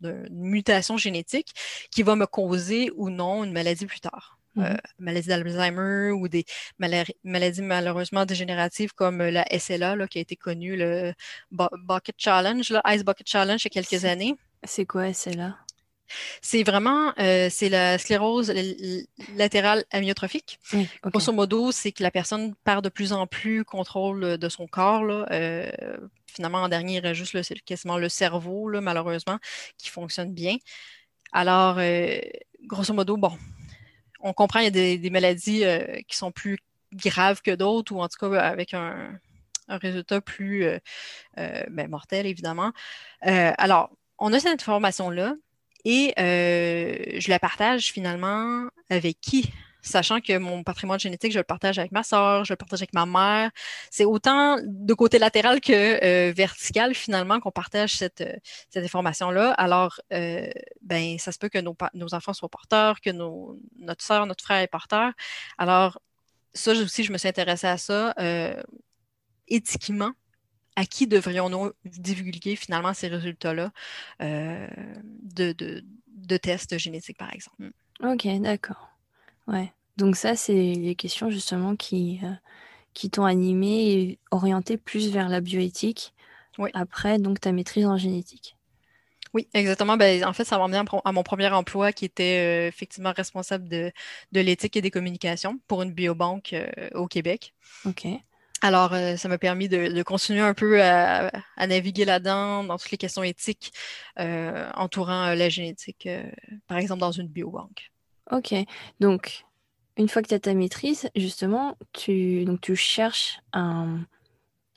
d'une 0.00 0.28
mutation 0.30 0.96
génétique 0.96 1.52
qui 1.90 2.02
va 2.02 2.16
me 2.16 2.26
causer 2.26 2.90
ou 2.96 3.10
non 3.10 3.44
une 3.44 3.52
maladie 3.52 3.86
plus 3.86 4.00
tard? 4.00 4.38
Euh, 4.58 4.76
maladies 4.98 5.28
d'Alzheimer 5.28 6.12
ou 6.12 6.28
des 6.28 6.44
maladies 6.78 7.62
malheureusement 7.62 8.24
dégénératives 8.24 8.94
comme 8.94 9.20
euh, 9.20 9.30
la 9.30 9.44
SLA 9.58 10.06
qui 10.06 10.18
a 10.18 10.20
été 10.20 10.36
connue, 10.36 10.76
le 10.76 11.12
Bucket 11.50 12.14
Challenge, 12.18 12.68
le 12.70 12.80
Ice 12.94 13.04
Bucket 13.04 13.28
Challenge 13.28 13.60
il 13.60 13.64
y 13.64 13.78
a 13.78 13.82
quelques 13.82 14.04
années. 14.04 14.36
C'est 14.62 14.86
quoi 14.86 15.12
SLA? 15.12 15.56
C'est 16.40 16.62
vraiment 16.62 17.12
euh, 17.18 17.48
c'est 17.50 17.68
la 17.68 17.98
sclérose 17.98 18.52
latérale 19.34 19.84
amyotrophique. 19.90 20.60
Grosso 21.02 21.32
modo, 21.32 21.72
c'est 21.72 21.90
que 21.90 22.04
la 22.04 22.12
personne 22.12 22.54
perd 22.62 22.84
de 22.84 22.90
plus 22.90 23.12
en 23.12 23.26
plus 23.26 23.64
contrôle 23.64 24.38
de 24.38 24.48
son 24.48 24.68
corps. 24.68 25.26
finalement, 26.26 26.62
en 26.62 26.68
dernier, 26.68 26.96
il 26.96 27.00
reste 27.00 27.14
juste 27.14 27.32
le, 27.32 27.42
quasiment 27.64 27.96
le 27.96 28.08
cerveau, 28.08 28.70
malheureusement, 28.80 29.38
qui 29.78 29.88
fonctionne 29.90 30.32
bien. 30.32 30.58
Alors, 31.32 31.80
grosso 32.68 32.92
modo, 32.92 33.16
bon, 33.16 33.36
on 34.24 34.32
comprend 34.32 34.60
qu'il 34.60 34.74
y 34.76 34.92
a 34.94 34.96
des, 34.96 35.10
maladies 35.10 35.64
euh, 35.64 36.00
qui 36.08 36.16
sont 36.16 36.32
plus 36.32 36.58
graves 36.94 37.42
que 37.42 37.54
d'autres, 37.54 37.92
ou 37.92 38.00
en 38.00 38.08
tout 38.08 38.18
cas 38.18 38.40
avec 38.40 38.74
un, 38.74 39.20
résultat 39.68 40.20
plus 40.20 40.64
euh, 40.64 40.78
euh, 41.38 41.62
ben, 41.70 41.88
mortel, 41.88 42.26
évidemment. 42.26 42.72
alors, 43.22 43.90
on 44.18 44.32
a 44.32 44.40
cette 44.40 44.52
information-là 44.60 45.34
et 45.84 46.14
je 46.16 47.28
la 47.28 47.38
partage 47.38 47.92
finalement 47.92 48.68
avec 48.90 49.20
qui? 49.20 49.52
Sachant 49.84 50.20
que 50.20 50.36
mon 50.38 50.64
patrimoine 50.64 50.98
génétique, 50.98 51.32
je 51.32 51.38
le 51.38 51.44
partage 51.44 51.78
avec 51.78 51.92
ma 51.92 52.02
soeur, 52.02 52.44
je 52.44 52.52
le 52.52 52.56
partage 52.56 52.80
avec 52.80 52.94
ma 52.94 53.06
mère. 53.06 53.50
C'est 53.90 54.04
autant 54.04 54.56
de 54.64 54.94
côté 54.94 55.18
latéral 55.18 55.60
que 55.60 55.72
euh, 55.72 56.32
vertical, 56.32 56.94
finalement, 56.94 57.38
qu'on 57.38 57.50
partage 57.50 57.94
cette, 57.94 58.22
euh, 58.22 58.32
cette 58.70 58.84
information-là. 58.84 59.52
Alors, 59.52 60.00
euh, 60.12 60.48
ben, 60.82 61.18
ça 61.18 61.32
se 61.32 61.38
peut 61.38 61.48
que 61.48 61.58
nos, 61.58 61.76
enfants 62.14 62.32
soient 62.32 62.48
porteurs, 62.48 63.00
que 63.00 63.10
notre 63.10 64.04
soeur, 64.04 64.26
notre 64.26 64.42
frère 64.42 64.58
est 64.62 64.68
porteur. 64.68 65.12
Alors, 65.58 66.00
ça 66.54 66.72
aussi, 66.72 67.04
je 67.04 67.12
me 67.12 67.18
suis 67.18 67.28
intéressée 67.28 67.66
à 67.66 67.76
ça. 67.78 68.14
éthiquement, 69.48 70.12
à 70.76 70.86
qui 70.86 71.06
devrions-nous 71.06 71.72
divulguer 71.84 72.56
finalement 72.56 72.94
ces 72.94 73.08
résultats-là 73.08 73.70
de, 74.20 75.52
de, 75.52 75.84
de 76.08 76.36
tests 76.36 76.78
génétiques, 76.78 77.18
par 77.18 77.32
exemple? 77.32 77.70
Ok, 78.02 78.26
d'accord. 78.40 78.93
Ouais. 79.46 79.72
Donc 79.96 80.16
ça, 80.16 80.36
c'est 80.36 80.52
les 80.52 80.94
questions 80.94 81.30
justement 81.30 81.76
qui, 81.76 82.20
euh, 82.24 82.32
qui 82.94 83.10
t'ont 83.10 83.24
animé 83.24 83.92
et 83.92 84.18
orienté 84.30 84.76
plus 84.76 85.10
vers 85.10 85.28
la 85.28 85.40
bioéthique. 85.40 86.14
Oui. 86.58 86.70
Après, 86.74 87.18
donc 87.18 87.40
ta 87.40 87.52
maîtrise 87.52 87.86
en 87.86 87.96
génétique. 87.96 88.56
Oui, 89.32 89.48
exactement. 89.52 89.96
Ben, 89.96 90.24
en 90.24 90.32
fait, 90.32 90.44
ça 90.44 90.58
m'emmène 90.58 90.84
à 91.04 91.12
mon 91.12 91.24
premier 91.24 91.48
emploi 91.48 91.92
qui 91.92 92.04
était 92.04 92.66
euh, 92.66 92.68
effectivement 92.68 93.12
responsable 93.12 93.68
de, 93.68 93.90
de 94.30 94.40
l'éthique 94.40 94.76
et 94.76 94.80
des 94.80 94.92
communications 94.92 95.58
pour 95.66 95.82
une 95.82 95.92
biobanque 95.92 96.52
euh, 96.52 96.88
au 96.94 97.08
Québec. 97.08 97.52
OK. 97.84 98.06
Alors, 98.62 98.94
ça 99.18 99.28
m'a 99.28 99.36
permis 99.36 99.68
de, 99.68 99.88
de, 99.88 100.02
continuer 100.02 100.40
un 100.40 100.54
peu 100.54 100.80
à, 100.82 101.30
à 101.56 101.66
naviguer 101.66 102.06
là-dedans, 102.06 102.64
dans 102.64 102.78
toutes 102.78 102.92
les 102.92 102.96
questions 102.96 103.22
éthiques 103.22 103.72
entourant 104.16 105.34
la 105.34 105.48
génétique, 105.50 106.08
par 106.66 106.78
exemple 106.78 107.00
dans 107.00 107.12
une 107.12 107.28
biobanque. 107.28 107.92
Ok, 108.30 108.54
donc 109.00 109.44
une 109.96 110.08
fois 110.08 110.22
que 110.22 110.28
tu 110.28 110.34
as 110.34 110.40
ta 110.40 110.54
maîtrise, 110.54 111.08
justement, 111.14 111.76
tu, 111.92 112.44
donc, 112.44 112.60
tu 112.60 112.74
cherches 112.74 113.38
un, 113.52 114.00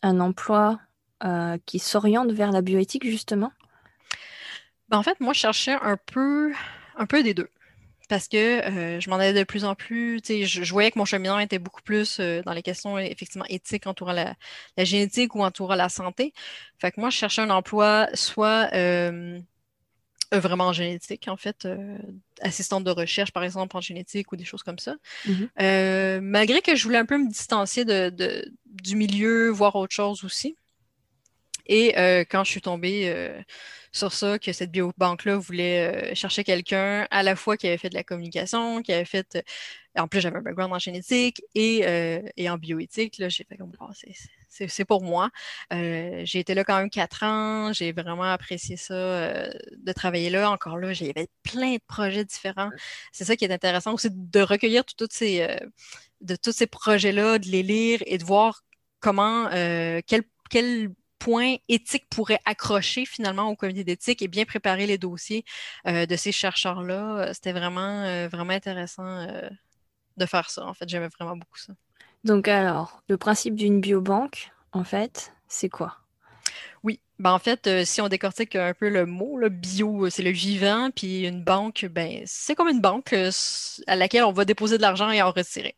un 0.03 0.19
emploi 0.19 0.79
euh, 1.23 1.57
qui 1.65 1.79
s'oriente 1.79 2.31
vers 2.31 2.51
la 2.51 2.61
bioéthique, 2.61 3.09
justement? 3.09 3.51
Ben, 4.89 4.97
en 4.97 5.03
fait, 5.03 5.19
moi, 5.19 5.33
je 5.33 5.39
cherchais 5.39 5.73
un 5.81 5.97
peu, 5.97 6.53
un 6.95 7.05
peu 7.05 7.23
des 7.23 7.33
deux. 7.33 7.49
Parce 8.09 8.29
que 8.29 8.37
euh, 8.37 8.99
je 9.01 9.09
m'en 9.09 9.17
allais 9.17 9.33
de 9.33 9.43
plus 9.43 9.65
en 9.65 9.75
plus, 9.75 10.21
je, 10.25 10.45
je 10.45 10.71
voyais 10.71 10.91
que 10.91 10.99
mon 10.99 11.03
cheminement 11.03 11.39
était 11.39 11.59
beaucoup 11.59 11.81
plus 11.81 12.19
euh, 12.21 12.41
dans 12.43 12.53
les 12.53 12.61
questions 12.61 12.97
effectivement 12.97 13.45
éthiques 13.49 13.85
entourant 13.85 14.13
la, 14.13 14.35
la, 14.77 14.85
génétique 14.85 15.35
ou 15.35 15.43
entourant 15.43 15.75
la 15.75 15.89
santé. 15.89 16.33
Fait 16.79 16.91
que 16.91 17.01
moi, 17.01 17.09
je 17.09 17.17
cherchais 17.17 17.41
un 17.41 17.49
emploi 17.49 18.07
soit 18.13 18.69
vraiment 20.31 20.67
en 20.67 20.73
génétique, 20.73 21.27
en 21.27 21.37
fait, 21.37 21.65
euh, 21.65 21.97
assistante 22.41 22.83
de 22.83 22.91
recherche, 22.91 23.31
par 23.31 23.43
exemple, 23.43 23.75
en 23.77 23.81
génétique 23.81 24.31
ou 24.31 24.35
des 24.35 24.45
choses 24.45 24.63
comme 24.63 24.79
ça. 24.79 24.95
Mhm. 25.25 25.49
Euh, 25.61 26.19
malgré 26.21 26.61
que 26.61 26.75
je 26.75 26.83
voulais 26.83 26.97
un 26.97 27.05
peu 27.05 27.17
me 27.17 27.29
distancier 27.29 27.85
de, 27.85 28.09
de, 28.09 28.51
du 28.65 28.95
milieu, 28.95 29.49
voir 29.49 29.75
autre 29.75 29.93
chose 29.93 30.23
aussi. 30.23 30.55
Et 31.69 31.93
quand 32.29 32.45
je 32.45 32.51
suis 32.51 32.61
tombée 32.61 33.13
sur 33.91 34.13
ça, 34.13 34.39
que 34.39 34.53
cette 34.53 34.71
biobanque-là 34.71 35.35
voulait 35.35 36.15
chercher 36.15 36.45
quelqu'un 36.45 37.05
à 37.11 37.23
la 37.23 37.35
fois 37.35 37.57
qui 37.57 37.67
avait 37.67 37.77
fait 37.77 37.89
de 37.89 37.95
la 37.95 38.05
communication, 38.05 38.81
qui 38.81 38.93
avait 38.93 39.03
fait. 39.03 39.43
En 39.97 40.07
plus, 40.07 40.21
j'avais 40.21 40.37
un 40.37 40.41
background 40.41 40.73
en 40.73 40.79
génétique 40.79 41.41
et, 41.55 41.85
et 42.35 42.49
en 42.49 42.57
bioéthique. 42.57 43.17
Là, 43.17 43.29
j'ai 43.29 43.43
fait 43.43 43.57
comme, 43.57 43.71
oh, 43.79 43.89
c'est 44.49 44.85
pour 44.85 45.03
moi. 45.03 45.29
Euh, 45.73 46.21
j'ai 46.25 46.39
été 46.39 46.53
là 46.53 46.63
quand 46.63 46.77
même 46.77 46.89
quatre 46.89 47.23
ans. 47.23 47.73
J'ai 47.73 47.91
vraiment 47.91 48.23
apprécié 48.23 48.77
ça, 48.77 48.93
euh, 48.93 49.51
de 49.77 49.91
travailler 49.91 50.29
là. 50.29 50.49
Encore 50.49 50.77
là, 50.77 50.93
j'avais 50.93 51.27
plein 51.43 51.75
de 51.75 51.81
projets 51.87 52.25
différents. 52.25 52.69
C'est 53.11 53.25
ça 53.25 53.35
qui 53.35 53.45
est 53.45 53.53
intéressant 53.53 53.93
aussi, 53.93 54.09
de 54.11 54.39
recueillir 54.39 54.83
toutes 54.85 55.13
ces, 55.13 55.41
euh, 55.41 55.57
de 56.21 56.35
tous 56.35 56.51
ces 56.51 56.67
projets-là, 56.67 57.39
de 57.39 57.47
les 57.47 57.63
lire 57.63 57.99
et 58.05 58.17
de 58.17 58.23
voir 58.23 58.63
comment, 58.99 59.49
quel, 59.51 60.23
quel 60.49 60.89
point 61.19 61.55
éthique 61.69 62.07
pourrait 62.09 62.39
accrocher 62.45 63.05
finalement 63.05 63.47
au 63.49 63.55
comité 63.55 63.83
d'éthique 63.83 64.21
et 64.23 64.27
bien 64.27 64.45
préparer 64.45 64.87
les 64.87 64.97
dossiers 64.97 65.45
de 65.85 66.15
ces 66.15 66.31
chercheurs-là. 66.31 67.31
C'était 67.33 67.51
vraiment, 67.51 68.27
vraiment 68.27 68.53
intéressant 68.53 69.27
de 70.17 70.25
faire 70.25 70.49
ça. 70.49 70.65
En 70.65 70.73
fait, 70.73 70.87
j'aimais 70.89 71.09
vraiment 71.19 71.37
beaucoup 71.37 71.57
ça. 71.57 71.73
Donc 72.23 72.47
alors, 72.47 73.01
le 73.07 73.17
principe 73.17 73.55
d'une 73.55 73.79
biobanque, 73.79 74.51
en 74.73 74.83
fait, 74.83 75.33
c'est 75.47 75.69
quoi? 75.69 75.97
Oui, 76.83 76.99
ben 77.19 77.31
en 77.31 77.39
fait, 77.39 77.67
euh, 77.67 77.85
si 77.85 78.01
on 78.01 78.07
décortique 78.07 78.55
un 78.55 78.73
peu 78.73 78.89
le 78.89 79.05
mot, 79.05 79.37
le 79.37 79.49
bio, 79.49 80.05
euh, 80.05 80.09
c'est 80.09 80.23
le 80.23 80.31
vivant, 80.31 80.89
puis 80.95 81.25
une 81.27 81.43
banque, 81.43 81.85
ben 81.89 82.21
c'est 82.25 82.55
comme 82.55 82.69
une 82.69 82.81
banque 82.81 83.13
euh, 83.13 83.31
à 83.87 83.95
laquelle 83.95 84.23
on 84.23 84.31
va 84.31 84.45
déposer 84.45 84.77
de 84.77 84.81
l'argent 84.81 85.09
et 85.11 85.21
en 85.21 85.31
retirer. 85.31 85.75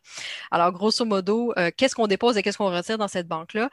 Alors, 0.50 0.72
grosso 0.72 1.04
modo, 1.04 1.54
qu'est-ce 1.76 1.94
qu'on 1.94 2.06
dépose 2.06 2.36
et 2.36 2.42
qu'est-ce 2.42 2.58
qu'on 2.58 2.70
retire 2.70 2.98
dans 2.98 3.08
cette 3.08 3.28
banque-là? 3.28 3.70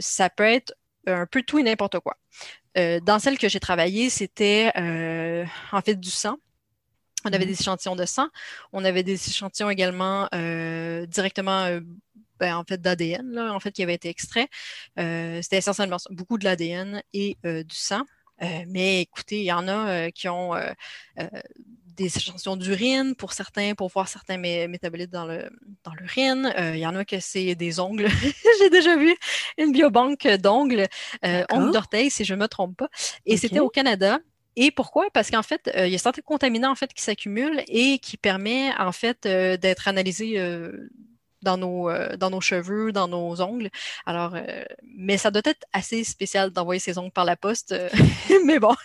ça 0.00 0.30
peut 0.30 0.44
être 0.44 0.74
un 1.06 1.26
peu 1.26 1.42
tout 1.42 1.58
et 1.58 1.62
n'importe 1.62 1.98
quoi. 2.00 2.16
dans 2.76 3.18
celle 3.18 3.38
que 3.38 3.48
j'ai 3.48 3.60
travaillée, 3.60 4.10
c'était 4.10 4.72
en 5.72 5.80
fait 5.80 5.96
du 5.96 6.10
sang. 6.10 6.38
On 7.24 7.32
avait 7.32 7.44
mmh. 7.44 7.48
des 7.48 7.60
échantillons 7.60 7.96
de 7.96 8.04
sang. 8.04 8.28
On 8.72 8.84
avait 8.84 9.02
des 9.02 9.14
échantillons 9.14 9.70
également 9.70 10.28
euh, 10.34 11.06
directement, 11.06 11.64
euh, 11.64 11.80
ben, 12.38 12.56
en 12.56 12.64
fait, 12.64 12.80
d'ADN, 12.80 13.38
en 13.38 13.60
fait, 13.60 13.72
qui 13.72 13.82
avait 13.82 13.94
été 13.94 14.08
extrait. 14.08 14.48
Euh, 14.98 15.40
c'était 15.42 15.58
essentiellement 15.58 15.96
beaucoup 16.10 16.38
de 16.38 16.44
l'ADN 16.44 17.02
et 17.12 17.36
du 17.44 17.76
sang. 17.76 18.02
mais 18.40 19.00
écoutez, 19.02 19.40
il 19.40 19.44
y 19.44 19.52
en 19.52 19.68
a 19.68 20.10
qui 20.10 20.28
ont 20.28 20.54
des 21.96 22.16
échantillons 22.16 22.56
d'urine 22.56 23.14
pour 23.14 23.32
certains, 23.32 23.74
pour 23.74 23.88
voir 23.88 24.08
certains 24.08 24.36
métabolites 24.36 25.10
dans 25.10 25.26
le 25.26 25.48
dans 25.84 25.94
l'urine. 25.94 26.52
il 26.58 26.80
y 26.80 26.86
en 26.86 26.96
a 26.96 27.04
que 27.04 27.20
c'est 27.20 27.54
des 27.54 27.78
ongles. 27.78 28.08
J'ai 28.58 28.70
déjà 28.70 28.96
vu 28.96 29.16
une 29.56 29.70
biobanque 29.70 30.26
d'ongles, 30.26 30.88
ongles 31.22 31.72
d'orteils, 31.72 32.10
si 32.10 32.24
je 32.24 32.34
ne 32.34 32.40
me 32.40 32.48
trompe 32.48 32.76
pas. 32.76 32.88
Et 33.24 33.36
c'était 33.36 33.60
au 33.60 33.70
Canada. 33.70 34.18
Et 34.56 34.70
pourquoi? 34.70 35.08
Parce 35.12 35.30
qu'en 35.30 35.42
fait, 35.42 35.70
euh, 35.74 35.86
il 35.86 35.92
y 35.92 35.96
a 35.96 35.98
certains 35.98 36.22
contaminants 36.22 36.70
en 36.70 36.74
fait, 36.74 36.92
qui 36.92 37.02
s'accumulent 37.02 37.62
et 37.66 37.98
qui 37.98 38.16
permettent 38.16 38.74
en 38.78 38.92
fait 38.92 39.26
euh, 39.26 39.56
d'être 39.56 39.88
analysés 39.88 40.38
euh, 40.38 40.90
dans, 41.42 41.56
nos, 41.58 41.90
dans 42.16 42.30
nos 42.30 42.40
cheveux, 42.40 42.92
dans 42.92 43.08
nos 43.08 43.40
ongles. 43.40 43.70
Alors, 44.06 44.36
mais 44.82 45.18
ça 45.18 45.30
doit 45.30 45.42
être 45.44 45.66
assez 45.72 46.04
spécial 46.04 46.50
d'envoyer 46.50 46.78
ses 46.78 46.98
ongles 46.98 47.12
par 47.12 47.24
la 47.24 47.36
poste. 47.36 47.74
mais 48.46 48.58
bon. 48.58 48.74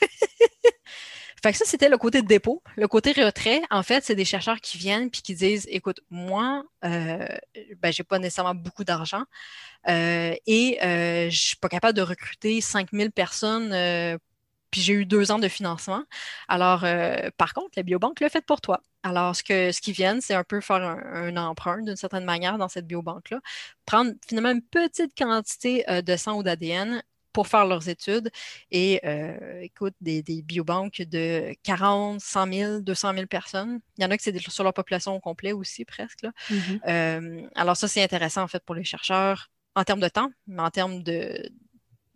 Fait 1.42 1.54
que 1.54 1.58
ça, 1.58 1.64
c'était 1.66 1.88
le 1.88 1.98
côté 1.98 2.22
dépôt. 2.22 2.62
Le 2.76 2.90
côté 2.90 3.14
retrait, 3.14 3.62
en 3.70 3.82
fait, 3.82 4.04
c'est 4.04 4.16
des 4.16 4.26
chercheurs 4.26 4.60
qui 4.60 4.78
viennent 4.78 5.10
puis 5.10 5.22
qui 5.22 5.36
disent, 5.36 5.68
écoute, 5.70 6.02
moi, 6.10 6.66
euh, 6.84 7.26
ben, 7.78 7.94
pas 8.10 8.20
nécessairement 8.20 8.56
beaucoup 8.56 8.84
d'argent 8.84 9.24
et 9.88 10.78
euh, 10.84 11.30
je 11.30 11.40
suis 11.40 11.56
pas 11.56 11.70
capable 11.70 11.96
de 11.96 12.02
recruter 12.02 12.60
5000 12.60 13.12
personnes 13.14 14.20
puis 14.72 14.82
j'ai 14.82 14.94
eu 14.94 15.06
deux 15.06 15.32
ans 15.32 15.40
de 15.40 15.48
financement. 15.48 16.04
Alors, 16.48 16.84
euh, 16.84 17.30
par 17.38 17.54
contre, 17.54 17.72
la 17.76 17.84
biobanque 17.84 18.20
l'a 18.20 18.30
fait 18.30 18.46
pour 18.46 18.62
toi. 18.62 18.82
Alors, 19.04 19.36
ce 19.36 19.44
que 19.44 19.72
ce 19.72 19.82
qu'ils 19.82 19.94
viennent, 19.94 20.22
c'est 20.22 20.34
un 20.34 20.44
peu 20.44 20.62
faire 20.62 20.82
un, 20.82 21.36
emprunt 21.38 21.82
d'une 21.82 21.96
certaine 21.96 22.26
manière 22.26 22.58
dans 22.58 22.68
cette 22.68 22.86
biobanque-là, 22.86 23.40
prendre 23.86 24.12
finalement 24.28 24.52
une 24.52 24.62
petite 24.62 25.18
quantité 25.18 25.90
euh, 25.90 26.02
de 26.02 26.16
sang 26.18 26.38
ou 26.38 26.44
d'ADN 26.44 27.02
pour 27.32 27.48
faire 27.48 27.66
leurs 27.66 27.88
études. 27.88 28.30
Et 28.72 29.00
euh, 29.06 29.62
écoute, 29.62 29.94
des, 30.02 30.22
biobanques 30.44 31.02
de 31.02 31.56
40, 31.64 32.20
100 32.20 32.54
000, 32.54 32.80
200 32.82 33.14
000 33.14 33.26
personnes. 33.28 33.80
Il 33.98 34.04
y 34.04 34.06
en 34.06 34.12
a 34.12 34.18
qui 34.18 34.24
c'est 34.24 34.38
sur 34.50 34.64
leur 34.64 34.74
population 34.74 35.16
au 35.16 35.20
complet 35.20 35.54
aussi, 35.54 35.86
presque. 35.86 36.26
Mm-hmm. 36.50 37.50
alors, 37.56 37.78
ça, 37.78 37.88
c'est 37.88 38.04
intéressant 38.04 38.44
en 38.44 38.48
fait 38.48 38.64
pour 38.64 38.76
les 38.76 38.84
chercheurs 38.84 39.50
en 39.76 39.84
termes 39.84 40.00
de 40.00 40.10
temps, 40.10 40.32
mais 40.48 40.62
en 40.62 40.72
termes 40.72 41.04
de, 41.04 41.50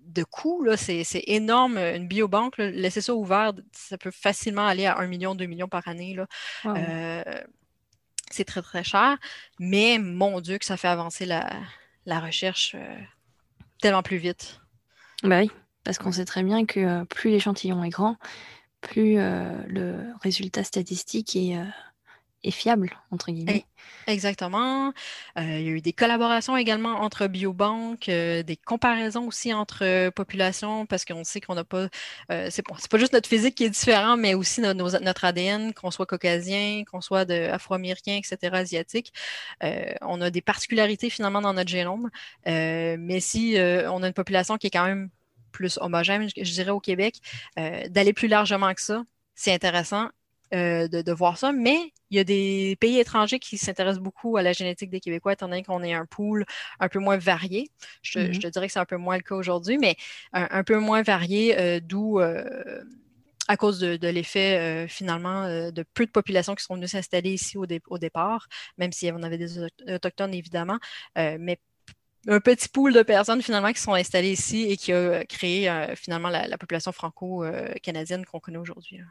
de 0.06 0.24
coûts, 0.24 0.66
c'est, 0.76 1.06
énorme. 1.28 1.78
Une 1.78 2.08
biobanque, 2.08 2.58
laisser 2.58 3.02
ça 3.02 3.14
ouvert, 3.14 3.54
ça 3.72 3.98
peut 3.98 4.12
facilement 4.12 4.66
aller 4.66 4.86
à 4.86 4.98
1 5.00 5.08
million, 5.08 5.36
2 5.36 5.46
millions 5.46 5.68
par 5.68 5.88
année. 5.88 6.16
Là. 6.16 6.28
Euh, 6.66 7.24
c'est 8.32 8.46
très, 8.46 8.62
très 8.62 8.84
cher. 8.84 9.18
Mais 9.60 9.98
mon 10.00 10.42
Dieu, 10.42 10.58
que 10.58 10.66
ça 10.66 10.78
fait 10.78 10.88
avancer 10.88 11.26
la, 11.26 12.20
recherche 12.20 12.76
euh, 12.76 13.00
tellement 13.82 14.04
plus 14.04 14.18
vite. 14.18 14.60
Bah 15.24 15.40
oui, 15.40 15.52
parce 15.84 15.98
qu'on 15.98 16.12
sait 16.12 16.26
très 16.26 16.44
bien 16.44 16.66
que 16.66 16.80
euh, 16.80 17.06
plus 17.06 17.30
l'échantillon 17.30 17.84
est 17.84 17.90
grand, 17.90 18.18
plus 18.82 19.16
le 19.16 20.14
résultat 20.22 20.66
statistique 20.66 21.36
est 21.38 21.58
fiable, 22.52 22.92
entre 23.12 23.32
guillemets. 23.32 23.66
Exactement. 24.08 24.94
Euh, 25.38 25.60
il 25.60 25.66
y 25.66 25.68
a 25.70 25.72
eu 25.72 25.82
des 25.82 25.94
collaborations 25.94 26.58
également 26.58 27.02
entre 27.02 27.28
biobanques, 27.28 28.10
euh, 28.10 28.44
des 28.44 28.58
comparaisons 28.58 29.28
aussi 29.28 29.54
entre 29.54 29.84
euh, 29.84 30.12
populations, 30.12 30.86
parce 30.86 31.06
qu'on 31.06 31.24
sait 31.24 31.40
qu'on 31.42 31.56
n'a 31.56 31.64
pas. 31.64 31.88
c'est 32.50 32.64
pas 32.66 32.98
juste 32.98 33.14
notre 33.14 33.30
physique 33.30 33.56
qui 33.56 33.66
est 33.66 33.70
différent, 33.70 34.18
mais 34.18 34.34
aussi 34.34 34.62
notre 34.62 35.26
ADN, 35.26 35.74
qu'on 35.74 35.92
soit 35.92 36.06
caucasien, 36.06 36.84
qu'on 36.90 37.02
soit 37.02 37.30
afro-américain, 37.32 38.18
etc., 38.18 38.56
asiatique. 38.56 39.14
on 40.02 40.22
a 40.22 40.30
des 40.30 40.42
particularités 40.42 41.10
finalement 41.10 41.42
dans 41.42 41.54
notre 41.54 41.70
génome. 41.70 42.10
mais 42.46 43.20
si 43.20 43.56
on 43.58 44.04
a 44.04 44.08
une 44.08 44.14
population 44.14 44.58
qui 44.58 44.68
est 44.68 44.72
quand 44.72 44.86
même 44.86 45.10
plus 45.52 45.78
homogène, 45.82 46.28
je 46.36 46.52
dirais, 46.52 46.72
au 46.72 46.80
Québec, 46.80 47.18
d'aller 47.58 48.14
plus 48.14 48.28
largement 48.28 48.74
que 48.74 48.82
ça, 48.82 49.04
c'est 49.36 49.54
intéressant 49.54 50.10
euh, 50.54 50.88
de, 50.88 51.12
voir 51.12 51.38
ça, 51.38 51.52
mais 51.52 51.92
il 52.10 52.18
y 52.18 52.20
a 52.20 52.24
des 52.24 52.78
pays 52.80 53.00
étrangers 53.00 53.40
qui 53.40 53.58
s'intéressent 53.58 54.02
beaucoup 54.02 54.38
à 54.38 54.42
la 54.42 54.54
génétique 54.54 54.90
des 54.90 55.00
Québécois, 55.00 55.34
étant 55.34 55.48
donné 55.48 55.64
qu'on 55.64 55.84
est 55.84 55.94
un 55.94 56.06
pool 56.06 56.46
un 56.80 56.90
peu 56.90 57.00
moins 57.00 57.18
varié. 57.18 57.70
Je, 58.02 58.20
mm-hmm. 58.20 58.40
te 58.40 58.48
dirais 58.48 58.68
que 58.68 58.74
c'est 58.74 58.80
un 58.80 58.86
peu 58.86 58.98
moins 58.98 59.18
le 59.18 59.24
cas 59.24 59.36
aujourd'hui, 59.36 59.78
mais 59.78 59.96
un, 60.34 60.64
peu 60.64 60.78
moins 60.78 61.02
varié, 61.02 61.82
d'où 61.82 62.20
à 62.20 63.58
cause 63.58 63.80
de, 63.80 64.08
l'effet 64.08 64.88
finalement 64.88 65.48
de 65.48 65.84
peu 65.94 66.06
de 66.06 66.12
populations 66.12 66.56
qui 66.56 66.64
sont 66.64 66.76
venues 66.76 66.88
s'installer 66.88 67.34
ici 67.34 67.58
au, 67.58 67.66
au, 67.88 67.98
départ, 67.98 68.48
même 68.78 68.92
si 68.92 69.12
on 69.12 69.24
avait 69.24 69.38
des 69.38 69.60
autochtones 69.88 70.34
évidemment, 70.34 70.78
mais 71.16 71.60
un 72.28 72.40
petit 72.40 72.70
pool 72.70 72.94
de 72.94 73.02
personnes 73.02 73.42
finalement 73.42 73.72
qui 73.72 73.82
sont 73.82 73.94
installées 73.94 74.32
ici 74.32 74.68
et 74.70 74.78
qui 74.78 74.94
a 74.94 75.26
créé 75.26 75.70
euh, 75.70 75.96
finalement 75.96 76.30
la, 76.30 76.58
population 76.58 76.92
franco-canadienne 76.92 78.26
qu'on 78.26 78.40
connaît 78.40 78.58
aujourd'hui. 78.58 79.02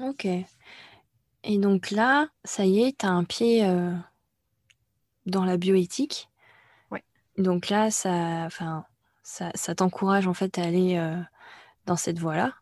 Ok. 0.00 0.26
Et 0.26 1.58
donc 1.58 1.90
là, 1.90 2.28
ça 2.44 2.64
y 2.64 2.82
est, 2.82 2.98
tu 2.98 3.06
as 3.06 3.10
un 3.10 3.24
pied 3.24 3.64
euh, 3.64 3.92
dans 5.26 5.44
la 5.44 5.56
bioéthique. 5.56 6.28
Oui. 6.90 7.00
Donc 7.38 7.68
là, 7.68 7.90
ça, 7.90 8.48
ça, 9.22 9.50
ça 9.54 9.74
t'encourage 9.74 10.26
en 10.26 10.34
fait 10.34 10.58
à 10.58 10.62
aller 10.62 10.96
euh, 10.96 11.20
dans 11.86 11.96
cette 11.96 12.18
voie-là. 12.18 12.54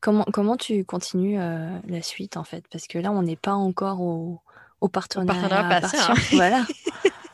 Comment, 0.00 0.24
comment 0.32 0.56
tu 0.56 0.84
continues 0.84 1.36
la 1.36 2.00
suite 2.00 2.38
en 2.38 2.44
fait? 2.44 2.64
Parce 2.72 2.86
que 2.86 2.96
là, 2.98 3.12
on 3.12 3.22
n'est 3.22 3.36
pas 3.36 3.52
encore 3.52 4.00
au, 4.00 4.40
au 4.80 4.88
partenariat, 4.88 5.40
partenariat 5.40 5.80
patient. 5.80 6.14
Voilà. 6.32 6.64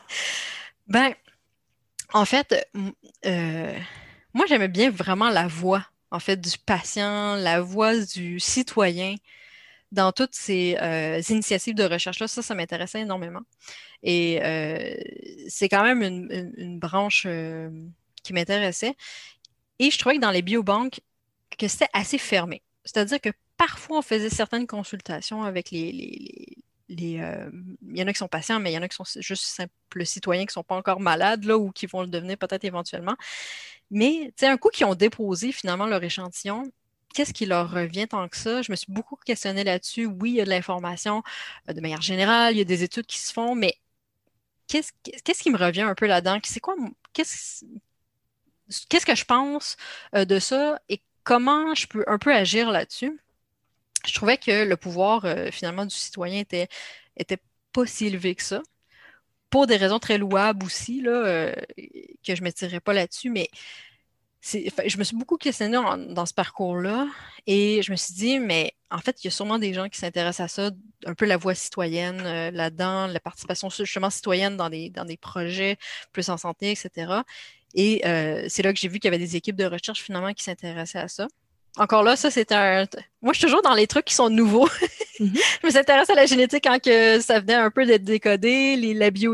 ben, 0.87 1.13
en 2.13 2.25
fait, 2.25 2.69
euh, 3.25 3.79
moi, 4.33 4.45
j'aimais 4.47 4.67
bien 4.67 4.89
vraiment 4.89 5.29
la 5.29 5.47
voix, 5.47 5.85
en 6.11 6.19
fait, 6.19 6.37
du 6.37 6.57
patient, 6.57 7.35
la 7.35 7.61
voix 7.61 7.97
du 7.97 8.39
citoyen 8.39 9.15
dans 9.91 10.11
toutes 10.11 10.35
ces 10.35 10.77
euh, 10.81 11.21
initiatives 11.29 11.75
de 11.75 11.83
recherche-là. 11.83 12.27
Ça, 12.27 12.41
ça 12.41 12.55
m'intéressait 12.55 13.01
énormément. 13.01 13.41
Et 14.03 14.39
euh, 14.43 14.95
c'est 15.47 15.69
quand 15.69 15.83
même 15.83 16.03
une, 16.03 16.79
branche 16.79 17.27
qui 18.23 18.33
m'intéressait. 18.33 18.95
Et 19.79 19.91
je 19.91 19.97
trouvais 19.97 20.15
que 20.15 20.21
dans 20.21 20.31
les 20.31 20.41
biobanques, 20.41 20.99
que 21.57 21.67
c'était 21.67 21.89
assez 21.93 22.17
fermé. 22.17 22.61
C'est-à-dire 22.83 23.21
que 23.21 23.29
parfois, 23.57 23.99
on 23.99 24.01
faisait 24.01 24.29
certaines 24.29 24.67
consultations 24.67 25.43
avec 25.43 25.71
les, 25.71 26.57
euh, 26.89 27.49
il 27.89 27.97
y 27.97 28.03
en 28.03 28.07
a 28.07 28.13
qui 28.13 28.19
sont 28.19 28.27
patients, 28.27 28.59
mais 28.59 28.71
il 28.71 28.75
y 28.75 28.77
en 28.77 28.81
a 28.81 28.87
qui 28.87 28.95
sont 28.95 29.03
juste 29.19 29.43
simples 29.43 30.05
citoyens 30.05 30.43
qui 30.43 30.49
ne 30.49 30.53
sont 30.53 30.63
pas 30.63 30.75
encore 30.75 30.99
malades 30.99 31.43
là, 31.45 31.57
ou 31.57 31.71
qui 31.71 31.85
vont 31.85 32.01
le 32.01 32.07
devenir 32.07 32.37
peut-être 32.37 32.63
éventuellement. 32.63 33.15
Mais 33.91 34.33
un 34.41 34.57
coup 34.57 34.69
qui 34.69 34.85
ont 34.85 34.95
déposé 34.95 35.51
finalement 35.51 35.85
leur 35.85 36.03
échantillon, 36.03 36.71
qu'est-ce 37.13 37.33
qui 37.33 37.45
leur 37.45 37.71
revient 37.71 38.07
tant 38.07 38.27
que 38.27 38.37
ça? 38.37 38.61
Je 38.61 38.71
me 38.71 38.75
suis 38.75 38.91
beaucoup 38.91 39.15
questionné 39.15 39.63
là-dessus. 39.63 40.05
Oui, 40.05 40.31
il 40.31 40.35
y 40.35 40.41
a 40.41 40.45
de 40.45 40.49
l'information 40.49 41.23
euh, 41.69 41.73
de 41.73 41.81
manière 41.81 42.01
générale, 42.01 42.53
il 42.53 42.57
y 42.59 42.61
a 42.61 42.65
des 42.65 42.83
études 42.83 43.05
qui 43.05 43.19
se 43.19 43.33
font, 43.33 43.55
mais 43.55 43.75
qu'est-ce, 44.67 44.91
qui 45.41 45.49
me 45.49 45.57
revient 45.57 45.81
un 45.81 45.95
peu 45.95 46.07
là-dedans? 46.07 46.39
C'est 46.43 46.59
quoi 46.59 46.75
qu'est-ce, 47.13 47.65
qu'est-ce 48.89 49.05
que 49.05 49.15
je 49.15 49.25
pense 49.25 49.77
euh, 50.15 50.25
de 50.25 50.39
ça 50.39 50.79
et 50.89 51.01
comment 51.23 51.73
je 51.75 51.87
peux 51.87 52.03
un 52.07 52.17
peu 52.17 52.33
agir 52.33 52.71
là-dessus? 52.71 53.19
Je 54.05 54.13
trouvais 54.13 54.37
que 54.37 54.63
le 54.63 54.77
pouvoir 54.77 55.25
euh, 55.25 55.49
finalement 55.51 55.85
du 55.85 55.95
citoyen 55.95 56.39
était, 56.39 56.67
était 57.17 57.39
pas 57.73 57.85
si 57.85 58.07
élevé 58.07 58.35
que 58.35 58.43
ça. 58.43 58.61
Pour 59.49 59.67
des 59.67 59.77
raisons 59.77 59.99
très 59.99 60.17
louables 60.17 60.65
aussi, 60.65 61.01
là, 61.01 61.11
euh, 61.11 61.53
que 61.77 62.35
je 62.35 62.41
ne 62.41 62.43
m'étirerai 62.43 62.79
pas 62.79 62.93
là-dessus, 62.93 63.29
mais 63.29 63.49
je 64.41 64.97
me 64.97 65.03
suis 65.03 65.15
beaucoup 65.15 65.37
questionnée 65.37 65.77
dans 65.77 66.25
ce 66.25 66.33
parcours-là 66.33 67.07
et 67.47 67.81
je 67.81 67.91
me 67.91 67.97
suis 67.97 68.13
dit, 68.13 68.39
mais 68.39 68.73
en 68.91 68.99
fait, 68.99 69.21
il 69.23 69.27
y 69.27 69.29
a 69.29 69.31
sûrement 69.31 69.59
des 69.59 69.73
gens 69.73 69.89
qui 69.89 69.99
s'intéressent 69.99 70.45
à 70.45 70.47
ça, 70.69 70.71
un 71.05 71.13
peu 71.15 71.25
la 71.25 71.37
voix 71.37 71.55
citoyenne 71.55 72.21
euh, 72.25 72.51
là-dedans, 72.51 73.07
la 73.07 73.19
participation 73.19 73.69
justement 73.69 74.09
citoyenne 74.09 74.55
dans 74.57 74.69
des, 74.69 74.89
dans 74.89 75.05
des 75.05 75.17
projets 75.17 75.77
plus 76.13 76.29
en 76.29 76.37
santé, 76.37 76.71
etc. 76.71 77.23
Et 77.73 78.01
c'est 78.49 78.63
là 78.63 78.73
que 78.73 78.79
j'ai 78.79 78.87
vu 78.87 78.99
qu'il 78.99 79.11
y 79.11 79.13
avait 79.13 79.23
des 79.23 79.35
équipes 79.35 79.57
de 79.57 79.65
recherche 79.65 80.01
finalement 80.01 80.33
qui 80.33 80.43
s'intéressaient 80.43 80.99
à 80.99 81.07
ça 81.07 81.27
encore 81.77 82.03
là, 82.03 82.15
ça, 82.15 82.31
c'est 82.31 82.51
un. 82.51 82.85
Moi, 83.21 83.33
je 83.33 83.39
suis 83.39 83.47
toujours 83.47 83.61
dans 83.61 83.73
les 83.73 83.87
trucs 83.87 84.05
qui 84.05 84.15
sont 84.15 84.29
nouveaux. 84.29 84.69
Mhm. 85.19 85.33
je 85.33 85.65
me 85.65 85.71
suis 85.71 85.79
intéressée 85.79 86.11
à 86.11 86.15
la 86.15 86.27
génétique 86.27 86.63
quand 86.63 86.79
que 86.79 87.19
ça 87.21 87.39
venait 87.39 87.55
un 87.55 87.71
peu 87.71 87.87
d'être 87.87 88.03
décodé, 88.03 88.75
les, 88.75 88.93
la 88.93 89.09
bio, 89.09 89.33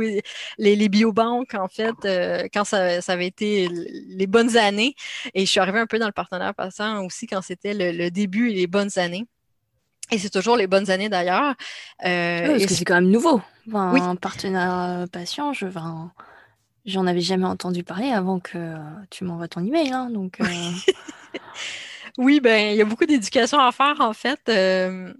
les, 0.57 0.87
biobanques, 0.87 1.55
en 1.55 1.67
fait, 1.67 1.93
euh, 2.05 2.47
quand 2.53 2.63
ça, 2.63 2.99
avait 3.05 3.27
été 3.27 3.67
les 3.67 4.25
bonnes 4.25 4.55
années. 4.55 4.95
Et 5.33 5.45
je 5.45 5.51
suis 5.51 5.59
arrivée 5.59 5.79
un 5.79 5.85
peu 5.85 5.99
dans 5.99 6.05
le 6.05 6.13
partenaire 6.13 6.55
passant 6.55 7.03
aussi 7.03 7.27
quand 7.27 7.41
c'était 7.41 7.73
le, 7.73 8.09
début 8.11 8.51
et 8.51 8.53
les 8.53 8.67
bonnes 8.67 8.97
années. 8.97 9.27
Et 10.09 10.17
c'est 10.19 10.29
toujours 10.29 10.55
les 10.55 10.67
bonnes 10.67 10.89
années 10.89 11.09
d'ailleurs. 11.09 11.53
Euh, 12.05 12.47
parce 12.47 12.65
que 12.65 12.73
c'est 12.73 12.85
quand 12.85 12.95
même 12.95 13.09
nouveau. 13.09 13.41
Un 13.73 14.15
partenaire 14.15 15.05
patient, 15.11 15.51
je 15.51 15.65
J'en 16.85 17.07
avais 17.07 17.21
jamais 17.21 17.45
entendu 17.45 17.83
parler 17.83 18.11
avant 18.11 18.39
que 18.39 18.57
tu 19.09 19.23
m'envoies 19.25 19.49
ton 19.49 19.65
email. 19.65 19.91
Hein, 19.91 20.09
donc, 20.09 20.39
euh, 20.41 20.45
Oui, 22.17 22.39
ben 22.39 22.71
il 22.71 22.77
y 22.77 22.81
a 22.81 22.85
beaucoup 22.85 23.05
d'éducation 23.05 23.59
à 23.59 23.71
faire 23.71 23.99
en 23.99 24.13
fait 24.13 24.39
euh, 24.49 25.13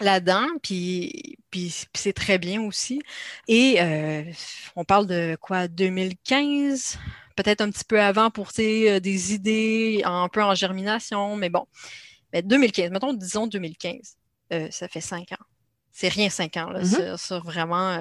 là-dedans, 0.00 0.46
puis, 0.62 1.38
puis, 1.50 1.74
c'est 1.94 2.12
très 2.12 2.38
bien 2.38 2.62
aussi. 2.62 3.00
Et 3.48 3.76
euh, 3.80 4.24
on 4.76 4.84
parle 4.84 5.06
de 5.06 5.36
quoi, 5.40 5.68
2015, 5.68 6.98
peut-être 7.36 7.60
un 7.62 7.70
petit 7.70 7.84
peu 7.84 8.00
avant 8.00 8.30
pour 8.30 8.50
euh, 8.58 9.00
des 9.00 9.34
idées 9.34 10.02
un 10.04 10.28
peu 10.28 10.42
en 10.42 10.54
germination, 10.54 11.36
mais 11.36 11.48
bon. 11.48 11.66
Mais 12.32 12.42
2015, 12.42 12.90
mettons, 12.90 13.12
disons 13.12 13.46
2015, 13.46 14.16
ça 14.70 14.88
fait 14.88 15.00
cinq 15.00 15.32
ans. 15.32 15.44
C'est 15.92 16.08
rien 16.08 16.30
cinq 16.30 16.56
ans, 16.56 16.70
là, 16.70 16.82
mm-hmm. 16.82 17.16
sur, 17.18 17.42
vraiment, 17.42 17.98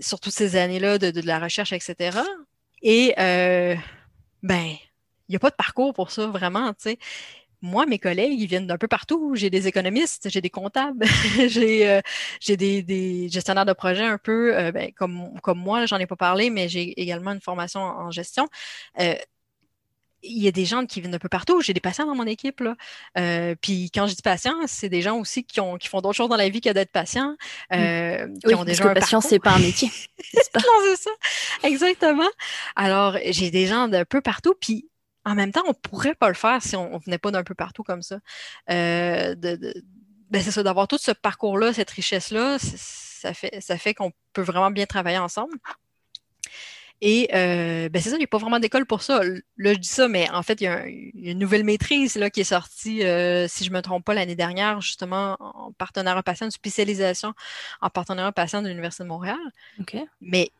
sur 0.00 0.20
toutes 0.20 0.32
ces 0.32 0.56
années-là 0.56 0.98
de, 0.98 1.10
de, 1.10 1.20
la 1.22 1.38
recherche, 1.38 1.72
etc. 1.72 2.18
Et, 2.82 3.14
ben, 4.42 4.74
il 5.28 5.32
n'y 5.32 5.36
a 5.36 5.38
pas 5.38 5.50
de 5.50 5.56
parcours 5.56 5.92
pour 5.94 6.10
ça, 6.10 6.26
vraiment, 6.26 6.68
tu 6.74 6.90
sais. 6.90 6.98
Moi, 7.62 7.86
mes 7.86 7.98
collègues, 7.98 8.38
ils 8.38 8.46
viennent 8.46 8.66
d'un 8.66 8.76
peu 8.76 8.88
partout. 8.88 9.34
J'ai 9.34 9.48
des 9.48 9.66
économistes, 9.66 10.28
j'ai 10.28 10.42
des 10.42 10.50
comptables, 10.50 11.06
j'ai 11.48 11.88
euh, 11.88 12.00
des, 12.46 13.28
gestionnaires 13.30 13.64
de 13.64 13.72
projets 13.72 14.04
un 14.04 14.18
peu 14.18 14.54
euh, 14.54 14.70
ben, 14.70 14.92
comme, 14.92 15.40
comme 15.40 15.58
moi, 15.58 15.86
j'en 15.86 15.96
ai 15.96 16.06
pas 16.06 16.16
parlé, 16.16 16.50
mais 16.50 16.68
j'ai 16.68 17.00
également 17.00 17.32
une 17.32 17.40
formation 17.40 17.80
en, 17.80 18.10
gestion. 18.10 18.48
Euh, 19.00 19.14
il 20.22 20.42
y 20.42 20.48
a 20.48 20.52
des 20.52 20.66
gens 20.66 20.84
qui 20.84 21.00
viennent 21.00 21.12
d'un 21.12 21.18
peu 21.18 21.30
partout. 21.30 21.62
J'ai 21.62 21.72
des 21.72 21.80
patients 21.80 22.06
dans 22.06 22.14
mon 22.14 22.26
équipe. 22.26 22.60
Là. 22.60 22.76
puis 23.60 23.90
quand 23.94 24.06
je 24.06 24.14
dis 24.14 24.22
patients, 24.22 24.56
c'est 24.66 24.88
des 24.88 25.02
gens 25.02 25.18
aussi 25.18 25.44
qui, 25.44 25.60
ont, 25.60 25.76
qui 25.76 25.88
font 25.88 26.00
d'autres 26.00 26.16
choses 26.16 26.28
dans 26.28 26.36
la 26.36 26.48
vie 26.48 26.60
que 26.60 26.70
d'être 26.70 26.92
patients. 26.92 27.34
Euh, 27.72 28.26
qui 28.26 28.48
oui, 28.48 28.54
ont 28.54 28.64
déjà 28.64 28.84
parce 28.84 28.94
que 28.94 29.00
patient, 29.00 29.20
c'est 29.20 29.38
pas 29.38 29.52
un 29.52 29.58
métier. 29.58 29.90
c'est 30.22 30.96
ça. 30.96 31.10
Exactement. 31.62 32.28
Alors, 32.76 33.16
j'ai 33.30 33.50
des 33.50 33.66
gens 33.66 33.88
d'un 33.88 34.04
peu 34.04 34.20
partout. 34.20 34.54
Puis 34.60 34.88
en 35.24 35.34
même 35.34 35.52
temps, 35.52 35.62
on 35.64 35.70
ne 35.70 35.72
pourrait 35.72 36.14
pas 36.14 36.28
le 36.28 36.34
faire 36.34 36.62
si 36.62 36.76
on, 36.76 36.94
ne 36.94 36.98
venait 36.98 37.18
pas 37.18 37.30
d'un 37.30 37.44
peu 37.44 37.54
partout 37.54 37.82
comme 37.82 38.02
ça. 38.02 38.18
Euh, 38.70 39.34
ben, 39.36 40.42
c'est 40.42 40.50
ça, 40.50 40.62
d'avoir 40.62 40.88
tout 40.88 40.98
ce 40.98 41.12
parcours-là, 41.12 41.72
cette 41.72 41.90
richesse-là, 41.90 42.58
ça 42.58 43.34
fait, 43.34 43.60
ça 43.60 43.78
fait 43.78 43.94
qu'on 43.94 44.12
peut 44.32 44.42
vraiment 44.42 44.70
bien 44.70 44.86
travailler 44.86 45.18
ensemble. 45.18 45.56
Et 47.00 47.28
euh, 47.34 47.88
ben 47.88 48.00
c'est 48.00 48.10
ça, 48.10 48.16
il 48.16 48.20
n'y 48.20 48.24
a 48.24 48.28
pas 48.28 48.38
vraiment 48.38 48.60
d'école 48.60 48.86
pour 48.86 49.02
ça. 49.02 49.22
Là, 49.22 49.74
je 49.74 49.78
dis 49.78 49.88
ça, 49.88 50.08
mais 50.08 50.30
en 50.30 50.42
fait, 50.42 50.60
il 50.60 50.64
y 50.64 50.66
a, 50.68 50.86
une 50.86 51.38
nouvelle 51.38 51.64
maîtrise 51.64 52.14
là, 52.14 52.30
qui 52.30 52.40
est 52.40 52.44
sortie, 52.44 53.04
euh, 53.04 53.46
si 53.48 53.64
je 53.64 53.70
ne 53.70 53.76
me 53.76 53.82
trompe 53.82 54.04
pas, 54.04 54.14
l'année 54.14 54.36
dernière, 54.36 54.80
justement, 54.80 55.36
en 55.40 55.72
partenariat 55.72 56.22
patient, 56.22 56.46
une 56.46 56.50
spécialisation 56.50 57.34
en 57.80 57.90
partenariat 57.90 58.32
patient 58.32 58.62
de 58.62 58.68
l'Université 58.68 59.02
de 59.02 59.08
Montréal. 59.08 59.36
Mais 60.20 60.50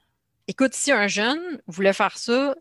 écoute, 0.48 0.74
si 0.74 0.92
un 0.92 1.06
jeune 1.06 1.62
voulait 1.66 1.92
faire 1.92 2.18
ça, 2.18 2.54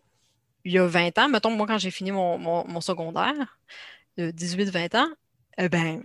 il 0.65 0.73
y 0.73 0.79
a 0.79 0.85
20 0.85 1.17
ans, 1.17 1.29
mettons, 1.29 1.51
moi, 1.51 1.67
quand 1.67 1.77
j'ai 1.77 1.91
fini 1.91 2.11
mon, 2.11 2.81
secondaire, 2.81 3.59
de 4.17 4.31
18-20 4.31 4.97
ans, 4.97 5.09
eh 5.57 5.69
ben, 5.69 6.03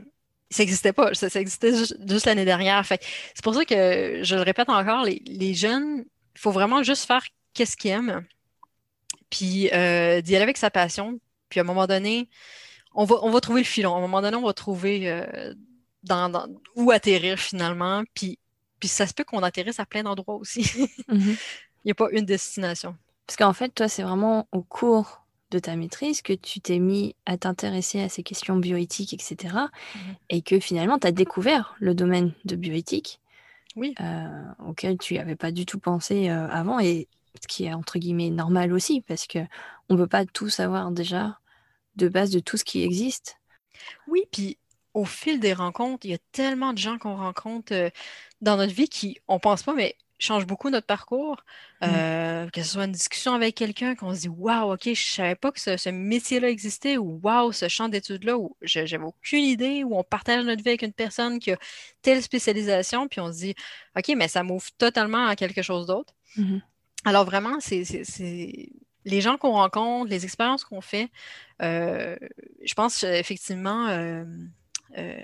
ça 0.51 0.63
n'existait 0.63 0.93
pas. 0.93 1.15
Ça, 1.15 1.29
existait 1.41 1.77
juste, 1.77 2.27
l'année 2.27 2.45
dernière. 2.45 2.85
Fait 2.85 3.01
c'est 3.35 3.43
pour 3.43 3.55
ça 3.55 3.65
que, 3.65 4.21
je 4.23 4.35
le 4.35 4.43
répète 4.43 4.69
encore, 4.69 5.05
les, 5.05 5.55
jeunes, 5.55 6.05
il 6.35 6.41
faut 6.41 6.51
vraiment 6.51 6.83
juste 6.83 7.07
faire 7.07 7.25
qu'est-ce 7.55 7.77
qu'ils 7.77 7.93
aiment, 7.93 8.25
puis 9.31 9.71
euh, 9.73 10.21
d'y 10.21 10.35
aller 10.35 10.43
avec 10.43 10.57
sa 10.57 10.71
passion. 10.71 11.21
Puis 11.49 11.61
à 11.61 11.63
un 11.63 11.67
moment 11.67 11.87
donné, 11.87 12.29
on 12.95 13.05
va, 13.05 13.17
on 13.23 13.31
va 13.31 13.41
trouver 13.41 13.61
le 13.61 13.67
filon. 13.67 13.95
À 13.95 13.99
un 13.99 14.01
moment 14.01 14.21
donné, 14.21 14.37
on 14.37 14.45
va 14.45 14.53
trouver 14.53 15.09
euh, 15.11 15.55
dans, 16.03 16.49
où 16.75 16.91
atterrir 16.91 17.39
finalement. 17.39 18.03
Puis, 18.15 18.39
puis 18.81 18.89
ça 18.89 19.07
se 19.07 19.15
peut 19.15 19.25
qu'on 19.25 19.43
atterrisse 19.43 19.81
à 19.81 19.87
plein 19.87 20.03
d'endroits 20.03 20.37
aussi. 20.37 20.63
Mm-hmm. 21.09 21.39
Il 21.85 21.87
n'y 21.87 21.93
a 21.93 21.95
pas 21.95 22.11
une 22.11 22.27
destination. 22.27 22.95
Parce 23.29 23.37
qu'en 23.37 23.53
fait, 23.53 23.69
toi, 23.69 23.89
c'est 23.89 24.03
vraiment 24.03 24.49
au 24.53 24.63
cours 24.63 25.23
de 25.51 25.59
ta 25.59 25.77
maîtrise 25.77 26.23
que 26.23 26.33
tu 26.33 26.61
t'es 26.61 26.79
mis 26.79 27.15
à 27.27 27.37
t'intéresser 27.37 28.01
à 28.01 28.09
ces 28.09 28.23
questions 28.23 28.57
bioéthiques, 28.57 29.13
etc. 29.13 29.55
Mmh 29.95 29.99
et 30.31 30.43
que 30.43 30.59
finalement, 30.59 30.99
tu 30.99 31.07
as 31.07 31.13
découvert 31.13 31.77
le 31.79 31.95
domaine 31.95 32.33
de 32.47 32.57
bioéthique. 32.57 33.21
Oui. 33.77 33.95
Euh, 34.01 34.45
auquel 34.67 34.97
tu 34.97 35.15
n'avais 35.15 35.37
pas 35.37 35.53
du 35.53 35.67
tout 35.67 35.79
pensé 35.79 36.31
euh, 36.31 36.49
avant. 36.49 36.81
Et 36.81 37.07
ce 37.41 37.47
qui 37.47 37.65
est 37.65 37.73
entre 37.75 37.99
guillemets 37.99 38.31
normal 38.31 38.73
aussi, 38.73 39.03
parce 39.03 39.27
que 39.27 39.41
on 39.91 39.95
ne 39.95 39.99
peut 39.99 40.09
pas 40.09 40.25
tout 40.25 40.49
savoir 40.49 40.91
déjà 40.91 41.39
de 41.97 42.09
base 42.09 42.31
de 42.31 42.41
tout 42.41 42.57
ce 42.57 42.65
qui 42.65 42.83
existe. 42.83 43.37
Oui, 44.07 44.23
puis 44.33 44.57
au 44.95 45.05
fil 45.05 45.39
des 45.39 45.53
rencontres, 45.53 46.07
il 46.07 46.13
y 46.13 46.15
a 46.15 46.19
tellement 46.33 46.73
de 46.73 46.79
gens 46.79 46.97
qu'on 46.97 47.17
rencontre 47.17 47.91
dans 48.41 48.57
notre 48.57 48.73
vie 48.73 48.89
qui, 48.89 49.19
on 49.29 49.39
pense 49.39 49.63
pas, 49.63 49.75
mais 49.75 49.97
change 50.19 50.47
beaucoup 50.47 50.71
notre 50.71 50.87
parcours. 50.87 51.45
Mm. 51.81 51.87
Euh, 51.87 52.49
que 52.51 52.63
ce 52.63 52.73
soit 52.73 52.85
une 52.85 52.93
discussion 52.93 53.35
avec 53.35 53.55
quelqu'un, 53.55 53.95
qu'on 53.95 54.15
se 54.15 54.21
dit 54.21 54.29
Waouh, 54.29 54.75
OK, 54.75 54.83
je 54.85 55.11
savais 55.11 55.35
pas 55.35 55.53
que 55.53 55.61
ce, 55.61 55.91
métier-là 55.91 56.51
existait, 56.51 56.97
ou 56.97 57.21
Waouh, 57.23 57.53
ce 57.53 57.69
champ 57.69 57.89
d'études-là, 57.89 58.37
où 58.37 58.57
j'avais 58.63 58.99
aucune 58.99 59.45
idée, 59.45 59.85
où 59.85 59.97
on 59.97 60.03
partage 60.03 60.45
notre 60.45 60.63
vie 60.63 60.71
avec 60.71 60.83
une 60.83 60.93
personne 60.93 61.39
qui 61.39 61.53
a 61.53 61.59
telle 62.03 62.23
spécialisation, 62.23 63.09
puis 63.09 63.21
on 63.21 63.33
se 63.33 63.39
dit 63.39 63.55
OK, 63.97 64.13
mais 64.17 64.29
ça 64.29 64.43
m'ouvre 64.43 64.71
totalement 64.77 65.27
à 65.27 65.37
quelque 65.37 65.63
chose 65.63 65.87
d'autre. 65.87 66.15
Mm-hmm. 66.37 66.61
Alors 67.05 67.25
vraiment, 67.25 67.59
c'est 67.61 67.85
les 69.05 69.21
gens 69.21 69.39
qu'on 69.39 69.53
rencontre, 69.53 70.11
les 70.11 70.25
expériences 70.25 70.65
qu'on 70.65 70.81
fait, 70.81 71.11
euh, 71.63 72.17
je 72.65 72.75
pense 72.75 73.05
effectivement. 73.05 73.87
Euh, 73.89 74.25
euh, 74.97 75.21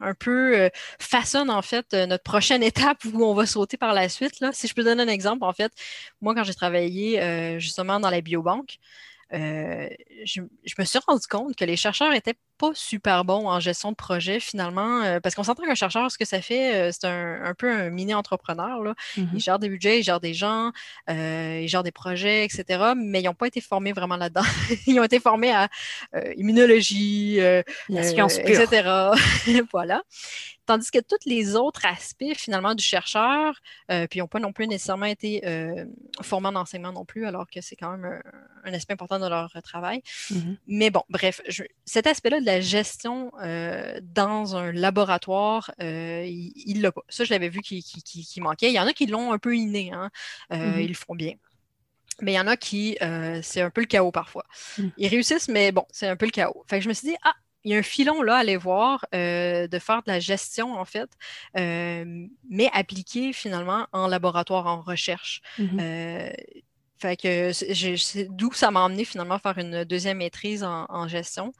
un 0.00 0.14
peu 0.14 0.56
euh, 0.56 0.68
façonne 1.00 1.50
en 1.50 1.62
fait 1.62 1.92
euh, 1.92 2.06
notre 2.06 2.22
prochaine 2.22 2.62
étape 2.62 3.04
où 3.12 3.24
on 3.24 3.34
va 3.34 3.46
sauter 3.46 3.76
par 3.76 3.92
la 3.92 4.08
suite. 4.08 4.40
Là. 4.40 4.50
Si 4.52 4.68
je 4.68 4.74
peux 4.74 4.84
donner 4.84 5.02
un 5.02 5.08
exemple, 5.08 5.44
en 5.44 5.52
fait, 5.52 5.72
moi 6.20 6.34
quand 6.34 6.44
j'ai 6.44 6.54
travaillé 6.54 7.58
justement 7.58 8.00
dans 8.00 8.10
la 8.10 8.20
biobanque, 8.20 8.78
je, 9.32 9.98
je, 10.24 10.74
me 10.78 10.84
suis 10.84 10.98
rendu 11.06 11.26
compte 11.28 11.56
que 11.56 11.64
les 11.64 11.76
chercheurs 11.76 12.12
étaient 12.12 12.36
pas 12.58 12.72
super 12.74 13.24
bon 13.24 13.48
en 13.48 13.60
gestion 13.60 13.90
de 13.90 13.96
projet 13.96 14.40
finalement, 14.40 15.02
euh, 15.02 15.20
parce 15.20 15.34
qu'on 15.34 15.44
s'entend 15.44 15.62
qu'un 15.62 15.74
chercheur, 15.74 16.10
ce 16.10 16.18
que 16.18 16.24
ça 16.24 16.42
fait, 16.42 16.74
euh, 16.74 16.90
c'est 16.92 17.06
un, 17.06 17.54
peu 17.56 17.70
un 17.70 17.90
mini-entrepreneur. 17.90 18.82
Mm-hmm. 19.16 19.28
Il 19.34 19.40
gère 19.40 19.58
des 19.58 19.68
budgets, 19.68 20.00
il 20.00 20.02
gère 20.02 20.20
des 20.20 20.34
gens, 20.34 20.72
euh, 21.08 21.60
il 21.62 21.68
gère 21.68 21.82
des 21.82 21.92
projets, 21.92 22.44
etc. 22.44 22.92
Mais 22.96 23.20
ils 23.20 23.24
n'ont 23.24 23.34
pas 23.34 23.46
été 23.46 23.60
formés 23.60 23.92
vraiment 23.92 24.16
là-dedans. 24.16 24.42
ils 24.86 24.98
ont 24.98 25.04
été 25.04 25.20
formés 25.20 25.52
à 25.52 25.68
immunologie, 26.36 27.38
la 27.88 28.02
science 28.02 28.38
etc. 28.38 29.12
voilà. 29.72 30.02
Tandis 30.68 30.90
que 30.90 30.98
tous 30.98 31.24
les 31.24 31.56
autres 31.56 31.86
aspects, 31.86 32.34
finalement, 32.36 32.74
du 32.74 32.84
chercheur, 32.84 33.58
euh, 33.90 34.06
puis 34.06 34.20
n'ont 34.20 34.26
pas 34.26 34.38
non 34.38 34.52
plus 34.52 34.68
nécessairement 34.68 35.06
été 35.06 35.40
euh, 35.46 35.86
formés 36.20 36.48
en 36.48 36.56
enseignement 36.56 36.92
non 36.92 37.06
plus, 37.06 37.24
alors 37.24 37.48
que 37.48 37.62
c'est 37.62 37.74
quand 37.74 37.96
même 37.96 38.20
un, 38.64 38.74
aspect 38.74 38.92
important 38.92 39.18
de 39.18 39.26
leur 39.26 39.50
travail. 39.62 40.02
Mm-hmm. 40.30 40.56
Mais 40.66 40.90
bon, 40.90 41.02
bref, 41.08 41.40
cet 41.86 42.06
aspect-là 42.06 42.40
de 42.40 42.44
la 42.48 42.60
gestion 42.60 43.30
euh, 43.42 44.00
dans 44.02 44.56
un 44.56 44.72
laboratoire, 44.72 45.72
il 45.78 46.74
ne 46.76 46.82
l'a 46.82 46.92
pas. 46.92 47.02
Ça, 47.08 47.24
je 47.24 47.32
l'avais 47.32 47.48
vu 47.48 47.60
qui, 47.60 47.82
manquait. 48.40 48.68
Il 48.68 48.74
y 48.74 48.80
en 48.80 48.86
a 48.86 48.92
qui 48.92 49.06
l'ont 49.06 49.32
un 49.32 49.38
peu 49.38 49.56
inné, 49.56 49.92
hein. 49.92 50.10
mm-hmm. 50.50 50.82
ils 50.82 50.88
le 50.88 50.94
font 50.94 51.14
bien. 51.14 51.34
Mais 52.20 52.32
il 52.32 52.36
y 52.36 52.40
en 52.40 52.48
a 52.48 52.56
qui, 52.56 52.98
c'est 53.42 53.60
un 53.60 53.70
peu 53.70 53.80
le 53.80 53.86
chaos 53.86 54.10
parfois. 54.10 54.44
Mm. 54.76 54.88
Ils 54.96 55.08
réussissent, 55.08 55.48
mais 55.48 55.72
bon, 55.72 55.84
c'est 55.90 56.08
un 56.08 56.16
peu 56.16 56.26
le 56.26 56.32
chaos. 56.32 56.64
Fait 56.68 56.78
que 56.78 56.84
je 56.84 56.88
me 56.88 56.94
suis 56.94 57.08
dit, 57.08 57.16
ah, 57.22 57.34
il 57.64 57.72
y 57.72 57.74
a 57.74 57.78
un 57.78 57.82
filon 57.82 58.22
là 58.22 58.36
à 58.36 58.38
aller 58.38 58.56
voir 58.56 59.04
euh, 59.14 59.66
de 59.66 59.78
faire 59.78 60.02
de 60.02 60.10
la 60.10 60.20
gestion 60.20 60.74
en 60.74 60.84
fait, 60.84 61.10
euh, 61.58 62.26
mais 62.48 62.70
appliqué 62.72 63.32
finalement 63.32 63.86
en 63.92 64.06
laboratoire, 64.06 64.66
en 64.66 64.80
recherche. 64.80 65.42
Mm-hmm. 65.58 65.80
Euh, 65.80 66.30
fait 67.00 67.16
que 67.16 68.28
d'où 68.30 68.52
ça 68.52 68.70
m'a 68.70 68.80
emmené 68.80 69.04
finalement 69.04 69.34
à 69.34 69.38
faire 69.38 69.58
une 69.58 69.84
deuxième 69.84 70.18
maîtrise 70.18 70.64
en, 70.64 71.06
gestion. 71.06 71.52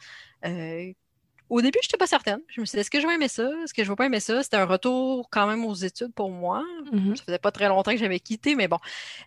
Au 1.51 1.63
début, 1.63 1.79
je 1.83 1.89
n'étais 1.89 1.97
pas 1.97 2.07
certaine. 2.07 2.41
Je 2.49 2.61
me 2.61 2.67
suis 2.67 2.77
dit, 2.77 2.81
est-ce 2.81 2.91
que 2.91 3.01
je 3.01 3.07
vais 3.07 3.15
aimer 3.15 3.29
ça? 3.29 3.51
Est-ce 3.65 3.73
que 3.73 3.83
je 3.83 3.89
ne 3.89 3.93
vais 3.93 3.97
pas 3.97 4.07
aimer 4.07 4.21
ça? 4.21 4.43
C'était 4.43 4.59
un 4.59 4.67
retour 4.67 5.29
quand 5.31 5.47
même 5.47 5.65
aux 5.65 5.75
études 5.75 6.13
pour 6.15 6.31
moi. 6.31 6.63
Mm-hmm. 6.93 7.17
Ça 7.17 7.25
faisait 7.25 7.39
pas 7.39 7.51
très 7.51 7.69
longtemps 7.69 7.93
que 7.93 7.99
j'avais 7.99 8.21
quitté, 8.21 8.55
mais 8.55 8.69
bon, 8.69 8.79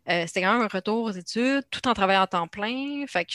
c'était 0.07 0.41
quand 0.41 0.53
même 0.53 0.61
un 0.61 0.67
retour 0.67 1.03
aux 1.03 1.11
études, 1.11 1.63
tout 1.71 1.87
en 1.87 1.93
travaillant 1.93 2.21
à 2.21 2.27
temps 2.27 2.47
plein. 2.47 3.05
Fait 3.07 3.25
que 3.25 3.33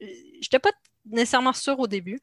je 0.00 0.06
n'étais 0.06 0.58
pas 0.58 0.72
nécessairement 1.06 1.52
sûr 1.52 1.78
au 1.78 1.86
début. 1.86 2.20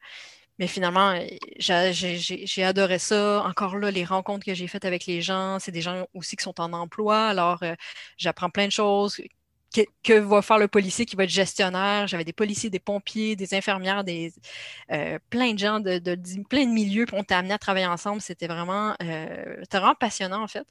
Mais 0.58 0.68
finalement, 0.68 1.20
j'ai 1.58 2.64
adoré 2.64 2.98
ça. 2.98 3.44
Encore 3.44 3.76
là, 3.76 3.90
les 3.90 4.06
rencontres 4.06 4.46
que 4.46 4.54
j'ai 4.54 4.66
faites 4.68 4.86
avec 4.86 5.04
les 5.04 5.20
gens, 5.20 5.58
c'est 5.58 5.70
des 5.70 5.82
gens 5.82 6.06
aussi 6.14 6.34
qui 6.34 6.44
sont 6.44 6.58
en 6.60 6.72
emploi. 6.72 7.26
Alors, 7.28 7.62
euh, 7.62 7.74
j'apprends 8.16 8.48
plein 8.48 8.64
de 8.64 8.72
choses. 8.72 9.20
Que, 10.02 10.18
va 10.18 10.42
faire 10.42 10.58
le 10.58 10.68
policier 10.68 11.06
qui 11.06 11.16
va 11.16 11.24
être 11.24 11.30
gestionnaire? 11.30 12.06
J'avais 12.06 12.24
des 12.24 12.32
policiers, 12.32 12.70
des 12.70 12.78
pompiers, 12.78 13.36
des 13.36 13.54
infirmières, 13.54 14.04
des 14.04 14.32
euh, 14.92 15.18
plein 15.30 15.52
de 15.52 15.58
gens 15.58 15.80
de, 15.80 15.98
plein 16.44 16.64
de 16.64 16.72
milieux 16.72 17.04
qui 17.04 17.14
ont 17.14 17.22
été 17.22 17.34
amenés 17.34 17.54
à 17.54 17.58
travailler 17.58 17.86
ensemble. 17.86 18.20
C'était 18.20 18.46
vraiment, 18.46 18.94
euh, 19.02 19.62
vraiment 19.70 19.94
passionnant 19.94 20.42
en 20.42 20.48
fait. 20.48 20.66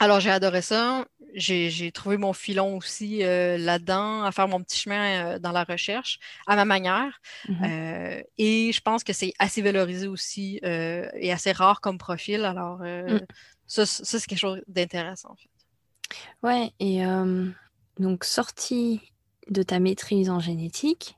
Alors, 0.00 0.18
j'ai 0.18 0.30
adoré 0.30 0.60
ça. 0.60 1.04
J'ai 1.34 1.92
trouvé 1.92 2.16
mon 2.16 2.32
filon 2.32 2.76
aussi 2.76 3.22
euh, 3.22 3.56
là-dedans, 3.58 4.24
à 4.24 4.32
faire 4.32 4.48
mon 4.48 4.60
petit 4.60 4.80
chemin 4.80 5.38
dans 5.38 5.52
la 5.52 5.62
recherche, 5.64 6.18
à 6.46 6.56
ma 6.56 6.64
manière. 6.64 7.20
Mm-hmm. 7.48 8.24
Et 8.38 8.72
je 8.72 8.80
pense 8.80 9.04
que 9.04 9.12
c'est 9.12 9.32
assez 9.38 9.62
valorisé 9.62 10.08
aussi 10.08 10.58
et 10.62 11.32
assez 11.32 11.52
rare 11.52 11.80
comme 11.80 11.98
profil. 11.98 12.44
Alors, 12.44 12.78
mm. 12.78 13.20
ça, 13.66 13.86
c'est 13.86 14.26
quelque 14.26 14.38
chose 14.38 14.62
d'intéressant, 14.66 15.30
en 15.30 15.36
fait. 15.36 15.48
Ouais, 16.42 16.72
et 16.80 17.02
donc, 17.98 18.24
sortie 18.24 19.00
de 19.48 19.62
ta 19.62 19.78
maîtrise 19.78 20.30
en 20.30 20.40
génétique, 20.40 21.16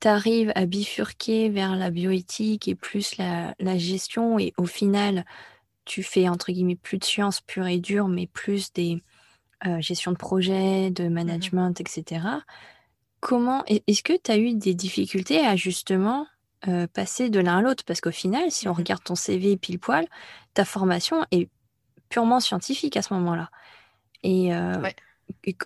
tu 0.00 0.08
arrives 0.08 0.52
à 0.54 0.66
bifurquer 0.66 1.48
vers 1.48 1.76
la 1.76 1.90
bioéthique 1.90 2.68
et 2.68 2.74
plus 2.74 3.16
la, 3.16 3.54
la 3.58 3.78
gestion, 3.78 4.38
et 4.38 4.52
au 4.56 4.66
final, 4.66 5.24
tu 5.84 6.02
fais 6.02 6.28
entre 6.28 6.52
guillemets 6.52 6.76
plus 6.76 6.98
de 6.98 7.04
sciences 7.04 7.40
pures 7.40 7.66
et 7.66 7.78
dures, 7.78 8.08
mais 8.08 8.26
plus 8.26 8.72
des 8.72 9.02
euh, 9.66 9.80
gestions 9.80 10.12
de 10.12 10.16
projets, 10.16 10.90
de 10.90 11.08
mmh 11.08 11.12
management, 11.12 11.80
etc. 11.80 12.26
Comment 13.20 13.64
est-ce 13.66 14.02
que 14.02 14.12
tu 14.12 14.30
as 14.30 14.36
eu 14.36 14.54
des 14.54 14.74
difficultés 14.74 15.40
à 15.40 15.56
justement 15.56 16.26
euh, 16.68 16.86
passer 16.86 17.30
de 17.30 17.40
l'un 17.40 17.58
à 17.58 17.62
l'autre? 17.62 17.84
Parce 17.86 18.02
qu'au 18.02 18.10
final, 18.10 18.50
si 18.50 18.68
on 18.68 18.72
mmh 18.72 18.76
regarde 18.76 19.04
ton 19.04 19.14
CV 19.14 19.56
pile 19.56 19.78
poil, 19.78 20.06
ta 20.52 20.64
formation 20.66 21.24
est 21.30 21.48
purement 22.10 22.40
scientifique 22.40 22.96
à 22.96 23.02
ce 23.02 23.14
moment-là. 23.14 23.50
Et, 24.22 24.54
euh, 24.54 24.74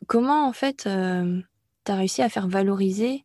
comment 0.06 0.46
en 0.46 0.52
fait 0.52 0.82
tu 0.82 0.88
as 0.88 1.96
réussi 1.96 2.22
à 2.22 2.28
faire 2.28 2.48
valoriser 2.48 3.24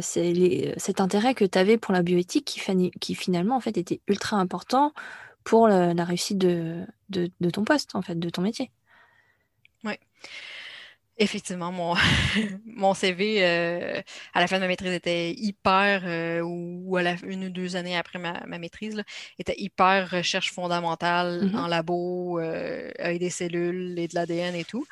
cet 0.00 1.00
intérêt 1.00 1.34
que 1.34 1.44
tu 1.44 1.58
avais 1.58 1.78
pour 1.78 1.94
la 1.94 2.02
bioéthique 2.02 2.44
qui, 2.44 2.90
qui, 3.00 3.14
finalement 3.14 3.56
en 3.56 3.60
fait 3.60 3.76
était 3.76 4.00
ultra 4.08 4.36
important 4.36 4.92
pour 5.48 5.66
la, 5.66 6.04
réussite 6.04 6.36
de, 6.36 6.84
de, 7.08 7.50
ton 7.50 7.64
poste, 7.64 7.94
en 7.94 8.02
fait, 8.02 8.18
de 8.18 8.28
ton 8.28 8.42
métier? 8.42 8.70
Oui. 9.82 9.94
Effectivement, 11.16 11.72
mon, 11.72 11.94
mon 12.66 12.92
CV 12.92 13.38
euh, 13.40 14.02
à 14.34 14.40
la 14.40 14.46
fin 14.46 14.56
de 14.56 14.60
ma 14.60 14.68
maîtrise 14.68 14.92
était 14.92 15.32
hyper, 15.32 16.02
euh, 16.04 16.42
ou, 16.42 16.96
à 16.98 17.02
la, 17.02 17.16
une 17.24 17.46
ou 17.46 17.48
deux 17.48 17.76
années 17.76 17.96
après 17.96 18.18
ma, 18.18 18.58
maîtrise, 18.58 19.02
était 19.38 19.54
hyper 19.56 20.10
recherche 20.10 20.52
fondamentale 20.52 21.44
mm-hmm. 21.44 21.56
en 21.56 21.66
labo, 21.66 22.38
euh, 22.40 22.90
avec 22.98 23.18
des 23.18 23.30
cellules 23.30 23.98
et 23.98 24.06
de 24.06 24.14
l'ADN 24.14 24.54
et 24.54 24.64
tout. 24.64 24.84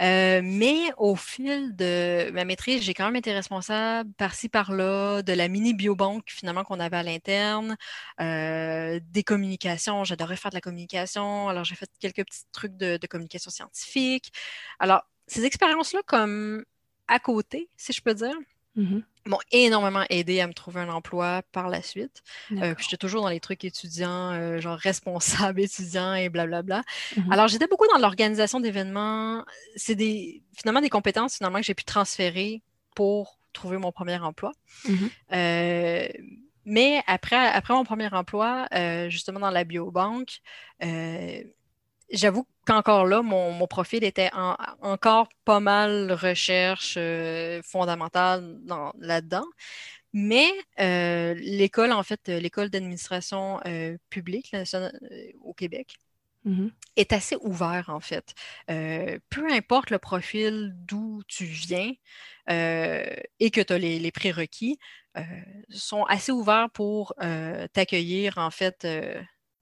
Euh, 0.00 0.40
mais 0.42 0.92
au 0.96 1.14
fil 1.14 1.76
de 1.76 2.30
ma 2.30 2.44
maîtrise, 2.44 2.82
j'ai 2.82 2.94
quand 2.94 3.04
même 3.04 3.16
été 3.16 3.32
responsable 3.32 4.10
par-ci, 4.14 4.48
par-là, 4.48 5.22
de 5.22 5.32
la 5.32 5.48
mini 5.48 5.74
biobanque 5.74 6.24
finalement 6.28 6.64
qu'on 6.64 6.80
avait 6.80 6.96
à 6.96 7.02
l'interne, 7.02 7.76
euh, 8.20 8.98
des 9.10 9.22
communications. 9.22 10.04
J'adorais 10.04 10.36
faire 10.36 10.50
de 10.50 10.56
la 10.56 10.60
communication. 10.62 11.48
Alors, 11.48 11.64
j'ai 11.64 11.74
fait 11.74 11.90
quelques 11.98 12.24
petits 12.24 12.44
trucs 12.52 12.76
de, 12.76 12.98
communication 13.08 13.50
scientifique. 13.50 14.32
Alors, 14.78 15.02
ces 15.26 15.44
expériences-là, 15.44 16.00
comme 16.06 16.64
à 17.08 17.18
côté, 17.18 17.68
si 17.76 17.92
je 17.92 18.00
peux 18.00 18.14
dire, 18.14 18.36
mmh 18.76 19.00
m'ont 19.26 19.38
énormément 19.52 20.04
aidé 20.10 20.40
à 20.40 20.46
me 20.46 20.52
trouver 20.52 20.80
un 20.80 20.88
emploi 20.88 21.42
par 21.52 21.68
la 21.68 21.82
suite. 21.82 22.22
Euh, 22.52 22.74
j'étais 22.78 22.96
toujours 22.96 23.22
dans 23.22 23.28
les 23.28 23.40
trucs 23.40 23.64
étudiants, 23.64 24.32
euh, 24.32 24.60
genre 24.60 24.76
responsable 24.76 25.60
étudiant 25.62 26.14
et 26.14 26.28
blablabla. 26.28 26.82
Mmh 27.16 27.32
Alors, 27.32 27.48
j'étais 27.48 27.66
beaucoup 27.66 27.86
dans 27.92 27.98
l'organisation 27.98 28.60
d'événements. 28.60 29.44
C'est 29.76 29.94
des, 29.94 30.42
finalement 30.56 30.80
des 30.80 30.90
compétences 30.90 31.36
finalement 31.36 31.58
que 31.58 31.64
j'ai 31.64 31.74
pu 31.74 31.84
transférer 31.84 32.62
pour 32.94 33.38
trouver 33.52 33.78
mon 33.78 33.92
premier 33.92 34.18
emploi. 34.18 34.52
Mmh 34.86 34.94
euh, 35.32 36.08
mais 36.66 37.02
après, 37.06 37.36
après 37.36 37.74
mon 37.74 37.84
premier 37.84 38.12
emploi, 38.12 38.68
justement 39.08 39.40
dans 39.40 39.50
la 39.50 39.64
biobanque, 39.64 40.40
j'avoue 42.12 42.46
qu'encore 42.66 43.06
là, 43.06 43.22
mon, 43.22 43.66
profil 43.66 44.04
était 44.04 44.30
encore 44.80 45.28
pas 45.44 45.60
mal 45.60 46.12
recherche 46.12 46.94
euh, 46.96 47.60
fondamentale 47.62 48.58
là-dedans. 48.98 49.46
Mais 50.12 50.50
euh, 50.80 51.34
l'école, 51.34 51.92
en 51.92 52.02
fait, 52.02 52.28
l'école 52.28 52.68
d'administration 52.68 53.60
euh, 53.66 53.96
publique 54.08 54.54
au 55.42 55.54
Québec, 55.54 55.94
mm-hmm. 56.44 56.70
est 56.96 57.12
assez 57.12 57.36
ouverte, 57.40 57.88
en 57.88 58.00
fait. 58.00 58.34
peu 58.66 59.52
importe 59.52 59.90
le 59.90 59.98
profil 59.98 60.72
d'où 60.74 61.22
tu 61.28 61.44
viens 61.44 61.92
et 62.48 63.50
que 63.52 63.60
tu 63.60 63.72
as 63.72 63.78
les, 63.78 64.00
les 64.00 64.10
prérequis, 64.10 64.78
sont 65.68 66.02
assez 66.04 66.32
ouverts 66.32 66.70
pour 66.70 67.14
t'accueillir, 67.72 68.38
en 68.38 68.50
fait, 68.50 68.84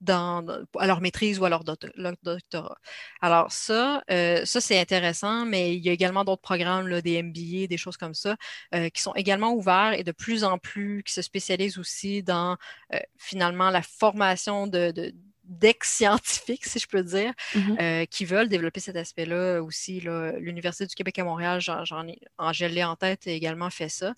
dans, 0.01 0.45
à 0.77 0.87
leur 0.87 1.01
maîtrise 1.01 1.39
ou 1.39 1.45
à 1.45 1.49
leur, 1.49 1.63
doctorat. 1.63 2.77
Alors 3.21 3.51
ça, 3.51 4.03
euh, 4.09 4.45
ça 4.45 4.61
c'est 4.61 4.79
intéressant, 4.79 5.45
mais 5.45 5.75
il 5.75 5.85
y 5.85 5.89
a 5.89 5.91
également 5.91 6.23
d'autres 6.23 6.41
programmes, 6.41 6.87
là, 6.87 7.01
des 7.01 7.21
MBA, 7.21 7.67
des 7.67 7.77
choses 7.77 7.97
comme 7.97 8.13
ça, 8.13 8.37
euh, 8.73 8.89
qui 8.89 9.01
sont 9.01 9.13
également 9.15 9.51
ouverts 9.53 9.93
et 9.93 10.03
de 10.03 10.11
plus 10.11 10.43
en 10.43 10.57
plus 10.57 11.03
qui 11.03 11.13
se 11.13 11.21
spécialisent 11.21 11.77
aussi 11.77 12.23
dans 12.23 12.55
euh, 12.93 12.99
finalement 13.17 13.69
la 13.69 13.81
formation 13.81 14.67
de, 14.67 15.13
d'ex-scientifiques, 15.43 16.65
si 16.65 16.79
je 16.79 16.87
peux 16.87 17.03
dire, 17.03 17.33
mm-hmm. 17.53 18.07
qui 18.07 18.23
veulent 18.23 18.49
développer 18.49 18.79
cet 18.79 18.95
aspect-là 18.95 19.61
aussi. 19.61 19.99
L'Université 20.01 20.85
du 20.85 20.95
Québec 20.95 21.19
à 21.19 21.23
Montréal, 21.23 21.59
j'en 21.59 22.07
ai, 22.07 22.19
je 22.53 22.65
l'ai 22.65 22.83
en 22.83 22.95
tête, 22.95 23.27
également 23.27 23.69
fait 23.69 23.89
ça, 23.89 24.13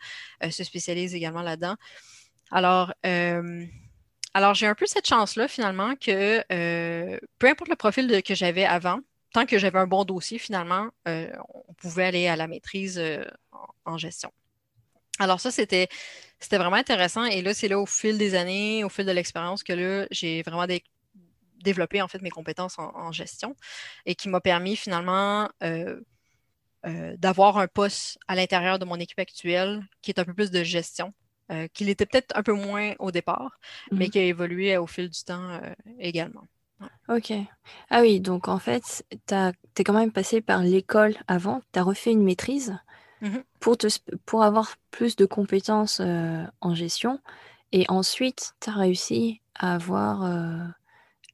se 0.49 0.63
spécialise 0.63 1.15
également 1.15 1.41
là-dedans. 1.41 1.75
Alors, 2.51 2.93
alors, 4.33 4.53
j'ai 4.53 4.65
un 4.65 4.75
peu 4.75 4.85
cette 4.85 5.07
chance-là, 5.07 5.47
finalement, 5.47 5.95
que 5.95 6.43
euh, 6.51 7.19
peu 7.37 7.49
importe 7.49 7.69
le 7.69 7.75
profil 7.75 8.23
que 8.23 8.33
j'avais 8.33 8.63
avant, 8.63 8.99
tant 9.33 9.45
que 9.45 9.57
j'avais 9.57 9.79
un 9.79 9.87
bon 9.87 10.05
dossier, 10.05 10.37
finalement, 10.39 10.89
euh, 11.07 11.29
on 11.67 11.73
pouvait 11.73 12.05
aller 12.05 12.27
à 12.27 12.37
la 12.37 12.47
maîtrise 12.47 12.97
euh, 12.97 13.25
en, 13.85 13.97
gestion. 13.97 14.31
Alors, 15.19 15.41
ça, 15.41 15.51
c'était, 15.51 15.89
c'était 16.39 16.57
vraiment 16.57 16.77
intéressant. 16.77 17.25
Et 17.25 17.41
là, 17.41 17.53
c'est 17.53 17.67
là, 17.67 17.77
au 17.77 17.85
fil 17.85 18.17
des 18.17 18.35
années, 18.35 18.85
au 18.85 18.89
fil 18.89 19.05
de 19.05 19.11
l'expérience, 19.11 19.63
que 19.63 19.73
là, 19.73 20.07
j'ai 20.11 20.43
vraiment 20.43 20.65
développé, 21.61 22.01
en 22.01 22.07
fait, 22.07 22.21
mes 22.21 22.29
compétences 22.31 22.79
en, 22.79 23.11
gestion 23.11 23.55
et 24.05 24.15
qui 24.15 24.29
m'a 24.29 24.39
permis, 24.39 24.77
finalement, 24.77 25.49
d'avoir 26.83 27.57
un 27.57 27.67
poste 27.67 28.17
à 28.27 28.35
l'intérieur 28.35 28.79
de 28.79 28.85
mon 28.85 28.95
équipe 28.95 29.19
actuelle 29.19 29.83
qui 30.01 30.11
est 30.11 30.19
un 30.19 30.23
peu 30.23 30.33
plus 30.33 30.51
de 30.51 30.63
gestion 30.63 31.13
euh, 31.51 31.67
qu'il 31.73 31.89
était 31.89 32.05
peut-être 32.05 32.31
un 32.37 32.43
peu 32.43 32.53
moins 32.53 32.93
au 32.99 33.11
départ, 33.11 33.59
mais 33.91 34.05
mhm. 34.05 34.11
qui 34.11 34.19
a 34.19 34.23
évolué 34.23 34.77
au 34.77 34.87
fil 34.87 35.09
du 35.09 35.21
temps 35.23 35.49
euh, 35.49 35.73
également. 35.99 36.47
Ok. 37.09 37.33
Ah 37.89 38.01
oui, 38.01 38.21
donc 38.21 38.47
en 38.47 38.57
fait, 38.57 39.05
tu 39.27 39.35
es 39.35 39.83
quand 39.83 39.93
même 39.93 40.13
passé 40.13 40.39
par 40.41 40.63
l'école 40.63 41.15
avant, 41.27 41.61
tu 41.73 41.79
as 41.79 41.83
refait 41.83 42.11
une 42.11 42.23
maîtrise 42.23 42.77
mhm. 43.21 43.43
pour, 43.59 43.77
te, 43.77 43.87
pour 44.25 44.43
avoir 44.43 44.75
plus 44.91 45.15
de 45.15 45.25
compétences 45.25 45.99
euh, 45.99 46.43
en 46.61 46.73
gestion, 46.73 47.19
et 47.73 47.85
ensuite, 47.89 48.53
tu 48.61 48.69
as 48.69 48.73
réussi 48.73 49.41
à 49.55 49.75
avoir 49.75 50.29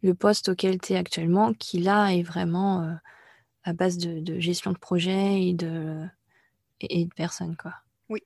le 0.04 0.14
poste 0.14 0.50
auquel 0.50 0.80
tu 0.80 0.94
es 0.94 0.96
actuellement, 0.96 1.54
qui 1.54 1.80
là 1.80 2.10
est 2.10 2.22
vraiment 2.22 2.96
à 3.64 3.74
base 3.74 3.98
de, 3.98 4.40
gestion 4.40 4.72
de 4.72 4.78
projet 4.78 5.42
et 5.42 5.54
de, 5.54 6.06
et 6.80 7.06
de 7.06 7.14
personnes, 7.14 7.56
quoi. 7.56 7.74
Oui. 8.10 8.22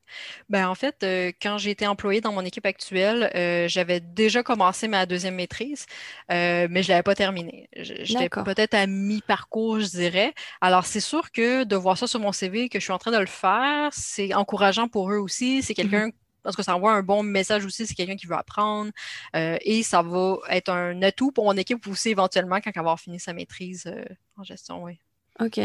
Ben, 0.49 0.67
en 0.67 0.75
fait, 0.75 1.01
euh, 1.03 1.31
quand 1.41 1.57
j'ai 1.57 1.71
été 1.71 1.87
employée 1.87 2.21
dans 2.21 2.31
mon 2.31 2.45
équipe 2.45 2.65
actuelle, 2.67 3.31
euh, 3.35 3.67
j'avais 3.67 3.99
déjà 3.99 4.43
commencé 4.43 4.87
ma 4.87 5.07
deuxième 5.07 5.35
maîtrise, 5.35 5.87
euh, 6.31 6.67
mais 6.69 6.83
je 6.83 6.89
ne 6.89 6.93
l'avais 6.93 7.03
pas 7.03 7.15
terminée. 7.15 7.67
J'étais 7.75 8.29
peut-être 8.29 8.75
à 8.75 8.85
mi-parcours, 8.85 9.79
je 9.79 9.87
dirais. 9.87 10.33
Alors, 10.61 10.85
c'est 10.85 10.99
sûr 10.99 11.31
que 11.31 11.63
de 11.63 11.75
voir 11.75 11.97
ça 11.97 12.05
sur 12.05 12.19
mon 12.19 12.31
CV, 12.31 12.69
que 12.69 12.79
je 12.79 12.83
suis 12.83 12.93
en 12.93 12.99
train 12.99 13.11
de 13.11 13.17
le 13.17 13.25
faire, 13.25 13.89
c'est 13.91 14.33
encourageant 14.35 14.87
pour 14.87 15.11
eux 15.11 15.17
aussi. 15.17 15.63
C'est 15.63 15.73
mmh 15.73 15.75
quelqu'un 15.75 16.09
parce 16.43 16.55
que 16.55 16.63
ça 16.63 16.75
envoie 16.75 16.93
un 16.93 17.03
bon 17.03 17.21
message 17.21 17.65
aussi, 17.65 17.85
c'est 17.85 17.93
quelqu'un 17.93 18.15
qui 18.15 18.25
veut 18.25 18.35
apprendre. 18.35 18.91
et 19.35 19.83
ça 19.83 20.01
va 20.01 20.37
être 20.49 20.69
un 20.69 20.99
atout 21.03 21.31
pour 21.31 21.45
mon 21.45 21.55
équipe 21.55 21.85
aussi 21.85 22.09
éventuellement 22.09 22.55
quand 22.55 22.71
elle 22.73 22.73
va 22.73 22.79
avoir 22.81 22.99
fini 22.99 23.19
sa 23.19 23.31
maîtrise 23.33 23.91
en 24.37 24.43
gestion, 24.43 24.83
oui. 24.83 24.99
OK. 25.39 25.59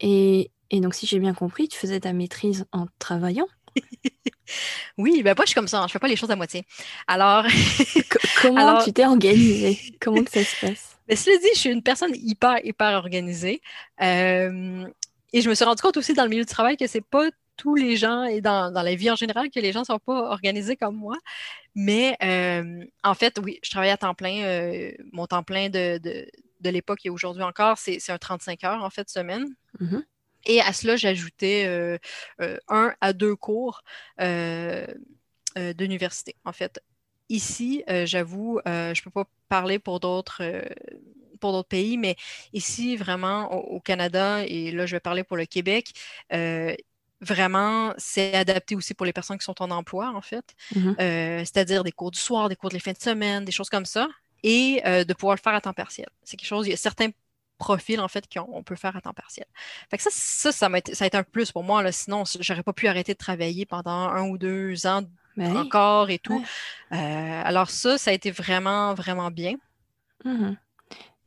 Et 0.00 0.50
et 0.70 0.80
donc, 0.80 0.94
si 0.94 1.06
j'ai 1.06 1.18
bien 1.18 1.34
compris, 1.34 1.68
tu 1.68 1.78
faisais 1.78 2.00
ta 2.00 2.12
maîtrise 2.12 2.66
en 2.72 2.86
travaillant? 2.98 3.46
Oui, 4.98 5.22
ben 5.22 5.34
moi 5.36 5.44
je 5.44 5.50
suis 5.50 5.54
comme 5.54 5.68
ça, 5.68 5.80
hein, 5.80 5.86
je 5.86 5.92
fais 5.92 5.98
pas 5.98 6.08
les 6.08 6.16
choses 6.16 6.30
à 6.30 6.36
moitié. 6.36 6.64
Alors, 7.06 7.44
comment 8.42 8.82
tu 8.82 8.92
t'es 8.92 9.06
organisée? 9.06 9.78
Comment 10.00 10.22
que 10.24 10.30
ça 10.30 10.44
se 10.44 10.66
passe? 10.66 10.98
Mais 11.08 11.16
cela 11.16 11.36
dit, 11.38 11.48
je 11.54 11.58
suis 11.58 11.70
une 11.70 11.82
personne 11.82 12.12
hyper 12.14 12.64
hyper 12.64 12.94
organisée, 12.94 13.60
euh, 14.02 14.86
et 15.32 15.40
je 15.40 15.48
me 15.48 15.54
suis 15.54 15.64
rendu 15.64 15.80
compte 15.82 15.96
aussi 15.96 16.14
dans 16.14 16.24
le 16.24 16.28
milieu 16.28 16.42
du 16.42 16.50
travail 16.50 16.76
que 16.76 16.86
c'est 16.86 17.00
pas 17.00 17.28
tous 17.56 17.74
les 17.74 17.96
gens 17.96 18.24
et 18.24 18.40
dans, 18.40 18.70
la 18.70 18.94
vie 18.94 19.10
en 19.10 19.16
général 19.16 19.50
que 19.50 19.60
les 19.60 19.72
gens 19.72 19.84
sont 19.84 19.98
pas 19.98 20.30
organisés 20.30 20.76
comme 20.76 20.96
moi. 20.96 21.16
Mais 21.74 22.16
euh, 22.22 22.84
en 23.04 23.14
fait, 23.14 23.38
oui, 23.42 23.58
je 23.62 23.70
travaille 23.70 23.90
à 23.90 23.98
temps 23.98 24.14
plein. 24.14 24.42
Euh, 24.44 24.92
mon 25.12 25.26
temps 25.26 25.42
plein 25.42 25.68
de, 25.68 25.98
de, 25.98 26.70
l'époque 26.70 27.00
et 27.04 27.10
aujourd'hui 27.10 27.42
encore, 27.42 27.76
c'est 27.78 27.98
un 28.10 28.18
35 28.18 28.64
heures 28.64 28.82
en 28.82 28.90
fait 28.90 29.08
semaine. 29.08 29.46
Mm-hmm. 29.80 30.02
Et 30.46 30.60
à 30.60 30.72
cela, 30.72 30.96
j'ajoutais 30.96 31.64
euh, 31.66 31.98
euh, 32.40 32.56
un 32.68 32.94
à 33.00 33.12
deux 33.12 33.36
cours 33.36 33.82
euh, 34.20 34.86
d'université. 35.74 36.36
En 36.44 36.52
fait, 36.52 36.82
ici, 37.28 37.82
j'avoue, 38.04 38.60
je 38.64 38.70
ne 38.90 39.04
peux 39.04 39.10
pas 39.10 39.26
parler 39.48 39.78
pour 39.78 40.00
d'autres 40.00 40.42
pour 41.40 41.52
d'autres 41.52 41.68
pays, 41.68 41.96
mais 41.96 42.16
ici, 42.52 42.96
vraiment, 42.98 43.50
au, 43.50 43.80
Canada, 43.80 44.44
et 44.44 44.70
là, 44.72 44.84
je 44.84 44.94
vais 44.94 45.00
parler 45.00 45.24
pour 45.24 45.38
le 45.38 45.46
Québec, 45.46 45.92
vraiment, 47.22 47.94
c'est 47.96 48.34
adapté 48.34 48.76
aussi 48.76 48.92
pour 48.94 49.06
les 49.06 49.12
personnes 49.12 49.38
qui 49.38 49.44
sont 49.44 49.60
en 49.62 49.70
emploi, 49.70 50.12
en 50.14 50.20
fait. 50.20 50.54
Mm-hmm. 50.74 51.44
C'est-à-dire 51.44 51.82
des 51.82 51.92
cours 51.92 52.10
du 52.10 52.20
soir, 52.20 52.48
des 52.50 52.56
cours 52.56 52.68
de 52.68 52.74
les 52.74 52.80
fins 52.80 52.92
de 52.92 53.00
semaine, 53.00 53.44
des 53.44 53.52
choses 53.52 53.70
comme 53.70 53.86
ça, 53.86 54.08
et 54.42 54.82
de 54.84 55.12
pouvoir 55.14 55.34
le 55.34 55.40
faire 55.40 55.54
à 55.54 55.60
temps 55.60 55.72
partiel. 55.72 56.08
C'est 56.22 56.36
quelque 56.36 56.48
chose, 56.48 56.66
il 56.66 56.70
y 56.70 56.74
a 56.74 56.76
certains 56.76 57.08
profil, 57.60 58.00
en 58.00 58.08
fait, 58.08 58.24
qu'on 58.32 58.64
peut 58.64 58.74
faire 58.74 58.96
à 58.96 59.00
temps 59.00 59.12
partiel. 59.12 59.46
Fait 59.90 59.98
que 59.98 60.02
ça, 60.02 60.10
ça, 60.12 60.50
ça, 60.50 60.66
a 60.66 60.78
été, 60.78 60.94
ça 60.94 61.04
a 61.04 61.06
été 61.06 61.16
un 61.16 61.22
plus 61.22 61.52
pour 61.52 61.62
moi. 61.62 61.82
Là. 61.82 61.92
Sinon, 61.92 62.24
j'aurais 62.40 62.64
pas 62.64 62.72
pu 62.72 62.88
arrêter 62.88 63.12
de 63.12 63.18
travailler 63.18 63.66
pendant 63.66 64.08
un 64.08 64.28
ou 64.28 64.38
deux 64.38 64.86
ans 64.86 65.02
ben 65.36 65.56
encore 65.56 66.10
et 66.10 66.18
tout. 66.18 66.42
Euh, 66.92 67.42
alors 67.44 67.70
ça, 67.70 67.98
ça 67.98 68.10
a 68.10 68.14
été 68.14 68.30
vraiment, 68.30 68.94
vraiment 68.94 69.30
bien. 69.30 69.54
Mmh 70.24 70.54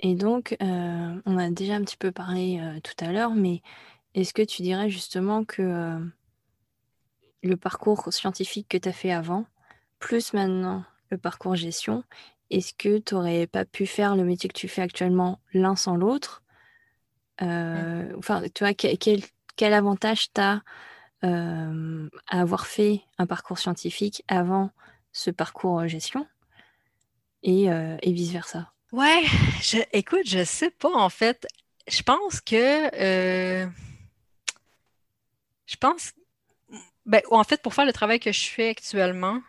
et 0.05 0.15
donc, 0.15 0.57
euh, 0.61 1.21
on 1.25 1.37
a 1.37 1.49
déjà 1.49 1.75
un 1.75 1.81
petit 1.81 1.95
peu 1.95 2.11
parlé 2.11 2.59
euh, 2.59 2.81
tout 2.81 3.05
à 3.05 3.13
l'heure, 3.13 3.33
mais 3.35 3.61
est-ce 4.15 4.33
que 4.33 4.41
tu 4.41 4.61
dirais 4.61 4.89
justement 4.89 5.45
que 5.45 5.97
le 7.41 7.55
parcours 7.55 8.11
scientifique 8.11 8.67
que 8.67 8.77
tu 8.77 8.89
as 8.89 8.91
fait 8.91 9.13
avant, 9.13 9.45
plus 9.99 10.33
maintenant 10.33 10.83
le 11.09 11.17
parcours 11.17 11.55
gestion, 11.55 12.03
est-ce 12.53 12.73
que 12.73 12.99
tu 12.99 13.15
n'aurais 13.15 13.47
pas 13.47 13.65
pu 13.65 13.87
faire 13.87 14.15
le 14.15 14.23
métier 14.23 14.47
que 14.47 14.57
tu 14.57 14.67
fais 14.67 14.83
actuellement 14.83 15.39
l'un 15.53 15.75
sans 15.75 15.95
l'autre? 15.95 16.43
Euh, 17.41 18.13
Enfin, 18.17 18.43
tu 18.53 18.63
vois, 18.63 18.73
quel, 18.75 19.73
avantage 19.73 20.31
tu 20.31 20.39
as 20.39 20.61
euh, 21.23 22.09
à 22.27 22.41
avoir 22.41 22.67
fait 22.67 23.01
un 23.17 23.25
parcours 23.25 23.57
scientifique 23.57 24.23
avant 24.27 24.69
ce 25.11 25.31
parcours 25.31 25.79
euh, 25.79 25.87
gestion? 25.87 26.27
Et, 27.41 27.69
vice-versa 28.05 28.71
Ouais, 28.91 29.23
je, 29.61 29.79
écoute, 29.91 30.25
je 30.25 30.43
sais 30.43 30.69
pas 30.69 30.93
en 30.93 31.09
fait. 31.09 31.47
Je 31.87 32.03
pense 32.03 32.39
que. 32.39 32.89
je 35.65 35.75
pense. 35.79 36.13
Ben, 37.05 37.21
en 37.31 37.43
fait, 37.43 37.61
pour 37.61 37.73
faire 37.73 37.85
le 37.85 37.91
travail 37.91 38.19
que 38.19 38.31
je 38.31 38.45
fais 38.45 38.69
actuellement, 38.69 39.41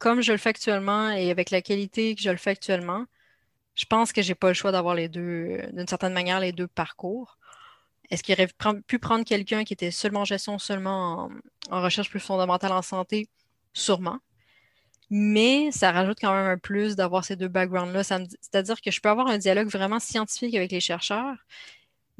comme 0.00 0.22
je 0.22 0.32
le 0.32 0.38
fais 0.38 0.48
actuellement 0.48 1.10
et 1.10 1.30
avec 1.30 1.50
la 1.50 1.62
qualité 1.62 2.16
que 2.16 2.22
je 2.22 2.30
le 2.30 2.38
fais 2.38 2.50
actuellement, 2.50 3.04
je 3.76 3.84
pense 3.84 4.12
que 4.12 4.22
j'ai 4.22 4.34
pas 4.34 4.48
le 4.48 4.54
choix 4.54 4.72
d'avoir 4.72 4.94
les 4.94 5.08
deux, 5.08 5.58
d'une 5.72 5.86
certaine 5.86 6.14
manière, 6.14 6.40
les 6.40 6.52
deux 6.52 6.66
parcours. 6.66 7.38
Est-ce 8.10 8.22
qu'il 8.22 8.34
aurait 8.34 8.48
pu 8.86 8.98
prendre 8.98 9.24
quelqu'un 9.24 9.62
qui 9.62 9.74
était 9.74 9.90
seulement 9.92 10.20
en 10.20 10.24
gestion, 10.24 10.58
seulement 10.58 11.30
en, 11.70 11.82
recherche 11.82 12.10
plus 12.10 12.18
fondamentale 12.18 12.72
en 12.72 12.82
santé? 12.82 13.28
Sûrement. 13.74 14.18
Mais 15.10 15.70
ça 15.70 15.92
rajoute 15.92 16.18
quand 16.20 16.32
même 16.34 16.46
un 16.46 16.58
plus 16.58 16.96
d'avoir 16.96 17.24
ces 17.24 17.36
deux 17.36 17.48
backgrounds-là. 17.48 18.02
C'est-à-dire 18.02 18.80
que 18.80 18.90
je 18.90 19.00
peux 19.00 19.10
avoir 19.10 19.26
un 19.28 19.38
dialogue 19.38 19.68
vraiment 19.68 20.00
scientifique 20.00 20.54
avec 20.54 20.72
les 20.72 20.80
chercheurs, 20.80 21.36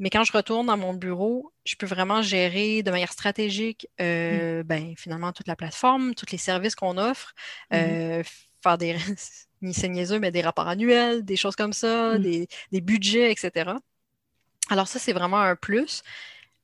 mais 0.01 0.09
quand 0.09 0.23
je 0.23 0.33
retourne 0.33 0.65
dans 0.65 0.77
mon 0.77 0.95
bureau, 0.95 1.53
je 1.63 1.75
peux 1.75 1.85
vraiment 1.85 2.23
gérer 2.23 2.81
de 2.81 2.89
manière 2.89 3.13
stratégique, 3.13 3.87
euh, 4.01 4.61
mm. 4.61 4.63
ben, 4.63 4.93
finalement, 4.97 5.31
toute 5.31 5.47
la 5.47 5.55
plateforme, 5.55 6.15
tous 6.15 6.31
les 6.31 6.39
services 6.39 6.73
qu'on 6.73 6.97
offre, 6.97 7.35
mm-hmm. 7.71 8.19
euh, 8.19 8.23
faire 8.63 8.79
des, 8.79 8.97
c'est 9.71 9.89
niaiseux, 9.89 10.19
mais 10.19 10.31
des 10.31 10.41
rapports 10.41 10.67
annuels, 10.67 11.23
des 11.23 11.35
choses 11.35 11.55
comme 11.55 11.71
ça, 11.71 12.17
mm. 12.17 12.21
des, 12.71 12.81
budgets, 12.81 13.31
etc. 13.31 13.73
Alors 14.71 14.87
ça, 14.87 14.97
c'est 14.97 15.13
vraiment 15.13 15.39
un 15.39 15.55
plus. 15.55 16.01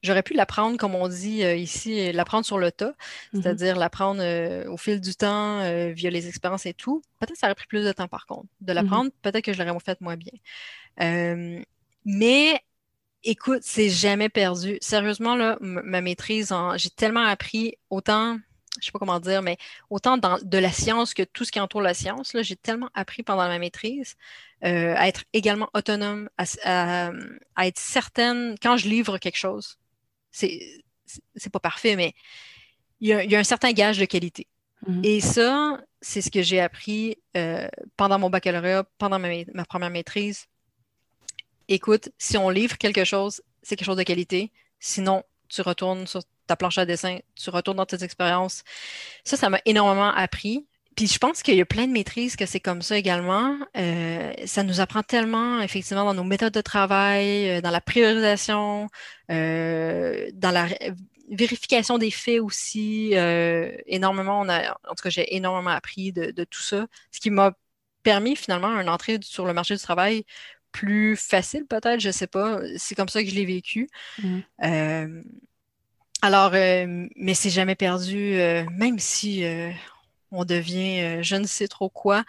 J'aurais 0.01 0.23
pu 0.23 0.33
l'apprendre, 0.33 0.77
comme 0.77 0.95
on 0.95 1.07
dit 1.07 1.43
euh, 1.43 1.55
ici, 1.55 2.11
l'apprendre 2.13 2.43
sur 2.43 2.57
le 2.57 2.71
tas, 2.71 2.89
mm-hmm. 2.89 3.41
c'est-à-dire 3.43 3.75
l'apprendre 3.77 4.67
au 4.67 4.77
fil 4.77 4.99
du 4.99 5.13
temps, 5.13 5.61
via 5.91 6.09
les 6.09 6.27
expériences 6.27 6.65
et 6.65 6.73
tout. 6.73 7.03
Peut-être 7.19 7.33
que 7.33 7.37
ça 7.37 7.45
aurait 7.45 7.55
pris 7.55 7.67
plus 7.67 7.85
de 7.85 7.91
temps, 7.91 8.07
par 8.07 8.25
contre, 8.25 8.47
de 8.61 8.71
mm-hmm. 8.71 8.75
l'apprendre. 8.75 9.11
Peut-être 9.21 9.45
que 9.45 9.53
je 9.53 9.61
l'aurais 9.61 9.79
fait 9.79 10.01
moins 10.01 10.17
bien. 10.17 10.33
mais 12.03 12.59
Écoute, 13.29 13.63
c'est 13.63 13.89
jamais 13.89 14.29
perdu. 14.29 14.77
Sérieusement, 14.79 15.35
là, 15.35 15.57
ma 15.59 15.99
maîtrise, 15.99 16.53
j'ai 16.77 16.89
tellement 16.89 17.25
appris 17.25 17.75
autant, 17.89 18.39
je 18.79 18.85
sais 18.85 18.91
pas 18.93 18.99
comment 18.99 19.19
dire, 19.19 19.41
mais 19.41 19.57
autant 19.89 20.15
dans, 20.15 20.39
de 20.41 20.57
la 20.57 20.71
science 20.71 21.13
que 21.13 21.23
tout 21.23 21.43
ce 21.43 21.51
qui 21.51 21.59
entoure 21.59 21.81
la 21.81 21.93
science. 21.93 22.37
J'ai 22.39 22.55
tellement 22.55 22.89
appris 22.93 23.23
pendant 23.23 23.45
ma 23.49 23.59
maîtrise 23.59 24.15
euh, 24.63 24.93
à 24.95 25.09
être 25.09 25.25
également 25.33 25.69
autonome, 25.73 26.29
à, 26.37 27.11
être 27.63 27.77
certaine 27.77 28.55
quand 28.61 28.77
je 28.77 28.87
livre 28.87 29.17
quelque 29.17 29.35
chose. 29.35 29.77
C'est, 30.31 30.61
pas 31.51 31.59
parfait, 31.59 31.97
mais 31.97 32.13
il 33.01 33.09
y, 33.09 33.35
a, 33.35 33.39
un 33.39 33.43
certain 33.43 33.73
gage 33.73 33.97
de 33.97 34.05
qualité. 34.05 34.47
Mm-hmm. 34.87 35.05
Et 35.05 35.19
ça, 35.19 35.81
c'est 35.99 36.21
ce 36.21 36.31
que 36.31 36.41
j'ai 36.41 36.61
appris 36.61 37.17
euh, 37.35 37.67
pendant 37.97 38.19
mon 38.19 38.29
baccalauréat, 38.29 38.85
pendant 38.97 39.19
ma, 39.19 39.27
ma, 39.53 39.65
première 39.65 39.89
maîtrise. 39.89 40.47
Écoute, 41.67 42.09
si 42.17 42.37
on 42.37 42.49
livre 42.49 42.77
quelque 42.77 43.03
chose, 43.03 43.41
c'est 43.61 43.75
quelque 43.75 43.87
chose 43.87 43.97
de 43.97 44.03
qualité. 44.03 44.51
Sinon, 44.79 45.23
tu 45.49 45.61
retournes 45.61 46.07
sur 46.07 46.21
ta 46.47 46.55
planche 46.55 46.77
à 46.77 46.85
dessin, 46.85 47.19
tu 47.35 47.49
retournes 47.49 47.77
dans 47.77 47.85
tes 47.85 48.03
expériences. 48.03 48.63
Ça, 49.23 49.37
ça 49.37 49.49
m'a 49.49 49.59
énormément 49.65 50.09
appris. 50.13 50.65
Puis 50.97 51.05
je 51.07 51.19
pense 51.19 51.43
qu'il 51.43 51.53
y 51.55 51.61
a 51.61 51.65
plein 51.65 51.85
de 51.85 51.91
maîtrises 51.91 52.35
que 52.35 52.47
c'est 52.47 52.59
comme 52.59 52.81
ça 52.81 52.97
également. 52.97 53.55
Euh, 53.77 54.33
ça 54.45 54.63
nous 54.63 54.79
apprend 54.79 55.03
tellement, 55.03 55.61
effectivement, 55.61 56.05
dans 56.05 56.15
nos 56.15 56.23
méthodes 56.23 56.53
de 56.53 56.61
travail, 56.61 57.49
euh, 57.49 57.61
dans 57.61 57.69
la 57.69 57.81
priorisation, 57.81 58.87
euh, 59.29 60.27
dans 60.33 60.49
la 60.49 60.67
vérification 61.29 61.99
des 61.99 62.09
faits 62.09 62.39
aussi. 62.39 63.13
énormément, 63.85 64.41
on 64.41 64.49
a, 64.49 64.71
en 64.71 64.95
tout 64.95 65.03
cas, 65.03 65.09
j'ai 65.09 65.35
énormément 65.35 65.69
appris 65.69 66.11
de, 66.13 66.43
tout 66.45 66.63
ça, 66.63 66.87
ce 67.11 67.19
qui 67.19 67.29
m'a 67.29 67.51
permis 68.01 68.35
finalement 68.35 68.69
une 68.79 68.89
entrée 68.89 69.19
sur 69.21 69.45
le 69.45 69.53
marché 69.53 69.75
du 69.75 69.81
travail 69.81 70.23
plus 70.77 71.15
facile, 71.15 71.65
peut-être, 71.65 71.99
je 71.99 72.11
sais 72.11 72.27
pas. 72.27 72.59
C'est 72.77 72.95
comme 72.95 73.09
ça 73.09 73.23
que 73.23 73.29
je 73.29 73.35
l'ai 73.35 73.45
vécu. 73.45 73.89
Mmh. 74.21 75.21
alors, 76.21 76.51
mais 76.51 77.33
c'est 77.33 77.49
jamais 77.49 77.75
perdu, 77.75 78.37
même 78.71 78.99
si 78.99 79.43
on 80.31 80.45
devient 80.45 81.01
euh, 81.01 81.23
je 81.23 81.35
ne 81.35 81.45
sais 81.45 81.67
trop 81.67 81.89
quoi. 81.89 82.23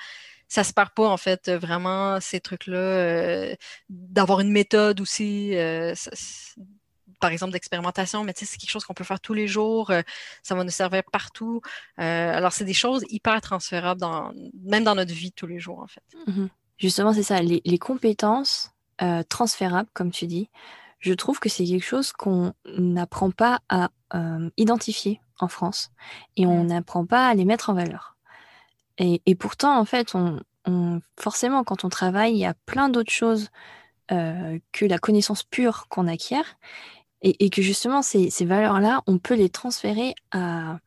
Ça 0.48 0.64
se 0.64 0.72
perd 0.72 0.90
pas, 0.90 1.06
en 1.06 1.18
fait, 1.18 1.50
vraiment, 1.50 2.20
ces 2.20 2.40
trucs-là. 2.40 2.78
Euh, 2.78 3.54
d'avoir 3.90 4.40
une 4.40 4.50
méthode 4.50 5.00
aussi, 5.00 5.54
euh, 5.56 5.94
par 7.20 7.30
exemple, 7.30 7.52
d'expérimentation, 7.52 8.24
mais 8.24 8.32
tu 8.32 8.40
sais, 8.40 8.52
c'est 8.52 8.56
quelque 8.56 8.70
chose 8.70 8.84
qu'on 8.86 8.94
peut 8.94 9.04
faire 9.04 9.20
tous 9.20 9.34
les 9.34 9.46
jours. 9.46 9.92
ça 10.42 10.54
va 10.54 10.64
nous 10.64 10.70
servir 10.70 11.02
partout. 11.12 11.60
alors, 11.98 12.52
c'est 12.52 12.64
des 12.64 12.72
choses 12.72 13.04
hyper 13.10 13.40
transférables, 13.42 14.00
dans, 14.00 14.32
même 14.64 14.84
dans 14.84 14.94
notre 14.94 15.12
vie 15.12 15.32
tous 15.32 15.46
les 15.46 15.58
jours, 15.60 15.80
en 15.80 15.86
fait. 15.86 16.02
Mm-hmm. 16.26 16.48
Justement, 16.78 17.12
c'est 17.12 17.22
ça, 17.22 17.40
les, 17.42 17.60
les 17.64 17.78
compétences 17.78 18.72
transférables, 19.28 19.88
comme 19.94 20.10
tu 20.10 20.26
dis, 20.26 20.50
je 20.98 21.12
trouve 21.12 21.38
que 21.38 21.48
c'est 21.48 21.64
quelque 21.64 21.84
chose 21.84 22.10
qu'on 22.12 22.52
n'apprend 22.76 23.30
pas 23.30 23.60
à 23.68 23.90
identifier 24.56 25.20
en 25.38 25.48
France 25.48 25.90
et 26.36 26.46
on 26.46 26.64
mmh. 26.64 26.66
n'apprend 26.66 27.06
pas 27.06 27.28
à 27.28 27.34
les 27.34 27.44
mettre 27.44 27.70
en 27.70 27.74
valeur. 27.74 28.16
Et, 29.00 29.34
pourtant, 29.36 29.78
en 29.78 29.84
fait, 29.84 30.16
on, 30.16 31.00
forcément, 31.18 31.62
quand 31.62 31.84
on 31.84 31.88
travaille, 31.88 32.32
il 32.32 32.38
y 32.38 32.44
a 32.44 32.54
plein 32.66 32.88
d'autres 32.88 33.12
choses 33.12 33.48
euh, 34.10 34.58
que 34.72 34.84
la 34.84 34.98
connaissance 34.98 35.44
pure 35.44 35.86
qu'on 35.88 36.08
acquiert 36.08 36.56
et, 37.22 37.48
que 37.50 37.62
justement, 37.62 38.02
ces, 38.02 38.28
valeurs-là, 38.44 39.02
on 39.06 39.18
peut 39.18 39.34
les 39.34 39.50
transférer 39.50 40.14
à, 40.32 40.78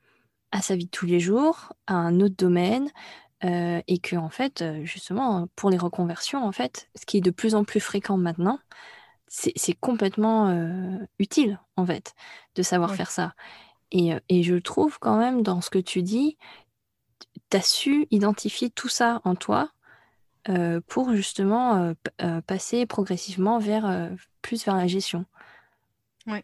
à, 0.51 0.61
sa 0.61 0.75
vie 0.75 0.85
de 0.85 0.91
tous 0.91 1.05
les 1.05 1.21
jours, 1.21 1.73
à 1.87 1.93
un 1.93 2.19
autre 2.19 2.35
domaine. 2.37 2.89
Euh, 3.43 3.81
et 3.87 3.97
que 3.97 4.15
en 4.15 4.29
fait, 4.29 4.63
justement, 4.83 5.47
pour 5.55 5.69
les 5.69 5.77
reconversions, 5.77 6.45
en 6.45 6.51
fait, 6.51 6.89
ce 6.95 7.05
qui 7.05 7.17
est 7.17 7.21
de 7.21 7.31
plus 7.31 7.55
en 7.55 7.63
plus 7.63 7.79
fréquent 7.79 8.17
maintenant, 8.17 8.59
c'est 9.27 9.79
complètement 9.79 10.49
euh, 10.49 10.97
utile, 11.17 11.59
en 11.77 11.85
fait, 11.85 12.13
de 12.55 12.63
savoir 12.63 12.93
faire 12.95 13.09
ça. 13.09 13.33
Et, 13.91 14.43
je 14.43 14.55
trouve 14.55 14.99
quand 14.99 15.17
même 15.17 15.41
dans 15.41 15.61
ce 15.61 15.69
que 15.69 15.79
tu 15.79 16.03
dis, 16.03 16.37
tu 17.49 17.57
as 17.57 17.61
su 17.61 18.07
identifier 18.11 18.69
tout 18.69 18.89
ça 18.89 19.21
en 19.23 19.35
toi 19.35 19.71
pour 20.87 21.13
justement 21.13 21.93
passer 22.45 22.85
progressivement 22.85 23.59
vers 23.59 24.11
plus 24.41 24.65
vers 24.65 24.75
la 24.75 24.87
gestion. 24.87 25.25
Oui. 26.27 26.43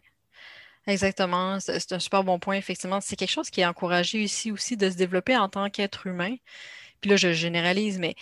Exactement, 0.88 1.60
c'est 1.60 1.92
un 1.92 1.98
super 1.98 2.24
bon 2.24 2.38
point, 2.38 2.54
effectivement. 2.56 3.02
C'est 3.02 3.14
quelque 3.14 3.30
chose 3.30 3.50
qui 3.50 3.60
est 3.60 3.66
encouragé 3.66 4.22
ici 4.22 4.50
aussi 4.50 4.78
de 4.78 4.88
se 4.88 4.96
développer 4.96 5.36
en 5.36 5.50
tant 5.50 5.68
qu'être 5.68 6.06
humain. 6.06 6.34
Puis 7.00 7.10
là, 7.10 7.16
je 7.16 7.32
généralise, 7.32 7.98
mais 7.98 8.14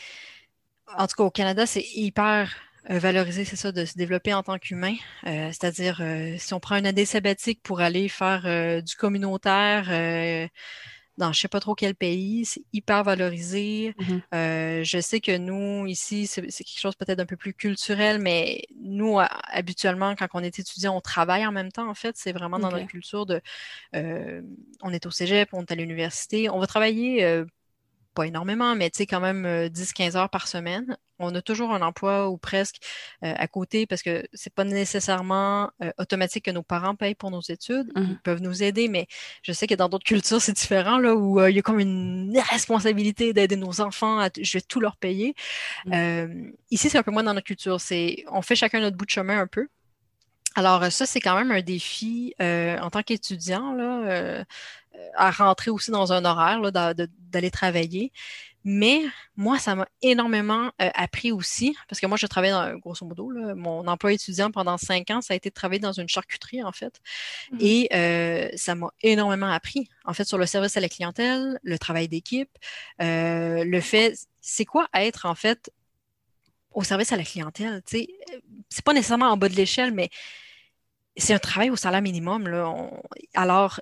en 0.97 1.07
tout 1.07 1.17
cas, 1.17 1.25
au 1.25 1.31
Canada, 1.31 1.67
c'est 1.67 1.85
hyper 1.95 2.55
euh, 2.91 2.99
valoriser, 2.99 3.45
c'est 3.45 3.57
ça, 3.57 3.73
de 3.73 3.85
se 3.85 3.97
développer 3.97 4.33
en 4.33 4.43
tant 4.43 4.59
qu'humain. 4.59 4.95
Euh, 5.27 5.49
c'est-à-dire, 5.49 5.99
euh, 6.01 6.37
si 6.39 6.55
on 6.55 6.61
prend 6.61 6.77
une 6.77 6.87
année 6.87 7.05
sabbatique 7.05 7.61
pour 7.63 7.81
aller 7.81 8.09
faire 8.09 8.83
du 8.83 8.97
communautaire 8.97 10.49
dans 11.19 11.33
je 11.33 11.41
sais 11.41 11.49
pas 11.49 11.61
trop 11.61 11.75
quel 11.75 11.95
pays, 11.95 12.45
c'est 12.45 12.63
hyper 12.75 13.03
valorisé. 13.03 13.95
Mm-hmm. 13.99 14.85
je 14.85 15.01
sais 15.01 15.21
que 15.21 15.35
nous, 15.39 15.87
ici, 15.87 16.27
c'est 16.27 16.43
quelque 16.43 16.79
chose 16.79 16.95
peut-être 16.95 17.21
un 17.21 17.25
peu 17.25 17.37
plus 17.39 17.55
culturel, 17.55 18.19
mais 18.21 18.65
nous, 18.83 19.19
habituellement, 19.51 20.15
quand 20.15 20.27
on 20.35 20.41
est 20.41 20.59
étudiant, 20.59 20.95
on 20.95 21.01
travaille 21.01 21.47
en 21.47 21.53
même 21.53 21.73
temps, 21.73 21.89
en 21.89 21.95
fait. 21.95 22.17
C'est 22.19 22.33
vraiment 22.33 22.59
dans 22.59 22.71
notre 22.71 22.87
culture 22.87 23.25
de... 23.25 23.41
on 23.95 24.93
est 24.93 25.07
au 25.07 25.11
cégep, 25.11 25.49
on 25.53 25.63
est 25.63 25.73
à 25.73 25.75
l'université. 25.75 26.51
On 26.51 26.59
va 26.59 26.67
travailler 26.67 27.45
pas 28.17 28.27
énormément, 28.27 28.75
mais 28.75 28.91
tu 28.91 28.99
sais, 28.99 29.07
quand 29.07 29.21
même 29.21 29.47
10-15 29.69 30.17
heures 30.17 30.31
par 30.31 30.49
semaine 30.49 30.97
on 31.19 31.35
a 31.35 31.43
toujours 31.43 31.73
un 31.73 31.83
emploi 31.83 32.29
ou 32.29 32.37
presque 32.37 32.77
euh, 33.25 33.33
à 33.37 33.49
côté 33.49 33.87
parce 33.87 34.03
que 34.03 34.27
c'est 34.33 34.53
pas 34.53 34.65
nécessairement 34.65 35.71
euh, 35.83 35.91
automatique 35.99 36.45
que 36.45 36.51
nos 36.51 36.63
parents 36.63 36.95
payent 36.95 37.15
pour 37.15 37.31
nos 37.31 37.41
études. 37.41 37.91
Ils 37.97 38.03
mmh. 38.03 38.21
peuvent 38.23 38.43
nous 38.43 38.63
aider, 38.63 38.89
mais 38.89 39.07
je 39.43 39.53
sais 39.53 39.67
que 39.67 39.75
dans 39.75 39.89
d'autres 39.89 40.05
cultures, 40.05 40.41
c'est 40.41 40.53
différent, 40.53 40.99
là, 40.99 41.15
où 41.15 41.41
euh, 41.41 41.51
il 41.51 41.57
y 41.57 41.59
a 41.59 41.63
comme 41.63 41.81
une 41.81 42.39
responsabilité 42.51 43.33
d'aider 43.33 43.57
nos 43.57 43.81
enfants, 43.81 44.19
à 44.19 44.29
je 44.41 44.59
vais 44.59 44.63
tout 44.63 44.81
leur 44.81 44.97
payer. 44.97 45.35
Mmh. 45.87 46.53
ici, 46.71 46.91
c'est 46.91 46.99
un 46.99 47.03
peu 47.03 47.11
moins 47.11 47.23
dans 47.23 47.35
notre 47.35 47.47
culture. 47.47 47.81
C'est, 47.81 48.25
on 48.31 48.43
fait 48.43 48.57
chacun 48.57 48.81
notre 48.81 48.97
bout 48.97 49.07
de 49.07 49.11
chemin 49.11 49.41
un 49.41 49.47
peu. 49.47 49.69
Alors, 50.57 50.91
ça, 50.91 51.07
c'est 51.07 51.21
quand 51.21 51.37
même 51.37 51.53
un 51.53 51.61
défi 51.61 52.35
en 52.41 52.91
tant 52.91 53.03
qu'étudiant, 53.03 53.73
là, 53.73 54.45
à 55.15 55.31
rentrer 55.31 55.71
aussi 55.71 55.91
dans 55.91 56.13
un 56.13 56.25
horaire, 56.25 56.61
d'aller 56.73 57.51
travailler. 57.51 58.13
Mais 58.69 59.05
moi, 59.37 59.61
ça 59.61 59.77
m'a 59.77 59.87
énormément 60.03 60.73
euh, 60.83 60.91
appris 60.95 61.31
aussi, 61.31 61.77
parce 61.89 62.01
que 62.01 62.07
moi, 62.09 62.17
je 62.17 62.27
travaillais 62.27 62.53
dans, 62.53 62.77
grosso 62.79 63.07
modo, 63.07 63.31
mon 63.55 63.87
emploi 63.87 64.13
étudiant 64.13 64.51
pendant 64.51 64.77
cinq 64.77 65.09
ans, 65.13 65.21
ça 65.21 65.35
a 65.35 65.37
été 65.37 65.51
de 65.51 65.55
travailler 65.55 65.79
dans 65.79 65.93
une 65.93 66.09
charcuterie, 66.09 66.65
en 66.65 66.73
fait. 66.73 67.01
Mmh. 67.53 67.59
Et 67.61 67.89
euh, 67.95 68.49
ça 68.57 68.75
m'a 68.75 68.89
énormément 69.03 69.49
appris, 69.49 69.89
en 70.05 70.15
fait, 70.15 70.25
sur 70.25 70.37
le 70.37 70.47
service 70.47 70.77
à 70.77 70.81
la 70.81 70.89
clientèle, 70.89 71.61
le 71.63 71.79
travail 71.79 72.09
d'équipe, 72.09 72.51
euh, 73.01 73.63
le 73.63 73.81
fait, 73.81 74.19
c'est 74.41 74.65
quoi 74.65 74.89
être, 74.95 75.27
en 75.27 75.37
fait, 75.37 75.71
au 76.73 76.83
service 76.83 77.13
à 77.13 77.17
la 77.17 77.23
clientèle, 77.23 77.85
tu 77.87 77.99
sais, 77.99 78.09
c'est 78.69 78.85
pas 78.85 78.95
nécessairement 78.95 79.31
en 79.31 79.37
bas 79.37 79.49
de 79.49 79.55
l'échelle, 79.55 79.93
mais 79.93 80.11
c'est 81.17 81.35
un 81.35 81.39
travail 81.39 81.71
au 81.71 81.77
salaire 81.77 82.03
minimum, 82.03 82.49
là. 82.49 82.73
alors, 83.35 83.81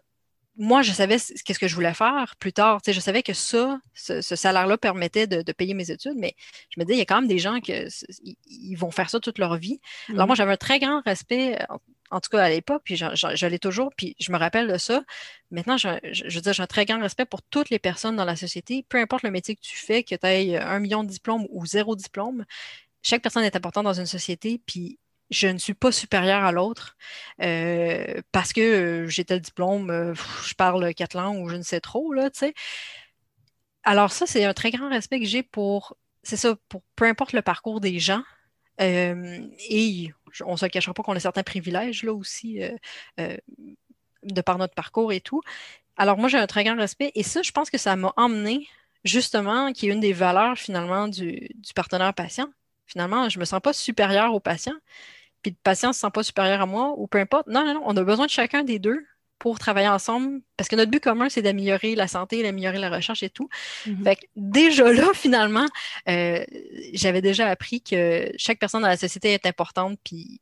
moi, 0.57 0.83
je 0.83 0.93
savais 0.93 1.17
qu'est-ce 1.45 1.59
que 1.59 1.67
je 1.67 1.75
voulais 1.75 1.95
faire 1.95 2.37
plus 2.39 2.53
tard. 2.53 2.81
Tu 2.81 2.87
sais, 2.87 2.93
je 2.93 3.01
savais 3.01 3.23
que 3.25 3.33
ça, 3.33 3.81
ce, 3.95 4.21
salaire-là 4.23 4.79
permettait 4.79 5.27
de, 5.27 5.53
payer 5.53 5.75
mes 5.75 5.91
études, 5.91 6.17
mais 6.17 6.37
je 6.71 6.79
me 6.79 6.85
disais, 6.85 6.97
il 6.97 6.99
y 6.99 7.03
a 7.03 7.05
quand 7.05 7.21
même 7.21 7.29
des 7.29 7.39
gens 7.39 7.61
qui 7.61 7.73
ils 8.47 8.77
vont 8.77 8.91
faire 8.91 9.11
ça 9.11 9.19
toute 9.19 9.39
leur 9.39 9.57
vie. 9.57 9.81
Alors 10.11 10.27
moi, 10.27 10.37
j'avais 10.37 10.53
un 10.53 10.57
très 10.57 10.79
grand 10.79 11.03
respect, 11.05 11.59
en, 12.11 12.21
tout 12.21 12.31
cas 12.31 12.45
à 12.45 12.49
l'époque, 12.49 12.83
puis 12.85 12.97
je, 12.97 13.47
l'ai 13.47 13.59
toujours, 13.59 13.91
puis 13.97 14.15
je 14.21 14.31
me 14.31 14.39
rappelle 14.39 14.69
de 14.69 14.79
ça. 14.79 15.03
Maintenant, 15.51 15.77
je, 15.77 15.89
veux 15.89 16.41
dire, 16.41 16.53
j'ai 16.53 16.63
un 16.63 16.67
très 16.69 16.85
grand 16.85 17.01
respect 17.01 17.25
pour 17.25 17.43
toutes 17.43 17.71
les 17.71 17.81
personnes 17.81 18.15
dans 18.15 18.25
la 18.25 18.37
société, 18.37 18.87
peu 18.89 18.99
importe 18.99 19.25
le 19.25 19.33
métier 19.33 19.57
que 19.57 19.61
tu 19.61 19.77
fais, 19.77 20.05
que 20.05 20.15
tu 20.15 20.27
aies 20.27 20.57
un 20.57 20.79
million 20.79 21.03
de 21.03 21.09
diplômes 21.09 21.47
ou 21.51 21.67
zéro 21.67 21.97
diplôme. 21.97 22.45
Chaque 23.03 23.23
personne 23.23 23.43
est 23.43 23.57
importante 23.57 23.85
dans 23.85 23.99
une 23.99 24.07
société, 24.07 24.61
puis 24.65 24.99
je 25.31 25.49
ne 25.49 25.59
suis 25.59 25.75
pas 25.75 25.93
supérieure 25.93 26.45
à 26.45 26.53
l'autre 26.53 26.97
euh, 27.43 28.21
parce 28.33 28.53
que 28.53 28.61
euh, 28.61 29.09
j'ai 29.09 29.25
tel 29.25 29.41
diplôme, 29.41 29.91
euh, 29.91 30.15
je 30.45 30.55
parle 30.55 30.95
quatre 30.95 31.15
langues 31.17 31.43
ou 31.43 31.49
je 31.49 31.57
ne 31.57 31.63
sais 31.63 31.81
trop, 31.81 32.13
là, 32.13 32.31
tu 32.31 32.41
sais. 32.41 32.55
Alors 33.83 34.13
ça, 34.13 34.27
c'est 34.27 34.45
un 34.45 34.55
très 34.55 34.71
grand 34.71 34.89
respect 34.89 35.21
que 35.21 35.27
j'ai 35.27 35.43
pour, 35.43 35.97
c'est 36.23 36.37
ça, 36.37 36.57
pour 36.69 36.83
peu 36.97 37.07
importe 37.07 37.33
le 37.33 37.43
parcours 37.43 37.81
des 37.81 37.99
gens. 37.99 38.23
et 38.79 40.13
on 40.45 40.53
ne 40.53 40.57
se 40.57 40.67
cachera 40.67 40.95
pas 40.95 41.03
qu'on 41.03 41.17
a 41.17 41.21
certains 41.21 41.43
privilèges, 41.43 42.03
là 42.03 42.13
aussi, 42.13 42.61
de 43.19 44.41
par 44.43 44.59
notre 44.59 44.75
parcours 44.75 45.13
et 45.13 45.21
tout. 45.21 45.43
Alors 45.97 46.19
moi, 46.19 46.29
j'ai 46.29 46.39
un 46.39 46.47
très 46.47 46.65
grand 46.65 46.77
respect 46.77 47.13
et 47.15 47.23
ça, 47.23 47.43
je 47.43 47.53
pense 47.53 47.71
que 47.71 47.79
ça 47.79 47.97
m'a 47.97 48.13
emmené 48.17 48.69
justement, 49.05 49.73
qui 49.73 49.89
est 49.89 49.93
une 49.93 50.01
des 50.01 50.13
valeurs 50.13 50.57
finalement 50.59 51.09
du, 51.09 51.49
du 51.55 51.73
partenaire 51.75 52.15
patient. 52.15 52.49
Finalement, 52.87 53.29
je 53.29 53.39
ne 53.39 53.41
me 53.41 53.45
sens 53.45 53.61
pas 53.61 53.73
supérieure 53.73 54.35
au 54.35 54.41
patient, 54.41 54.75
puis 55.43 55.53
le 55.53 55.57
patient 55.63 55.91
ne 55.91 55.95
se 55.95 56.01
sent 56.01 56.11
pas 56.13 56.23
supérieur 56.23 56.61
à 56.61 56.67
moi, 56.67 56.95
ou 56.97 57.07
peu 57.07 57.19
importe. 57.19 57.47
Non, 57.47 57.65
non, 57.65 57.75
non, 57.75 57.83
on 57.85 57.97
a 57.97 58.05
besoin 58.05 58.27
de 58.27 58.31
chacun 58.31 58.65
des 58.65 58.79
deux 58.79 59.05
pour 59.39 59.59
travailler 59.59 59.89
ensemble, 59.89 60.41
parce 60.57 60.69
que 60.69 60.77
notre 60.77 60.91
but 60.91 61.03
commun, 61.03 61.29
c'est 61.29 61.43
d'améliorer 61.43 61.95
la 61.95 62.09
santé, 62.09 62.43
d'améliorer 62.43 62.79
la 62.79 62.89
recherche 62.89 63.23
et 63.23 63.29
tout. 63.29 63.49
Mm-hmm. 63.87 64.05
Fait 64.05 64.17
que 64.17 64.23
déjà 64.37 64.93
là, 64.93 65.11
finalement, 65.13 65.67
euh, 66.09 66.45
j'avais 66.93 67.21
déjà 67.21 67.49
appris 67.49 67.83
que 67.83 68.33
chaque 68.39 68.59
personne 68.59 68.83
dans 68.83 68.89
la 68.89 68.97
société 68.97 69.33
est 69.33 69.45
importante, 69.45 69.99
puis 70.03 70.41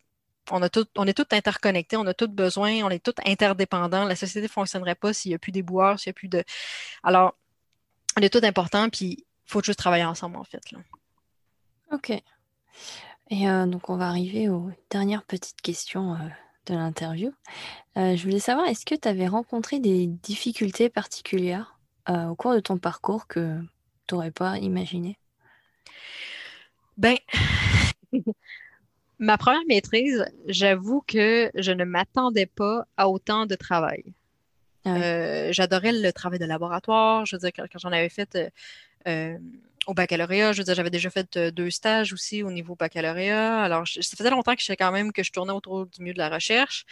on, 0.51 0.62
a 0.62 0.68
tout, 0.68 0.86
on 0.97 1.07
est 1.07 1.14
tous 1.14 1.34
interconnectés, 1.34 1.97
on 1.97 2.07
a 2.07 2.14
tous 2.14 2.28
besoin, 2.28 2.82
on 2.84 2.90
est 2.90 3.03
tous 3.03 3.20
interdépendants. 3.26 4.05
La 4.05 4.16
société 4.16 4.43
ne 4.43 4.49
fonctionnerait 4.49 4.95
pas 4.95 5.12
s'il 5.12 5.30
n'y 5.30 5.34
a 5.34 5.38
plus 5.38 5.53
d'éboueurs, 5.53 5.99
s'il 5.99 6.11
n'y 6.11 6.12
a 6.12 6.18
plus 6.18 6.28
de... 6.28 6.45
Alors, 7.03 7.36
on 8.16 8.22
est 8.22 8.32
tous 8.32 8.45
importants, 8.45 8.88
puis 8.88 9.16
il 9.18 9.24
faut 9.47 9.62
juste 9.62 9.78
travailler 9.78 10.05
ensemble, 10.05 10.36
en 10.36 10.45
fait. 10.45 10.70
Là. 10.70 10.78
OK. 11.93 12.12
Et 13.32 13.48
euh, 13.48 13.66
donc 13.66 13.88
on 13.88 13.96
va 13.96 14.08
arriver 14.08 14.50
aux 14.50 14.70
dernières 14.90 15.22
petites 15.22 15.62
questions 15.62 16.12
euh, 16.12 16.28
de 16.66 16.74
l'interview. 16.74 17.32
Euh, 17.96 18.14
je 18.14 18.22
voulais 18.24 18.38
savoir, 18.38 18.66
est-ce 18.66 18.84
que 18.84 18.94
tu 18.94 19.08
avais 19.08 19.26
rencontré 19.26 19.80
des 19.80 20.06
difficultés 20.06 20.90
particulières 20.90 21.78
au 22.08 22.34
cours 22.34 22.52
de 22.52 22.60
ton 22.60 22.78
parcours 22.78 23.28
que 23.28 23.58
t'aurais 24.08 24.32
pas 24.32 24.58
imaginé? 24.58 25.18
Ben, 26.98 27.16
ma 29.18 29.38
première 29.38 29.64
maîtrise, 29.68 30.26
j'avoue 30.46 31.02
que 31.06 31.50
je 31.54 31.70
ne 31.70 31.84
m'attendais 31.84 32.46
pas 32.46 32.86
à 32.96 33.08
autant 33.08 33.46
de 33.46 33.54
travail. 33.54 34.02
Ah 34.84 35.52
j'adorais 35.52 35.92
le 35.92 36.12
travail 36.12 36.40
de 36.40 36.44
laboratoire. 36.44 37.24
Je 37.24 37.36
veux 37.36 37.40
dire, 37.40 37.52
quand, 37.54 37.66
quand 37.72 37.78
j'en 37.78 37.92
avais 37.92 38.08
fait 38.08 38.36
au 39.86 39.94
baccalauréat, 39.94 40.52
je 40.52 40.58
veux 40.58 40.64
dire, 40.64 40.74
j'avais 40.74 40.90
déjà 40.90 41.10
fait 41.10 41.36
euh, 41.36 41.50
deux 41.50 41.70
stages 41.70 42.12
aussi 42.12 42.42
au 42.42 42.50
niveau 42.52 42.76
baccalauréat. 42.76 43.62
Alors, 43.62 43.84
je- 43.86 44.00
ça 44.00 44.16
faisait 44.16 44.30
longtemps 44.30 44.54
que 44.54 44.62
je 44.62 44.72
quand 44.74 44.92
même 44.92 45.12
que 45.12 45.22
je 45.22 45.32
tournais 45.32 45.52
autour 45.52 45.86
du 45.86 46.00
milieu 46.02 46.14
de 46.14 46.18
la 46.18 46.28
recherche, 46.28 46.84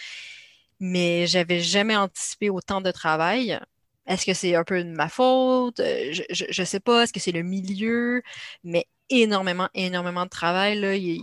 mais 0.80 1.26
j'avais 1.26 1.61
jamais 1.61 1.97
anticipé 1.97 2.51
autant 2.51 2.80
de 2.80 2.91
travail. 2.91 3.59
Est-ce 4.07 4.26
que 4.26 4.34
c'est 4.34 4.55
un 4.57 4.64
peu 4.64 4.82
de 4.82 4.91
ma 4.91 5.09
faute? 5.09 5.80
Euh, 5.80 6.12
Je, 6.12 6.45
je 6.51 6.62
sais 6.64 6.80
pas. 6.80 7.05
Est-ce 7.05 7.12
que 7.12 7.20
c'est 7.20 7.32
le 7.32 7.43
milieu? 7.43 8.22
Mais 8.64 8.86
énormément, 9.09 9.68
énormément 9.74 10.24
de 10.24 10.30
travail, 10.30 10.78
là. 10.80 10.95
Il- 10.97 11.20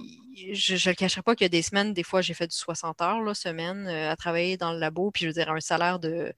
je, 0.54 0.76
je 0.76 0.90
le 0.90 0.96
cacherai 0.96 1.24
pas 1.24 1.36
qu'il 1.36 1.46
y 1.46 1.48
a 1.48 1.50
des 1.50 1.64
semaines, 1.64 1.94
des 1.94 2.04
fois, 2.04 2.22
j'ai 2.22 2.36
fait 2.36 2.46
du 2.48 2.56
60 2.56 3.02
heures, 3.02 3.22
là, 3.22 3.34
semaine, 3.34 3.88
euh, 3.88 4.12
à 4.12 4.16
travailler 4.16 4.56
dans 4.58 4.72
le 4.72 4.78
labo, 4.80 5.10
puis 5.12 5.24
je 5.24 5.28
veux 5.30 5.34
dire, 5.34 5.50
un 5.52 5.60
salaire 5.60 5.98
de, 6.00 6.32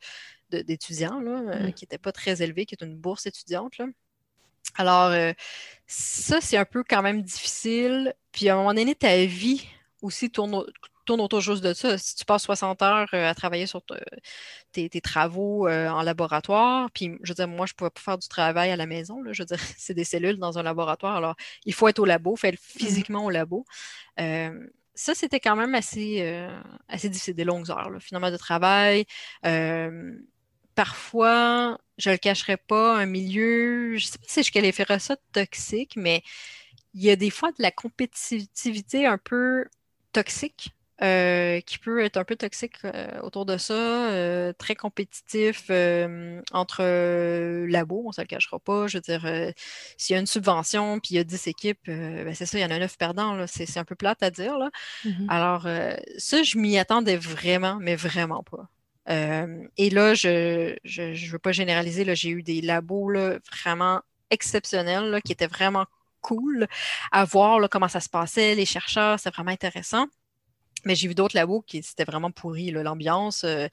de- 0.51 0.61
d'étudiant, 0.61 1.19
là, 1.21 1.41
euh, 1.65 1.69
Mm. 1.69 1.73
qui 1.73 1.85
n'était 1.85 1.97
pas 1.99 2.11
très 2.13 2.41
élevé, 2.43 2.65
qui 2.65 2.75
est 2.75 2.83
une 2.85 2.95
bourse 2.97 3.25
étudiante, 3.27 3.77
là. 3.79 3.87
Alors, 4.75 5.11
euh, 5.11 5.33
ça, 5.87 6.41
c'est 6.41 6.57
un 6.57 6.65
peu 6.65 6.83
quand 6.87 7.01
même 7.01 7.21
difficile. 7.21 8.13
Puis 8.31 8.49
à 8.49 8.53
un 8.55 8.57
moment 8.57 8.73
donné, 8.73 8.95
ta 8.95 9.25
vie 9.25 9.67
aussi 10.01 10.29
tourne, 10.31 10.55
au- 10.55 10.67
tourne 11.05 11.21
autour 11.21 11.41
juste 11.41 11.63
de 11.63 11.73
ça. 11.73 11.97
Si 11.97 12.15
tu 12.15 12.25
passes 12.25 12.43
60 12.43 12.81
heures 12.81 13.07
euh, 13.13 13.29
à 13.29 13.33
travailler 13.35 13.65
sur 13.67 13.83
te- 13.83 13.93
tes, 14.71 14.89
tes 14.89 15.01
travaux 15.01 15.67
euh, 15.67 15.89
en 15.89 16.01
laboratoire, 16.03 16.89
puis 16.91 17.17
je 17.23 17.31
veux 17.31 17.35
dire, 17.35 17.47
moi, 17.47 17.65
je 17.65 17.73
ne 17.73 17.75
pouvais 17.77 17.89
pas 17.91 18.01
faire 18.01 18.17
du 18.17 18.27
travail 18.27 18.71
à 18.71 18.75
la 18.77 18.85
maison. 18.85 19.21
là. 19.21 19.33
je 19.33 19.41
veux 19.43 19.47
dire, 19.47 19.59
c'est 19.77 19.93
des 19.93 20.03
cellules 20.05 20.37
dans 20.37 20.57
un 20.59 20.63
laboratoire. 20.63 21.15
Alors, 21.17 21.35
il 21.65 21.73
faut 21.73 21.87
être 21.87 21.99
au 21.99 22.05
labo, 22.05 22.35
il 22.37 22.39
faut 22.39 22.47
être 22.47 22.59
physiquement 22.59 23.25
au 23.25 23.29
labo. 23.29 23.65
Euh, 24.19 24.67
ça, 24.95 25.15
c'était 25.15 25.39
quand 25.39 25.55
même 25.55 25.75
assez, 25.75 26.21
euh, 26.23 26.49
assez 26.89 27.09
difficile, 27.09 27.35
des 27.35 27.45
longues 27.45 27.71
heures, 27.71 27.89
là, 27.89 27.99
finalement, 27.99 28.31
de 28.31 28.37
travail. 28.37 29.05
Euh, 29.45 30.13
parfois, 30.79 31.77
je 31.97 32.09
le 32.09 32.15
cacherai 32.15 32.55
pas, 32.55 32.97
un 32.97 33.05
milieu, 33.05 33.97
je 33.97 34.05
sais 34.05 34.17
pas 34.17 34.23
si 34.29 34.43
je 34.43 34.49
qualifierais 34.49 34.99
ça 34.99 35.15
de 35.15 35.21
toxique, 35.33 35.95
mais 35.97 36.23
il 36.93 37.03
y 37.03 37.09
a 37.09 37.17
des 37.17 37.29
fois 37.29 37.49
de 37.49 37.61
la 37.61 37.69
compétitivité 37.69 39.05
un 39.05 39.17
peu 39.17 39.65
toxique, 40.13 40.73
euh, 41.01 41.59
qui 41.59 41.79
peut 41.79 42.01
être 42.01 42.15
un 42.15 42.23
peu 42.23 42.37
toxique 42.37 42.75
euh, 42.85 43.19
autour 43.23 43.45
de 43.45 43.57
ça, 43.57 43.73
euh, 43.73 44.53
très 44.57 44.73
compétitif 44.73 45.69
entre 46.53 47.65
labos, 47.65 48.03
on 48.05 48.13
se 48.13 48.21
le 48.21 48.27
cachera 48.27 48.57
pas. 48.59 48.87
Je 48.87 48.99
veux 48.99 49.01
dire, 49.01 49.27
s'il 49.97 50.13
y 50.13 50.17
a 50.17 50.21
une 50.21 50.27
subvention 50.27 51.01
puis 51.01 51.15
il 51.15 51.17
y 51.17 51.19
a 51.19 51.25
10 51.25 51.47
équipes, 51.47 51.87
ben 51.87 52.33
c'est 52.33 52.45
ça, 52.45 52.57
il 52.57 52.61
y 52.61 52.65
en 52.65 52.71
a 52.71 52.79
9 52.79 52.97
perdants. 52.97 53.45
C'est, 53.47 53.77
un 53.77 53.83
peu 53.83 53.95
plate 53.95 54.23
à 54.23 54.31
dire, 54.31 54.57
là. 54.57 54.69
Mhm. 55.03 55.27
Alors, 55.27 55.67
ça, 56.17 56.41
je 56.41 56.57
m'y 56.57 56.79
attendais 56.79 57.17
vraiment, 57.17 57.79
mais 57.81 57.97
vraiment 57.97 58.43
pas. 58.43 58.69
Euh, 59.09 59.67
et 59.77 59.89
là, 59.89 60.13
je 60.13 60.75
je 60.83 61.31
veux 61.31 61.39
pas 61.39 61.51
généraliser, 61.51 62.03
là, 62.05 62.13
j'ai 62.15 62.29
eu 62.29 62.43
des 62.43 62.61
labos 62.61 63.09
là, 63.09 63.39
vraiment 63.51 64.01
exceptionnels, 64.29 65.05
là, 65.09 65.21
qui 65.21 65.31
étaient 65.31 65.47
vraiment 65.47 65.85
cool 66.21 66.67
à 67.11 67.25
voir 67.25 67.59
là, 67.59 67.67
comment 67.67 67.87
ça 67.87 68.01
se 68.01 68.09
passait, 68.09 68.53
les 68.55 68.65
chercheurs, 68.65 69.19
c'est 69.19 69.33
vraiment 69.33 69.51
intéressant. 69.51 70.05
Mais 70.85 70.95
j'ai 70.95 71.09
vu 71.09 71.15
d'autres 71.15 71.35
labos 71.35 71.61
qui 71.61 71.83
c'était 71.83 72.05
vraiment 72.05 72.31
pourri. 72.31 72.71
là. 72.71 72.83
L'ambiance 72.83 73.43
euh, 73.43 73.67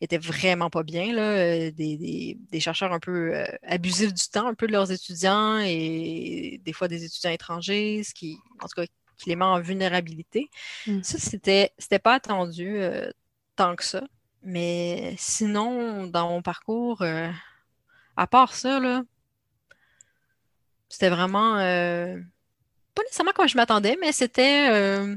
était 0.00 0.16
vraiment 0.18 0.70
pas 0.70 0.82
bien. 0.84 1.12
Là. 1.12 1.22
Euh, 1.22 1.70
Des, 1.70 1.96
des- 1.98 2.38
des 2.50 2.60
chercheurs 2.60 2.92
un 2.94 2.98
peu 3.00 3.34
euh, 3.34 3.44
abusifs 3.62 4.14
du 4.14 4.24
temps, 4.28 4.46
un 4.46 4.54
peu 4.54 4.66
de 4.66 4.72
leurs 4.72 4.90
étudiants 4.90 5.58
et 5.58 6.60
des 6.64 6.72
fois 6.72 6.88
des 6.88 7.04
étudiants 7.04 7.30
étrangers, 7.30 8.02
ce 8.04 8.14
qui, 8.14 8.38
en 8.62 8.68
tout 8.68 8.74
cas, 8.82 8.86
qui 9.18 9.28
les 9.28 9.36
met 9.36 9.44
en 9.44 9.60
vulnérabilité. 9.60 10.50
Mm. 10.86 11.02
Ça, 11.02 11.18
c'était, 11.18 11.72
c'était 11.78 11.98
pas 11.98 12.14
attendu 12.14 12.78
euh, 12.78 13.10
tant 13.56 13.76
que 13.76 13.84
ça. 13.84 14.02
Mais 14.46 15.16
sinon, 15.18 16.06
dans 16.06 16.28
mon 16.28 16.40
parcours, 16.40 17.02
euh, 17.02 17.28
à 18.16 18.26
part 18.28 18.54
ça, 18.54 18.78
là, 18.78 19.02
c'était 20.88 21.08
vraiment 21.10 21.58
euh, 21.58 22.16
pas 22.94 23.02
nécessairement 23.02 23.32
comme 23.32 23.48
je 23.48 23.56
m'attendais, 23.56 23.98
mais 24.00 24.12
c'était 24.12 24.68
euh, 24.70 25.16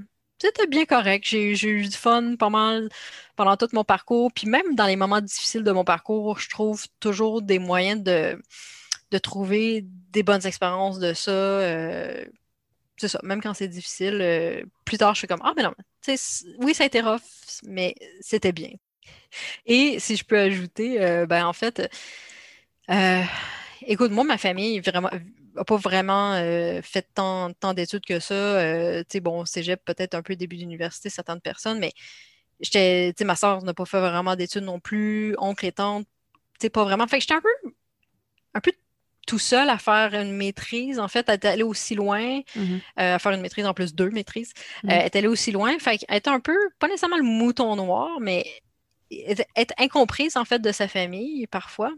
bien 0.68 0.86
correct. 0.86 1.26
J'ai 1.28 1.52
eu 1.70 1.88
du 1.88 1.96
fun 1.96 2.36
mal 2.50 2.90
pendant 3.36 3.56
tout 3.56 3.68
mon 3.74 3.84
parcours. 3.84 4.32
Puis 4.34 4.48
même 4.48 4.76
dans 4.76 4.88
les 4.88 4.96
moments 4.96 5.22
difficiles 5.22 5.64
de 5.64 5.72
mon 5.72 5.84
parcours, 5.84 6.40
je 6.40 6.50
trouve 6.50 6.88
toujours 7.00 7.44
des 7.44 7.60
moyens 7.60 8.02
de, 8.04 8.42
de 9.12 9.18
trouver 9.20 9.86
des 9.86 10.24
bonnes 10.24 10.46
expériences 10.48 11.00
de 11.00 11.14
ça. 11.14 11.62
c'est 12.98 13.08
ça, 13.08 13.20
même 13.24 13.42
quand 13.42 13.54
c'est 13.54 13.68
difficile, 13.68 14.66
plus 14.86 14.98
tard, 14.98 15.14
je 15.14 15.20
suis 15.20 15.28
comme, 15.28 15.42
ah, 15.44 15.54
mais 15.56 15.64
non, 15.64 15.74
oui, 16.60 16.74
ça 16.74 16.84
a 16.84 16.88
été 16.88 17.02
rough, 17.02 17.22
mais 17.64 17.96
c'était 18.22 18.54
bien. 18.54 18.72
Et 19.66 20.00
si 20.00 20.16
je 20.16 20.24
peux 20.26 20.40
ajouter, 20.40 21.02
euh, 21.02 21.26
ben 21.26 21.46
en 21.46 21.54
fait, 21.54 21.90
euh, 22.90 23.22
écoute, 23.86 24.12
moi, 24.12 24.24
ma 24.24 24.38
famille 24.38 24.80
vraiment 24.80 25.10
a 25.56 25.66
pas 25.66 25.78
vraiment 25.78 26.34
euh, 26.34 26.82
fait 26.82 27.08
tant, 27.14 27.52
tant 27.54 27.74
d'études 27.74 28.06
que 28.06 28.20
ça. 28.20 28.34
Euh, 28.34 29.02
tu 29.02 29.14
sais, 29.14 29.20
bon, 29.20 29.46
cégep, 29.46 29.84
peut-être 29.86 30.16
un 30.16 30.22
peu 30.22 30.36
début 30.36 30.58
d'université, 30.58 31.10
certaines 31.10 31.42
personnes, 31.42 31.80
mais 31.80 31.92
j'étais, 32.60 33.14
tu 33.14 33.20
sais, 33.20 33.26
ma 33.26 33.36
soeur 33.36 33.64
n'a 33.64 33.74
pas 33.74 33.86
fait 33.86 34.00
vraiment 34.00 34.36
d'études 34.36 34.64
non 34.64 34.80
plus, 34.80 35.36
oncle 35.38 35.66
et 35.66 35.72
tante, 35.72 36.08
tu 36.34 36.40
sais, 36.62 36.70
pas 36.70 36.84
vraiment. 36.84 37.08
Fait 37.08 37.18
que 37.18 37.22
j'étais 37.22 37.34
un 37.36 37.42
peu, 37.42 37.72
un 38.54 38.62
peu 38.62 38.72
tout 39.28 39.40
seul 39.40 39.70
à 39.70 39.78
faire 39.78 40.16
une 40.16 40.32
maîtrise, 40.32 41.00
en 41.00 41.08
fait, 41.08 41.30
à 41.30 41.34
être 41.34 41.46
allée 41.46 41.64
aussi 41.64 41.94
loin, 41.94 42.40
Mhm. 42.56 42.82
euh, 43.00 43.16
à 43.16 43.20
faire 43.20 43.32
une 43.34 43.42
maîtrise 43.42 43.66
en 43.66 43.74
plus 43.76 43.94
deux 43.94 44.10
maîtrises, 44.10 44.54
euh, 44.86 44.90
être 44.90 45.16
allée 45.16 45.28
aussi 45.28 45.52
loin, 45.52 45.78
fait 45.78 46.00
qu'elle 46.00 46.18
était 46.18 46.30
un 46.32 46.40
peu, 46.40 46.58
pas 46.80 46.88
nécessairement 46.88 47.18
le 47.18 47.24
mouton 47.24 47.76
noir, 47.76 48.20
mais 48.20 48.44
être 49.56 49.74
incomprise, 49.78 50.38
en 50.38 50.46
fait, 50.46 50.60
de 50.60 50.72
sa 50.72 50.88
famille, 50.88 51.48
parfois. 51.48 51.92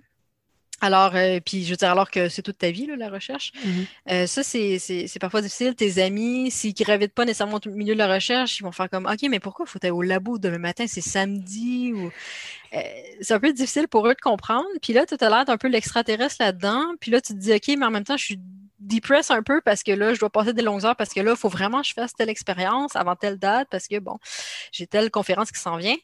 Alors, 0.83 1.15
euh, 1.15 1.39
puis 1.45 1.63
je 1.63 1.69
veux 1.69 1.75
dire, 1.75 1.91
alors 1.91 2.09
que 2.09 2.27
c'est 2.27 2.41
toute 2.41 2.57
ta 2.57 2.71
vie, 2.71 2.87
là, 2.87 2.95
la 2.95 3.09
recherche, 3.09 3.51
Mhm. 3.63 3.85
euh, 4.09 4.25
ça, 4.25 4.41
c'est 4.41 5.19
parfois 5.19 5.43
difficile. 5.43 5.75
Tes 5.75 6.01
amis, 6.01 6.49
s'ils 6.49 6.73
gravitent 6.73 7.13
pas 7.13 7.23
nécessairement 7.23 7.59
au 7.63 7.69
milieu 7.69 7.93
de 7.93 7.99
la 7.99 8.11
recherche, 8.11 8.59
ils 8.59 8.63
vont 8.63 8.71
faire 8.71 8.89
comme, 8.89 9.05
OK, 9.05 9.19
mais 9.29 9.39
pourquoi 9.39 9.67
faut 9.67 9.77
aller 9.83 9.91
au 9.91 10.01
labo 10.01 10.39
demain 10.39 10.57
matin, 10.57 10.85
c'est 10.87 11.01
samedi 11.01 11.93
ou... 11.93 12.09
Euh, 12.73 12.79
c'est 13.19 13.33
un 13.35 13.39
peu 13.39 13.53
difficile 13.53 13.87
pour 13.87 14.07
eux 14.07 14.15
de 14.15 14.21
comprendre. 14.21 14.65
Puis 14.81 14.93
là, 14.93 15.05
tu 15.05 15.13
as 15.19 15.29
l'air 15.29 15.45
d'un 15.45 15.57
peu 15.57 15.67
l'extraterrestre 15.67 16.37
là-dedans. 16.39 16.93
Puis 16.99 17.11
là, 17.11 17.21
tu 17.21 17.33
te 17.33 17.37
dis, 17.37 17.53
OK, 17.53 17.67
mais 17.77 17.85
en 17.85 17.91
même 17.91 18.05
temps, 18.05 18.17
je 18.17 18.23
suis 18.23 18.39
depressed 18.79 19.29
un 19.29 19.43
peu 19.43 19.61
parce 19.61 19.83
que 19.83 19.91
là, 19.91 20.15
je 20.15 20.19
dois 20.19 20.31
passer 20.31 20.53
des 20.53 20.63
longues 20.63 20.83
heures 20.85 20.95
parce 20.95 21.13
que 21.13 21.19
là, 21.19 21.31
il 21.31 21.37
faut 21.37 21.49
vraiment 21.49 21.81
que 21.81 21.87
je 21.89 21.93
fasse 21.93 22.13
telle 22.13 22.29
expérience 22.29 22.95
avant 22.95 23.15
telle 23.15 23.37
date 23.37 23.67
parce 23.69 23.87
que, 23.87 23.99
bon, 23.99 24.17
j'ai 24.71 24.87
telle 24.87 25.11
conférence 25.11 25.51
qui 25.51 25.59
s'en 25.59 25.77
vient. 25.77 25.97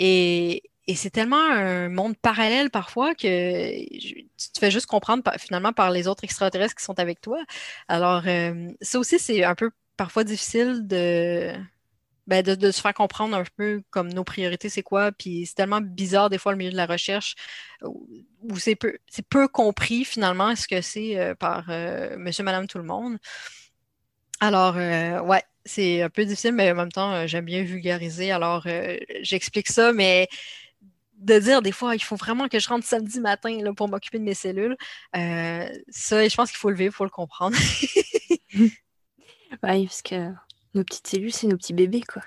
Et, 0.00 0.62
c'est 0.96 1.10
tellement 1.10 1.36
un 1.36 1.88
monde 1.88 2.16
parallèle 2.18 2.70
parfois 2.70 3.14
que 3.14 3.78
tu 3.96 4.26
te 4.52 4.58
fais 4.58 4.72
juste 4.72 4.86
comprendre 4.86 5.22
finalement 5.38 5.72
par 5.72 5.92
les 5.92 6.08
autres 6.08 6.24
extraterrestres 6.24 6.74
qui 6.74 6.82
sont 6.84 6.98
avec 6.98 7.20
toi. 7.20 7.38
Alors, 7.86 8.22
euh, 8.26 8.68
ça 8.80 8.98
aussi, 8.98 9.20
c'est 9.20 9.44
un 9.44 9.54
peu 9.54 9.70
parfois 9.96 10.24
difficile 10.24 10.88
de, 10.88 11.52
ben, 12.26 12.42
de, 12.42 12.54
de 12.56 12.70
se 12.72 12.80
faire 12.80 12.94
comprendre 12.94 13.36
un 13.36 13.44
peu 13.56 13.82
comme 13.90 14.12
nos 14.12 14.24
priorités, 14.24 14.68
c'est 14.68 14.82
quoi. 14.82 15.12
Puis 15.12 15.46
c'est 15.46 15.54
tellement 15.54 15.80
bizarre 15.80 16.30
des 16.30 16.38
fois 16.38 16.52
le 16.52 16.58
milieu 16.58 16.72
de 16.72 16.76
la 16.76 16.86
recherche 16.86 17.36
où, 17.82 18.08
où 18.42 18.58
c'est 18.58 18.76
peu, 18.76 18.98
peu 19.28 19.48
compris 19.48 20.04
finalement 20.04 20.56
ce 20.56 20.66
que 20.66 20.80
c'est 20.80 21.18
euh, 21.18 21.34
par 21.36 21.66
euh, 21.70 22.16
monsieur, 22.18 22.42
madame, 22.42 22.66
tout 22.66 22.78
le 22.78 22.84
monde. 22.84 23.18
Alors, 24.40 24.76
euh, 24.76 25.20
ouais, 25.20 25.42
c'est 25.64 26.02
un 26.02 26.10
peu 26.10 26.24
difficile, 26.24 26.52
mais 26.52 26.70
en 26.72 26.74
même 26.74 26.92
temps, 26.92 27.12
euh, 27.12 27.26
j'aime 27.26 27.44
bien 27.44 27.62
vulgariser. 27.62 28.32
Alors, 28.32 28.62
euh, 28.66 28.96
j'explique 29.22 29.68
ça, 29.68 29.92
mais 29.92 30.28
de 31.18 31.38
dire 31.38 31.62
des 31.62 31.72
fois, 31.72 31.94
il 31.94 32.02
faut 32.02 32.16
vraiment 32.16 32.48
que 32.48 32.58
je 32.58 32.68
rentre 32.68 32.86
samedi 32.86 33.20
matin 33.20 33.58
là, 33.62 33.72
pour 33.74 33.88
m'occuper 33.88 34.18
de 34.18 34.24
mes 34.24 34.34
cellules, 34.34 34.76
euh, 35.16 35.68
ça, 35.88 36.26
je 36.26 36.34
pense 36.34 36.50
qu'il 36.50 36.58
faut 36.58 36.70
le 36.70 36.76
vivre, 36.76 36.94
il 36.94 36.96
faut 36.96 37.04
le 37.04 37.10
comprendre. 37.10 37.56
Ouais, 39.64 39.84
parce 39.84 40.00
que 40.02 40.30
nos 40.74 40.84
petites 40.84 41.08
cellules, 41.08 41.32
c'est 41.32 41.48
nos 41.48 41.56
petits 41.56 41.72
bébés, 41.72 42.02
quoi. 42.02 42.22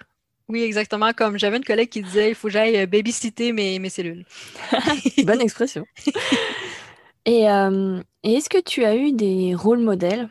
Oui, 0.50 0.62
exactement. 0.62 1.14
Comme 1.14 1.40
j'avais 1.40 1.56
une 1.56 1.64
collègue 1.64 1.88
qui 1.88 2.02
disait, 2.02 2.30
il 2.30 2.36
faut 2.36 2.50
que 2.50 2.54
j'aille 2.54 2.86
babysitter 2.86 3.54
mes, 3.54 3.80
mes 3.80 3.90
cellules. 3.90 4.26
Bonne 5.24 5.40
expression. 5.40 5.86
Et, 7.26 7.50
euh, 7.50 8.02
et 8.24 8.34
est-ce 8.34 8.50
que 8.50 8.60
tu 8.60 8.84
as 8.84 8.98
eu 8.98 9.14
des 9.14 9.56
rôles 9.56 9.80
modèles, 9.80 10.28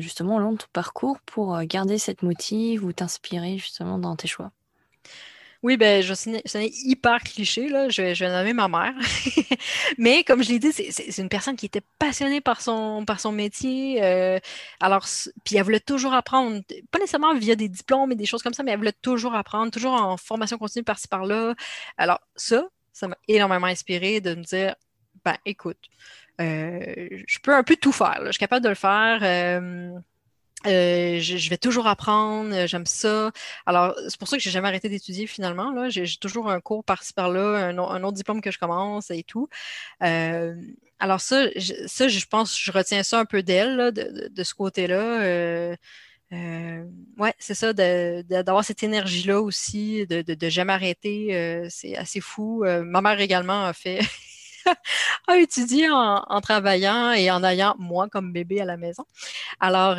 justement, 0.00 0.36
au 0.36 0.38
long 0.40 0.52
de 0.52 0.58
ton 0.58 0.66
parcours, 0.72 1.18
pour 1.26 1.56
euh, 1.56 1.64
garder 1.64 1.98
cette 1.98 2.22
motive 2.22 2.84
ou 2.84 2.92
t'inspirer, 2.92 3.58
justement, 3.58 3.98
dans 3.98 4.16
tes 4.16 4.28
choix? 4.28 4.52
Oui, 5.62 5.76
ben, 5.76 6.02
je 6.02 6.14
suis 6.14 6.30
hyper 6.84 7.18
cliché, 7.22 7.68
là. 7.68 7.88
Je, 7.88 8.02
vais- 8.02 8.28
nommer 8.28 8.52
ma 8.52 8.68
mère. 8.68 8.94
Mais 9.98 10.22
comme 10.22 10.42
je 10.42 10.50
l'ai 10.50 10.58
dit, 10.58 10.72
c'est 10.72 11.18
une 11.18 11.28
personne 11.28 11.56
qui 11.56 11.66
était 11.66 11.82
passionnée 11.98 12.40
par 12.40 12.60
son, 12.60 13.04
par 13.04 13.20
son 13.20 13.32
métier. 13.32 14.02
euh, 14.04 14.38
alors, 14.80 15.06
puis 15.44 15.56
elle 15.56 15.64
voulait 15.64 15.80
toujours 15.80 16.14
apprendre, 16.14 16.60
pas 16.90 16.98
nécessairement 16.98 17.34
via 17.34 17.56
des 17.56 17.68
diplômes 17.68 18.12
et 18.12 18.16
des 18.16 18.26
choses 18.26 18.42
comme 18.42 18.54
ça, 18.54 18.62
mais 18.62 18.72
elle 18.72 18.78
voulait 18.78 18.92
toujours 19.02 19.34
apprendre, 19.34 19.70
toujours 19.72 19.94
en 19.94 20.16
formation 20.16 20.58
continue 20.58 20.84
par-ci 20.84 21.08
par-là. 21.08 21.54
Alors, 21.96 22.20
ça, 22.36 22.68
ça 22.92 23.08
m'a 23.08 23.16
énormément 23.26 23.66
inspiré 23.66 24.20
de 24.20 24.34
me 24.34 24.42
dire, 24.44 24.74
ben, 25.24 25.36
écoute, 25.46 25.78
je 26.38 27.38
peux 27.42 27.54
un 27.54 27.62
peu 27.62 27.76
tout 27.76 27.92
faire. 27.92 28.20
Je 28.26 28.32
suis 28.32 28.38
capable 28.38 28.64
de 28.64 28.68
le 28.68 28.74
faire. 28.74 29.20
je, 30.64 31.50
vais 31.50 31.58
toujours 31.58 31.86
apprendre, 31.86 32.66
j'aime 32.66 32.86
ça. 32.86 33.30
Alors, 33.66 33.94
c'est 34.08 34.18
pour 34.18 34.28
ça 34.28 34.36
que 34.36 34.42
j'ai 34.42 34.50
jamais 34.50 34.68
arrêté 34.68 34.88
d'étudier 34.88 35.26
finalement. 35.26 35.88
J'ai, 35.88 36.06
toujours 36.20 36.50
un 36.50 36.60
cours 36.60 36.84
par-ci 36.84 37.12
par-là, 37.12 37.68
un, 37.68 38.02
autre 38.04 38.16
diplôme 38.16 38.40
que 38.40 38.50
je 38.50 38.58
commence 38.58 39.10
et 39.10 39.22
tout. 39.22 39.48
alors 40.00 41.20
ça, 41.20 41.48
je, 41.56 41.74
ça, 41.86 42.08
je 42.08 42.26
pense, 42.26 42.58
je 42.58 42.72
retiens 42.72 43.02
ça 43.02 43.20
un 43.20 43.24
peu 43.24 43.42
d'elle, 43.42 43.92
de, 43.92 44.42
ce 44.42 44.54
côté-là. 44.54 45.76
Euh, 46.32 46.84
ouais, 47.18 47.32
c'est 47.38 47.54
ça, 47.54 47.72
d'avoir 47.72 48.64
cette 48.64 48.82
énergie-là 48.82 49.40
aussi, 49.40 50.06
de, 50.06 50.48
jamais 50.48 50.72
arrêter, 50.72 51.36
euh, 51.36 51.66
c'est 51.70 51.96
assez 51.96 52.20
fou. 52.20 52.64
Euh, 52.64 52.82
ma 52.84 53.00
mère 53.00 53.20
également 53.20 53.64
a 53.64 53.72
fait, 53.72 54.00
a 55.28 55.36
étudié 55.38 55.88
en, 55.90 56.40
travaillant 56.40 57.12
et 57.12 57.30
en 57.30 57.42
ayant 57.44 57.74
moi 57.78 58.08
comme 58.08 58.32
bébé 58.32 58.60
à 58.60 58.64
la 58.64 58.76
maison. 58.76 59.04
Alors, 59.60 59.96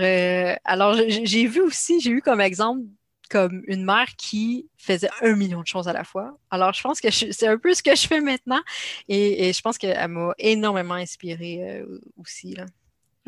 alors 0.65 0.95
j'ai 1.23 1.47
vu 1.47 1.61
aussi, 1.61 1.99
j'ai 1.99 2.11
eu 2.11 2.21
comme 2.21 2.41
exemple 2.41 2.83
comme 3.29 3.61
une 3.67 3.83
mère 3.83 4.07
qui 4.17 4.69
faisait 4.77 5.09
un 5.21 5.35
million 5.35 5.59
de 5.59 5.67
choses 5.67 5.89
à 5.89 5.93
la 5.93 6.05
fois. 6.05 6.37
Alors, 6.49 6.71
je 6.71 6.81
pense 6.81 7.01
que 7.01 7.11
c'est 7.11 7.47
un 7.47 7.57
peu 7.57 7.73
ce 7.73 7.83
que 7.83 7.93
je 7.93 8.07
fais 8.07 8.21
maintenant 8.21 8.61
et, 9.09 9.51
je 9.51 9.61
pense 9.61 9.77
qu'elle 9.77 10.07
m'a 10.07 10.33
énormément 10.37 10.93
inspirée 10.93 11.83
aussi. 12.17 12.55
Là. 12.55 12.65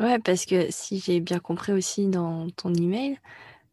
Ouais, 0.00 0.18
parce 0.18 0.46
que 0.46 0.68
si 0.70 0.98
j'ai 0.98 1.20
bien 1.20 1.38
compris 1.38 1.72
aussi 1.72 2.06
dans 2.06 2.48
ton 2.50 2.72
email, 2.72 3.18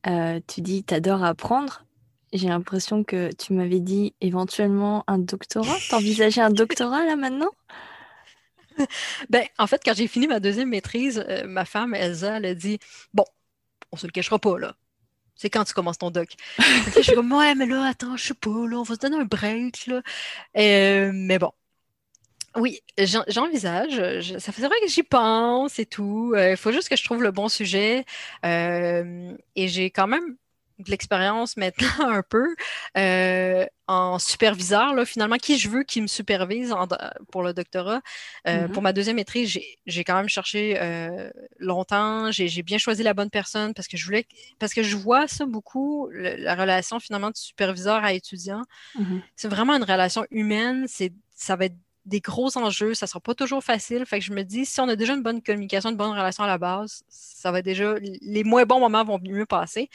euh, 0.07 0.41
tu 0.45 0.61
dis 0.61 0.83
t'adores 0.83 1.23
apprendre. 1.23 1.85
J'ai 2.33 2.47
l'impression 2.47 3.03
que 3.03 3.31
tu 3.33 3.53
m'avais 3.53 3.79
dit 3.79 4.13
éventuellement 4.21 5.03
un 5.07 5.17
doctorat. 5.17 5.77
T'envisageais 5.89 6.41
un 6.41 6.49
doctorat 6.49 7.05
là 7.05 7.15
maintenant? 7.15 7.51
Ben, 9.31 9.43
en 9.57 9.65
fait, 9.65 9.81
quand 9.83 9.95
j'ai 9.95 10.07
fini 10.07 10.27
ma 10.27 10.39
deuxième 10.39 10.69
maîtrise, 10.69 11.25
euh, 11.27 11.47
ma 11.47 11.65
femme, 11.65 11.95
Elsa, 11.95 12.37
elle 12.37 12.45
a 12.45 12.53
dit 12.53 12.77
Bon, 13.11 13.25
on 13.91 13.97
se 13.97 14.05
le 14.05 14.11
cachera 14.11 14.37
pas, 14.37 14.59
là. 14.59 14.75
C'est 15.35 15.49
quand 15.49 15.63
tu 15.63 15.73
commences 15.73 15.97
ton 15.97 16.11
doc. 16.11 16.29
je 16.95 17.01
suis 17.01 17.15
comme 17.15 17.31
Ouais, 17.31 17.55
mais 17.55 17.65
là, 17.65 17.87
attends, 17.87 18.17
je 18.17 18.27
sais 18.27 18.33
pas, 18.35 18.67
là, 18.67 18.77
on 18.77 18.83
va 18.83 18.95
se 18.95 18.99
donner 18.99 19.17
un 19.17 19.25
break, 19.25 19.87
là. 19.87 20.01
Euh, 20.57 21.11
mais 21.13 21.39
bon, 21.39 21.51
oui, 22.57 22.81
j'envisage. 22.97 24.37
Ça 24.39 24.51
fait 24.51 24.61
vrai 24.63 24.75
que 24.81 24.87
j'y 24.87 25.03
pense 25.03 25.77
et 25.79 25.85
tout. 25.85 26.33
Euh, 26.35 26.51
il 26.51 26.57
faut 26.57 26.71
juste 26.71 26.89
que 26.89 26.95
je 26.95 27.03
trouve 27.03 27.21
le 27.21 27.31
bon 27.31 27.49
sujet. 27.49 28.05
Euh, 28.45 29.33
et 29.55 29.67
j'ai 29.67 29.91
quand 29.91 30.07
même 30.07 30.37
de 30.79 30.91
l'expérience 30.91 31.57
maintenant 31.57 31.87
un 31.99 32.23
peu 32.23 32.55
euh, 32.97 33.65
en 33.87 34.19
superviseur, 34.19 34.93
là, 34.93 35.05
finalement, 35.05 35.37
qui 35.37 35.57
je 35.57 35.69
veux 35.69 35.83
qui 35.83 36.01
me 36.01 36.07
supervise 36.07 36.73
pour 37.31 37.41
le 37.41 37.53
doctorat. 37.53 38.01
Mm-hmm. 38.45 38.71
Pour 38.71 38.83
ma 38.83 38.91
deuxième 38.91 39.15
maîtrise, 39.15 39.57
j'ai 39.85 40.03
quand 40.03 40.15
même 40.15 40.27
cherché 40.27 40.77
longtemps. 41.57 42.29
J'ai 42.31 42.63
bien 42.63 42.77
choisi 42.77 43.01
la 43.03 43.13
bonne 43.13 43.29
personne 43.29 43.73
parce 43.73 43.87
que 43.87 43.95
je 43.95 44.03
voulais 44.03 44.25
parce 44.59 44.73
que 44.73 44.83
je 44.83 44.97
vois 44.97 45.29
ça 45.29 45.45
beaucoup, 45.45 46.09
la 46.11 46.55
relation 46.55 46.99
finalement 46.99 47.29
de 47.29 47.37
superviseur 47.37 48.03
à 48.03 48.11
étudiant. 48.11 48.63
Mm-hmm. 48.99 49.21
C'est 49.37 49.47
vraiment 49.47 49.73
une 49.73 49.85
relation 49.85 50.25
humaine. 50.31 50.85
C'est 50.89 51.13
ça 51.33 51.55
va 51.55 51.65
être 51.65 51.77
des 52.07 52.21
gros 52.21 52.57
enjeux, 52.57 52.93
ça 52.93 53.05
sera 53.05 53.19
pas 53.19 53.35
toujours 53.35 53.63
facile. 53.63 54.05
Fait 54.05 54.19
que 54.19 54.25
je 54.25 54.31
me 54.31 54.43
dis, 54.43 54.65
si 54.65 54.79
on 54.79 54.87
a 54.87 54.95
déjà 54.95 55.13
une 55.13 55.23
bonne 55.23 55.41
communication, 55.41 55.89
une 55.89 55.97
bonne 55.97 56.11
relation 56.11 56.45
à 56.45 56.47
la 56.47 56.57
base, 56.57 57.03
ça 57.09 57.51
va 57.51 57.61
déjà, 57.61 57.95
les 57.99 58.43
moins 58.45 58.65
bons 58.65 58.79
moments 58.79 59.03
vont 59.03 59.19
mieux 59.21 59.45
passer. 59.45 59.89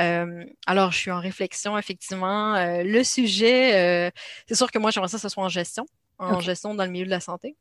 Euh, 0.00 0.44
alors, 0.66 0.90
je 0.90 0.98
suis 0.98 1.10
en 1.12 1.20
réflexion, 1.20 1.78
effectivement. 1.78 2.56
Euh, 2.56 2.82
le 2.82 3.04
sujet, 3.04 4.08
euh, 4.08 4.10
c'est 4.48 4.56
sûr 4.56 4.70
que 4.70 4.80
moi, 4.80 4.90
j'aimerais 4.90 5.08
ça 5.08 5.16
que 5.16 5.22
ce 5.22 5.28
soit 5.28 5.44
en 5.44 5.48
gestion, 5.48 5.86
en 6.18 6.40
gestion 6.40 6.74
dans 6.74 6.84
le 6.84 6.90
milieu 6.90 7.06
de 7.06 7.10
la 7.10 7.20
santé. 7.20 7.54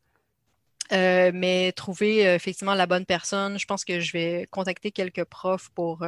mais 0.92 1.72
trouver 1.76 2.22
effectivement 2.34 2.74
la 2.74 2.88
bonne 2.88 3.06
personne, 3.06 3.60
je 3.60 3.66
pense 3.66 3.86
que 3.86 4.00
je 4.00 4.12
vais 4.12 4.48
contacter 4.50 4.92
quelques 4.92 5.24
profs 5.24 5.70
pour 5.70 6.06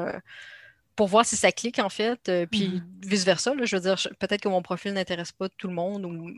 pour 0.96 1.08
voir 1.08 1.26
si 1.26 1.36
ça 1.36 1.52
clique 1.52 1.80
en 1.80 1.90
fait, 1.90 2.32
puis 2.50 2.70
mm-hmm. 2.70 3.08
vice-versa. 3.10 3.54
Je 3.62 3.76
veux 3.76 3.82
dire, 3.82 3.96
peut-être 4.18 4.42
que 4.42 4.50
mon 4.50 4.62
profil 4.62 4.94
n'intéresse 4.94 5.34
pas 5.34 5.50
tout 5.50 5.68
le 5.68 5.74
monde 5.74 6.06
ou 6.06 6.32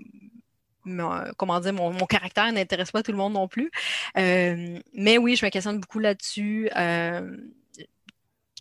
comment 1.38 1.60
dire, 1.60 1.74
mon, 1.74 2.06
caractère 2.06 2.52
n'intéresse 2.52 2.92
pas 2.92 3.04
tout 3.04 3.12
le 3.12 3.18
monde 3.18 3.34
non 3.34 3.48
plus. 3.48 3.72
Euh, 4.18 4.80
mais 4.94 5.18
oui, 5.18 5.36
je 5.36 5.46
me 5.46 5.50
questionne 5.50 5.80
beaucoup 5.80 6.00
là-dessus. 6.00 6.70
Euh, 6.76 7.38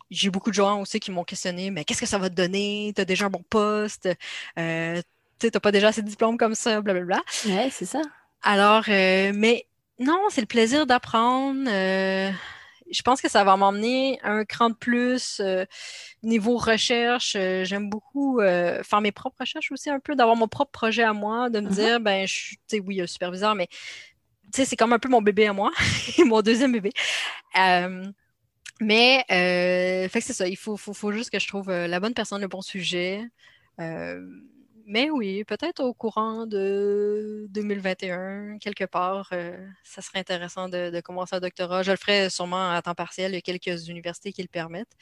j'ai 0.09 0.29
beaucoup 0.29 0.49
de 0.49 0.55
gens 0.55 0.81
aussi 0.81 0.99
qui 0.99 1.11
m'ont 1.11 1.23
questionné, 1.23 1.69
mais 1.69 1.83
qu'est-ce 1.83 1.99
que 1.99 2.07
ça 2.07 2.17
va 2.17 2.29
te 2.29 2.35
donner? 2.35 2.93
Tu 2.95 3.01
as 3.01 3.05
déjà 3.05 3.25
un 3.25 3.29
bon 3.29 3.43
poste? 3.49 4.09
Euh, 4.57 5.01
tu 5.39 5.49
n'as 5.53 5.59
pas 5.59 5.71
déjà 5.71 5.89
assez 5.89 6.01
de 6.01 6.07
diplômes 6.07 6.37
comme 6.37 6.55
ça, 6.55 6.81
blablabla. 6.81 7.21
Ouais, 7.45 7.69
c'est 7.71 7.85
ça. 7.85 8.01
Alors, 8.41 8.85
mais 8.87 9.65
non, 9.99 10.19
c'est 10.29 10.41
le 10.41 10.47
plaisir 10.47 10.85
d'apprendre 10.85 11.69
je 12.91 13.01
pense 13.01 13.21
que 13.21 13.29
ça 13.29 13.43
va 13.43 13.57
m'emmener 13.57 14.19
un 14.23 14.45
cran 14.45 14.69
de 14.69 14.75
plus 14.75 15.39
euh, 15.39 15.65
niveau 16.23 16.57
recherche. 16.57 17.35
Euh, 17.35 17.63
j'aime 17.63 17.89
beaucoup 17.89 18.39
euh, 18.39 18.83
faire 18.83 19.01
mes 19.01 19.11
propres 19.11 19.37
recherches 19.41 19.71
aussi, 19.71 19.89
un 19.89 19.99
peu, 19.99 20.15
d'avoir 20.15 20.35
mon 20.35 20.47
propre 20.47 20.71
projet 20.71 21.03
à 21.03 21.13
moi, 21.13 21.49
de 21.49 21.59
me 21.59 21.69
uh-huh. 21.69 21.73
dire, 21.73 21.99
ben, 21.99 22.27
je 22.27 22.55
sais, 22.67 22.79
oui, 22.79 22.95
il 22.95 22.97
y 22.97 23.01
a 23.01 23.03
le 23.03 23.07
superviseur, 23.07 23.55
mais 23.55 23.67
c'est 24.51 24.75
comme 24.75 24.93
un 24.93 24.99
peu 24.99 25.09
mon 25.09 25.21
bébé 25.21 25.47
à 25.47 25.53
moi, 25.53 25.71
mon 26.25 26.41
deuxième 26.41 26.71
bébé. 26.71 26.91
mais, 28.79 29.25
fait 29.27 30.19
que 30.19 30.25
c'est 30.25 30.33
ça, 30.33 30.47
il 30.47 30.57
faut, 30.57 30.77
faut, 30.77 30.93
faut, 30.93 31.11
juste 31.11 31.29
que 31.29 31.39
je 31.39 31.47
trouve 31.47 31.69
la 31.69 31.99
bonne 31.99 32.13
personne, 32.13 32.41
le 32.41 32.47
bon 32.47 32.61
sujet 32.61 33.21
mais 34.87 35.09
oui, 35.09 35.43
peut-être 35.43 35.81
au 35.81 35.93
courant 35.93 36.47
de 36.47 37.45
2021, 37.49 38.57
quelque 38.59 38.85
part, 38.85 39.27
euh, 39.33 39.57
ça 39.83 40.01
serait 40.01 40.19
intéressant 40.19 40.69
de, 40.69 41.01
commencer 41.01 41.35
un 41.35 41.41
doctorat. 41.41 41.83
Je 41.83 41.91
le 41.91 41.97
ferai 41.97 42.29
sûrement 42.29 42.71
à 42.71 42.81
temps 42.81 42.95
partiel. 42.95 43.31
Il 43.31 43.35
y 43.35 43.37
a 43.37 43.41
quelques 43.41 43.89
universités 43.89 44.31
qui 44.31 44.41
le 44.41 44.47
permettent 44.47 44.95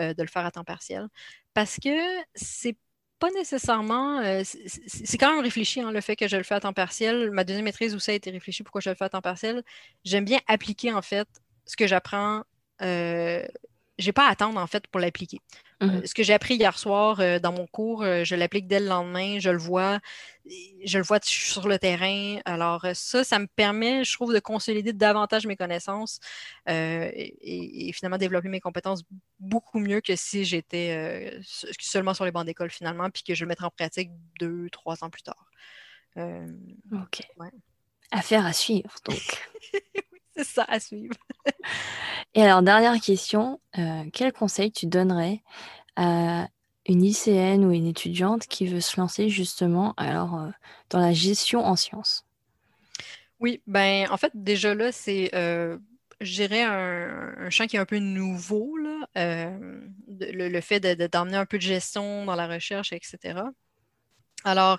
euh, 0.00 0.14
de 0.14 0.22
le 0.22 0.28
faire 0.28 0.46
à 0.46 0.50
temps 0.50 0.64
partiel. 0.64 1.08
Parce 1.52 1.76
que 1.76 1.90
c'est 2.34 2.76
pas 3.18 3.30
nécessairement. 3.32 4.20
Euh, 4.20 4.42
c'est 4.44 5.18
quand 5.18 5.34
même 5.34 5.44
réfléchi, 5.44 5.82
hein, 5.82 5.92
le 5.92 6.00
fait 6.00 6.16
que 6.16 6.28
je 6.28 6.36
le 6.36 6.42
fais 6.42 6.54
à 6.54 6.60
temps 6.60 6.72
partiel. 6.72 7.30
Ma 7.30 7.44
deuxième 7.44 7.66
maîtrise 7.66 7.94
aussi 7.94 8.10
a 8.12 8.14
été 8.14 8.30
réfléchi 8.30 8.62
pourquoi 8.62 8.80
je 8.80 8.88
le 8.90 8.96
fais 8.96 9.04
à 9.04 9.10
temps 9.10 9.20
partiel. 9.22 9.62
J'aime 10.04 10.24
bien 10.24 10.40
appliquer, 10.48 10.92
en 10.94 11.02
fait, 11.02 11.28
ce 11.66 11.76
que 11.76 11.86
j'apprends 11.86 12.42
j'ai 13.98 14.12
pas 14.12 14.26
à 14.26 14.30
attendre 14.30 14.60
en 14.60 14.66
fait 14.66 14.86
pour 14.86 15.00
l'appliquer. 15.00 15.40
Euh, 15.82 15.86
mmh 15.86 16.06
ce 16.06 16.14
que 16.14 16.22
j'ai 16.22 16.32
appris 16.32 16.54
hier 16.54 16.78
soir 16.78 17.20
euh, 17.20 17.38
dans 17.38 17.52
mon 17.52 17.66
cours, 17.66 18.02
euh, 18.02 18.24
je 18.24 18.34
l'applique 18.34 18.66
dès 18.66 18.80
le 18.80 18.86
lendemain, 18.86 19.38
je 19.38 19.50
le 19.50 19.58
vois, 19.58 19.98
je 20.84 20.96
le 20.96 21.04
vois 21.04 21.18
sur 21.22 21.68
le 21.68 21.78
terrain. 21.78 22.38
Alors 22.46 22.86
ça, 22.94 23.24
ça 23.24 23.38
me 23.38 23.46
permet, 23.46 24.02
je 24.02 24.12
trouve, 24.14 24.32
de 24.32 24.38
consolider 24.38 24.94
davantage 24.94 25.46
mes 25.46 25.56
connaissances 25.56 26.18
et, 26.66 27.90
finalement 27.92 28.16
développer 28.16 28.48
mes 28.48 28.60
compétences 28.60 29.02
beaucoup 29.38 29.78
mieux 29.78 30.00
que 30.00 30.16
si 30.16 30.44
j'étais 30.44 31.38
seulement 31.42 32.14
sur 32.14 32.24
les 32.24 32.30
bancs 32.30 32.46
d'école 32.46 32.70
finalement, 32.70 33.10
puis 33.10 33.22
que 33.22 33.34
je 33.34 33.44
le 33.44 33.48
mettrais 33.48 33.66
en 33.66 33.70
pratique 33.70 34.10
deux, 34.40 34.70
trois 34.70 35.04
ans 35.04 35.10
plus 35.10 35.22
tard. 35.22 35.50
ok. 36.16 37.22
Affaire 38.12 38.46
à 38.46 38.52
suivre, 38.52 38.94
donc. 39.04 39.48
C'est 40.36 40.44
ça, 40.44 40.64
à 40.68 40.80
suivre. 40.80 41.14
Et 42.34 42.42
alors, 42.42 42.62
dernière 42.62 43.00
question, 43.00 43.60
euh, 43.78 44.04
quel 44.12 44.32
conseil 44.32 44.70
tu 44.70 44.86
donnerais 44.86 45.42
à 45.96 46.48
une 46.86 47.02
lycéenne 47.02 47.64
ou 47.64 47.72
une 47.72 47.86
étudiante 47.86 48.46
qui 48.46 48.66
veut 48.66 48.80
se 48.80 49.00
lancer 49.00 49.28
justement 49.28 49.94
alors, 49.96 50.36
euh, 50.36 50.50
dans 50.90 51.00
la 51.00 51.12
gestion 51.12 51.64
en 51.64 51.76
sciences? 51.76 52.26
Oui, 53.40 53.62
ben 53.66 54.06
en 54.10 54.16
fait, 54.16 54.32
déjà 54.34 54.74
là, 54.74 54.92
c'est, 54.92 55.30
euh, 55.34 55.78
je 56.20 56.34
dirais, 56.34 56.62
un, 56.62 57.50
champ 57.50 57.66
qui 57.66 57.76
est 57.76 57.80
un 57.80 57.86
peu 57.86 57.98
nouveau, 57.98 58.76
là, 58.76 59.58
le, 60.08 60.60
fait 60.60 60.80
d'emmener 60.80 61.36
un 61.36 61.46
peu 61.46 61.58
de 61.58 61.62
gestion 61.62 62.24
dans 62.24 62.34
la 62.34 62.46
recherche, 62.46 62.92
etc. 62.92 63.40
Alors, 64.44 64.78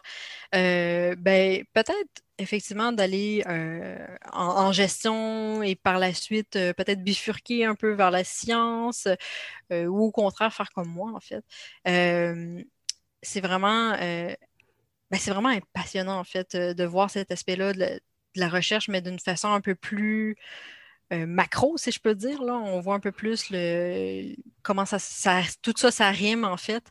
ben, 0.53 1.63
peut-être 1.73 2.23
effectivement 2.37 2.91
d'aller 2.91 3.43
euh, 3.47 3.97
en, 4.31 4.71
gestion 4.71 5.63
et 5.63 5.75
par 5.75 5.99
la 5.99 6.13
suite 6.13 6.55
euh, 6.55 6.73
peut-être 6.73 7.03
bifurquer 7.03 7.65
un 7.65 7.75
peu 7.75 7.93
vers 7.93 8.11
la 8.11 8.23
science 8.23 9.07
euh, 9.71 9.85
ou 9.85 10.05
au 10.05 10.11
contraire 10.11 10.53
faire 10.53 10.71
comme 10.71 10.89
moi 10.89 11.11
en 11.15 11.19
fait. 11.19 11.43
c'est 13.21 13.41
vraiment 13.41 13.93
ben, 15.09 15.17
c'est 15.19 15.31
vraiment 15.31 15.57
passionnant 15.73 16.19
en 16.19 16.23
fait 16.23 16.55
de 16.55 16.83
voir 16.85 17.09
cet 17.09 17.31
aspect-là 17.31 17.73
de, 17.73 18.01
la 18.35 18.49
recherche, 18.49 18.87
mais 18.87 19.01
d'une 19.01 19.19
façon 19.19 19.47
un 19.49 19.61
peu 19.61 19.73
plus 19.73 20.35
euh, 21.13 21.25
macro, 21.25 21.77
si 21.77 21.91
je 21.91 21.99
peux 21.99 22.15
dire. 22.15 22.41
Là. 22.43 22.53
On 22.53 22.79
voit 22.81 22.95
un 22.95 22.99
peu 22.99 23.11
plus 23.11 23.49
le, 23.49 24.35
comment 24.61 24.85
ça, 24.85 24.97
tout 25.61 25.73
ça, 25.77 25.91
ça 25.91 26.09
rime 26.11 26.43
en 26.43 26.57
fait. 26.57 26.83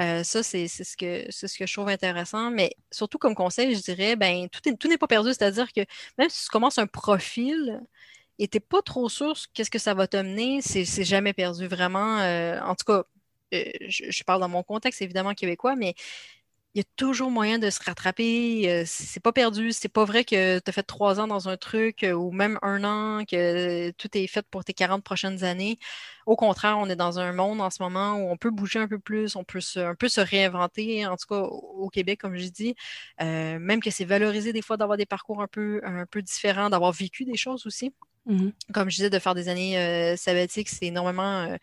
Euh, 0.00 0.22
ça, 0.22 0.42
c'est 0.42 0.68
ce, 0.68 0.96
que, 0.96 1.30
ce 1.30 1.46
que 1.58 1.66
je 1.66 1.72
trouve 1.72 1.88
intéressant. 1.88 2.50
Mais 2.50 2.76
surtout 2.92 3.18
comme 3.18 3.34
conseil, 3.34 3.74
je 3.74 3.80
dirais, 3.82 4.16
ben, 4.16 4.48
tout 4.48 4.88
n'est 4.88 4.98
pas 4.98 5.08
perdu. 5.08 5.30
C'est-à-dire 5.30 5.72
que 5.72 5.80
même 6.18 6.30
si 6.30 6.44
tu 6.44 6.50
commences 6.50 6.78
un 6.78 6.86
profil 6.86 7.82
et 8.38 8.48
tu 8.48 8.56
n'es 8.56 8.60
pas 8.60 8.82
trop 8.82 9.08
sûr 9.08 9.34
qu'est-ce 9.54 9.70
que 9.70 9.78
ça 9.78 9.94
va 9.94 10.06
t'amener, 10.06 10.60
c'est 10.62 11.04
jamais 11.04 11.32
perdu. 11.32 11.66
Vraiment, 11.66 12.20
euh, 12.20 12.60
en 12.60 12.74
tout 12.76 12.84
cas, 12.84 13.04
je, 13.52 14.10
je, 14.10 14.24
parle 14.24 14.40
dans 14.40 14.48
mon 14.48 14.62
contexte 14.62 15.02
évidemment 15.02 15.34
québécois, 15.34 15.76
mais 15.76 15.94
il 16.76 16.80
y 16.80 16.82
a 16.82 16.84
toujours 16.96 17.30
moyen 17.30 17.58
de 17.58 17.70
se 17.70 17.82
rattraper. 17.82 18.70
Euh, 18.70 18.82
c'est 18.84 19.22
pas 19.22 19.32
perdu. 19.32 19.72
C'est 19.72 19.88
pas 19.88 20.04
vrai 20.04 20.24
que 20.24 20.58
tu 20.58 20.68
as 20.68 20.72
fait 20.72 20.82
trois 20.82 21.20
ans 21.20 21.26
dans 21.26 21.48
un 21.48 21.56
truc 21.56 22.04
euh, 22.04 22.12
ou 22.12 22.32
même 22.32 22.58
un 22.60 22.84
an, 22.84 23.24
que 23.24 23.90
tout 23.92 24.08
est 24.12 24.26
fait 24.26 24.46
pour 24.50 24.62
tes 24.62 24.74
40 24.74 25.02
prochaines 25.02 25.42
années. 25.42 25.78
Au 26.26 26.36
contraire, 26.36 26.76
on 26.78 26.90
est 26.90 26.96
dans 26.96 27.18
un 27.18 27.32
monde 27.32 27.62
en 27.62 27.70
ce 27.70 27.82
moment 27.82 28.16
où 28.16 28.28
on 28.30 28.36
peut 28.36 28.50
bouger 28.50 28.78
un 28.78 28.88
peu 28.88 28.98
plus, 28.98 29.36
on 29.36 29.44
peut 29.44 29.62
se, 29.62 29.80
un 29.80 29.94
peu 29.94 30.08
se 30.08 30.20
réinventer, 30.20 31.06
en 31.06 31.16
tout 31.16 31.26
cas 31.26 31.40
au 31.40 31.88
Québec, 31.88 32.20
comme 32.20 32.36
je 32.36 32.48
dis. 32.48 32.74
Euh, 33.22 33.58
même 33.58 33.80
que 33.80 33.90
c'est 33.90 34.04
valorisé 34.04 34.52
des 34.52 34.60
fois 34.62 34.76
d'avoir 34.76 34.98
des 34.98 35.06
parcours 35.06 35.40
un 35.40 35.48
peu, 35.48 35.80
un 35.82 36.04
peu 36.04 36.20
différents, 36.20 36.68
d'avoir 36.68 36.92
vécu 36.92 37.24
des 37.24 37.38
choses 37.38 37.66
aussi. 37.66 37.94
Mmh 38.26 38.48
Comme 38.74 38.90
je 38.90 38.96
disais, 38.96 39.10
de 39.10 39.18
faire 39.20 39.36
des 39.36 39.48
années 39.48 39.78
euh, 39.78 40.16
sabbatiques, 40.16 40.68
c'est 40.68 40.86
énormément 40.86 41.42
euh, 41.42 41.56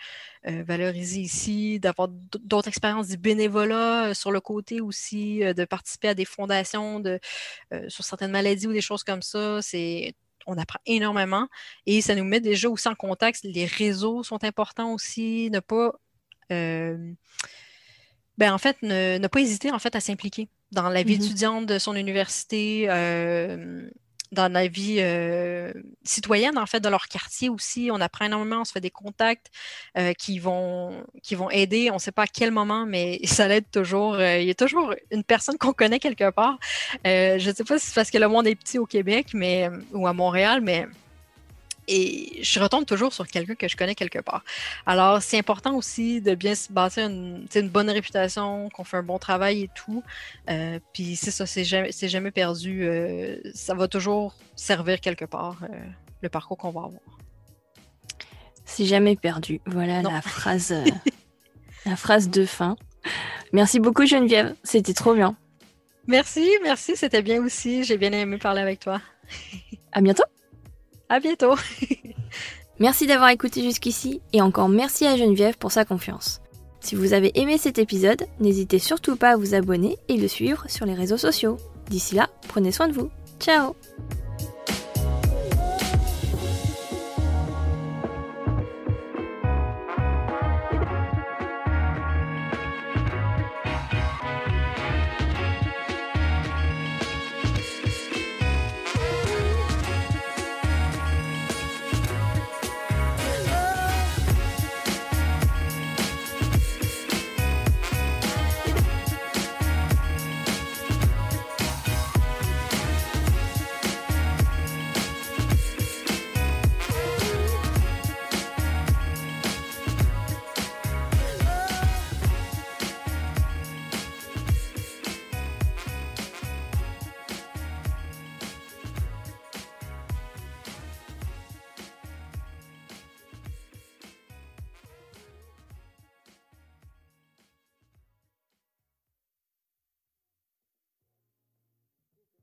euh, 0.47 0.63
valorisé 0.63 1.19
ici, 1.19 1.77
d'avoir 1.79 2.07
d'autres 2.07 2.69
expériences 2.69 3.09
du 3.09 3.17
bénévolat 3.17 4.13
sur 4.13 4.31
le 4.31 4.39
côté 4.39 4.79
aussi, 4.79 5.39
de 5.39 5.65
participer 5.65 6.07
à 6.09 6.13
des 6.13 6.23
fondations 6.23 7.01
de, 7.01 7.19
sur 7.89 8.05
certaines 8.05 8.31
maladies 8.31 8.67
ou 8.67 8.73
des 8.73 8.81
choses 8.81 9.03
comme 9.03 9.21
ça. 9.21 9.61
C'est 9.61 10.15
on 10.45 10.57
apprend 10.57 10.79
énormément 10.85 11.47
et 11.85 12.01
ça 12.01 12.15
nous 12.15 12.25
met 12.25 12.41
déjà 12.41 12.69
aussi 12.69 12.87
en 12.87 12.95
contexte. 12.95 13.45
Les 13.45 13.65
réseaux 13.65 14.23
sont 14.23 14.43
importants 14.43 14.93
aussi, 14.93 15.49
ne 15.51 15.59
pas 15.59 15.93
ben 18.37 18.51
en 18.51 18.57
fait, 18.57 18.77
ne, 18.81 19.25
pas 19.27 19.39
hésiter 19.39 19.71
en 19.71 19.79
fait 19.79 19.95
à 19.95 19.99
s'impliquer 19.99 20.49
dans 20.71 20.89
la 20.89 21.03
vie 21.03 21.17
mmh 21.17 21.21
étudiante 21.21 21.65
de 21.65 21.77
son 21.77 21.95
université 21.95 22.87
dans 24.33 24.51
la 24.51 24.67
vie 24.67 24.97
euh, 24.99 25.71
citoyenne, 26.03 26.57
en 26.57 26.65
fait, 26.65 26.79
de 26.79 26.89
leur 26.89 27.07
quartier 27.07 27.49
aussi. 27.49 27.89
On 27.91 28.01
apprend 28.01 28.25
énormément, 28.25 28.61
on 28.61 28.65
se 28.65 28.71
fait 28.71 28.81
des 28.81 28.91
contacts 28.91 29.47
euh, 29.97 30.13
qui, 30.13 30.39
vont, 30.39 31.05
qui 31.21 31.35
vont 31.35 31.49
aider. 31.49 31.89
On 31.91 31.95
ne 31.95 31.99
sait 31.99 32.11
pas 32.11 32.23
à 32.23 32.27
quel 32.27 32.51
moment, 32.51 32.85
mais 32.85 33.19
ça 33.25 33.47
l'aide 33.47 33.69
toujours. 33.71 34.15
Euh, 34.15 34.39
il 34.39 34.47
y 34.47 34.51
a 34.51 34.55
toujours 34.55 34.93
une 35.11 35.23
personne 35.23 35.57
qu'on 35.57 35.73
connaît 35.73 35.99
quelque 35.99 36.29
part. 36.31 36.57
je 37.05 37.49
ne 37.49 37.53
sais 37.53 37.63
pas 37.63 37.79
si 37.79 37.87
c'est 37.87 37.95
parce 37.95 38.11
que 38.11 38.17
le 38.17 38.27
monde 38.27 38.47
est 38.47 38.55
petit 38.55 38.79
au 38.79 38.85
Québec 38.85 39.27
mais, 39.33 39.69
ou 39.93 40.07
à 40.07 40.13
Montréal, 40.13 40.61
mais 40.61 40.87
et 41.87 42.39
je 42.41 42.59
retombe 42.59 42.85
toujours 42.85 43.13
sur 43.13 43.27
quelqu'un 43.27 43.55
que 43.55 43.67
je 43.67 43.75
connais 43.75 43.95
quelque 43.95 44.19
part. 44.19 44.43
Alors, 44.85 45.21
c'est 45.21 45.37
important 45.37 45.75
aussi 45.75 46.21
de 46.21 46.35
bien 46.35 46.55
se 46.55 46.71
bâtir 46.71 47.07
une, 47.07 47.45
une 47.53 47.69
bonne 47.69 47.89
réputation, 47.89 48.69
qu'on 48.69 48.83
fait 48.83 48.97
un 48.97 49.03
bon 49.03 49.19
travail 49.19 49.63
et 49.63 49.69
tout. 49.73 50.03
Euh, 50.49 50.79
puis 50.93 51.15
c'est 51.15 51.31
ça, 51.31 51.45
c'est 51.45 51.63
jamais, 51.63 51.91
jamais 51.91 52.31
perdu. 52.31 52.83
Euh, 52.83 53.37
ça 53.53 53.73
va 53.73 53.87
toujours 53.87 54.35
servir 54.55 55.01
quelque 55.01 55.25
part, 55.25 55.57
euh, 55.63 55.67
le 56.21 56.29
parcours 56.29 56.57
qu'on 56.57 56.71
va 56.71 56.81
avoir. 56.81 57.01
C'est 58.65 58.85
jamais 58.85 59.15
perdu. 59.15 59.59
Voilà 59.65 60.01
la 60.01 60.21
phrase, 60.21 60.73
la 61.85 61.95
phrase 61.95 62.29
de 62.29 62.45
fin. 62.45 62.75
Merci 63.51 63.79
beaucoup 63.79 64.05
Geneviève, 64.05 64.55
c'était 64.63 64.93
trop 64.93 65.13
bien. 65.13 65.35
Merci, 66.07 66.49
merci, 66.63 66.95
c'était 66.95 67.21
bien 67.21 67.41
aussi. 67.41 67.83
J'ai 67.83 67.97
bien 67.97 68.11
aimé 68.11 68.37
parler 68.37 68.61
avec 68.61 68.79
toi. 68.79 69.01
À 69.91 70.01
bientôt. 70.01 70.23
À 71.13 71.19
bientôt. 71.19 71.53
merci 72.79 73.05
d'avoir 73.05 73.29
écouté 73.29 73.61
jusqu'ici 73.61 74.19
et 74.33 74.41
encore 74.41 74.67
merci 74.67 75.05
à 75.05 75.15
Geneviève 75.15 75.59
pour 75.59 75.71
sa 75.71 75.85
confiance. 75.85 76.41
Si 76.79 76.95
vous 76.95 77.13
avez 77.13 77.39
aimé 77.39 77.59
cet 77.59 77.77
épisode, 77.77 78.25
n'hésitez 78.39 78.79
surtout 78.79 79.15
pas 79.15 79.33
à 79.33 79.37
vous 79.37 79.53
abonner 79.53 79.99
et 80.09 80.17
le 80.17 80.27
suivre 80.27 80.65
sur 80.69 80.87
les 80.87 80.95
réseaux 80.95 81.17
sociaux. 81.17 81.57
D'ici 81.87 82.15
là, 82.15 82.31
prenez 82.47 82.71
soin 82.71 82.87
de 82.87 82.93
vous. 82.93 83.11
Ciao 83.39 83.75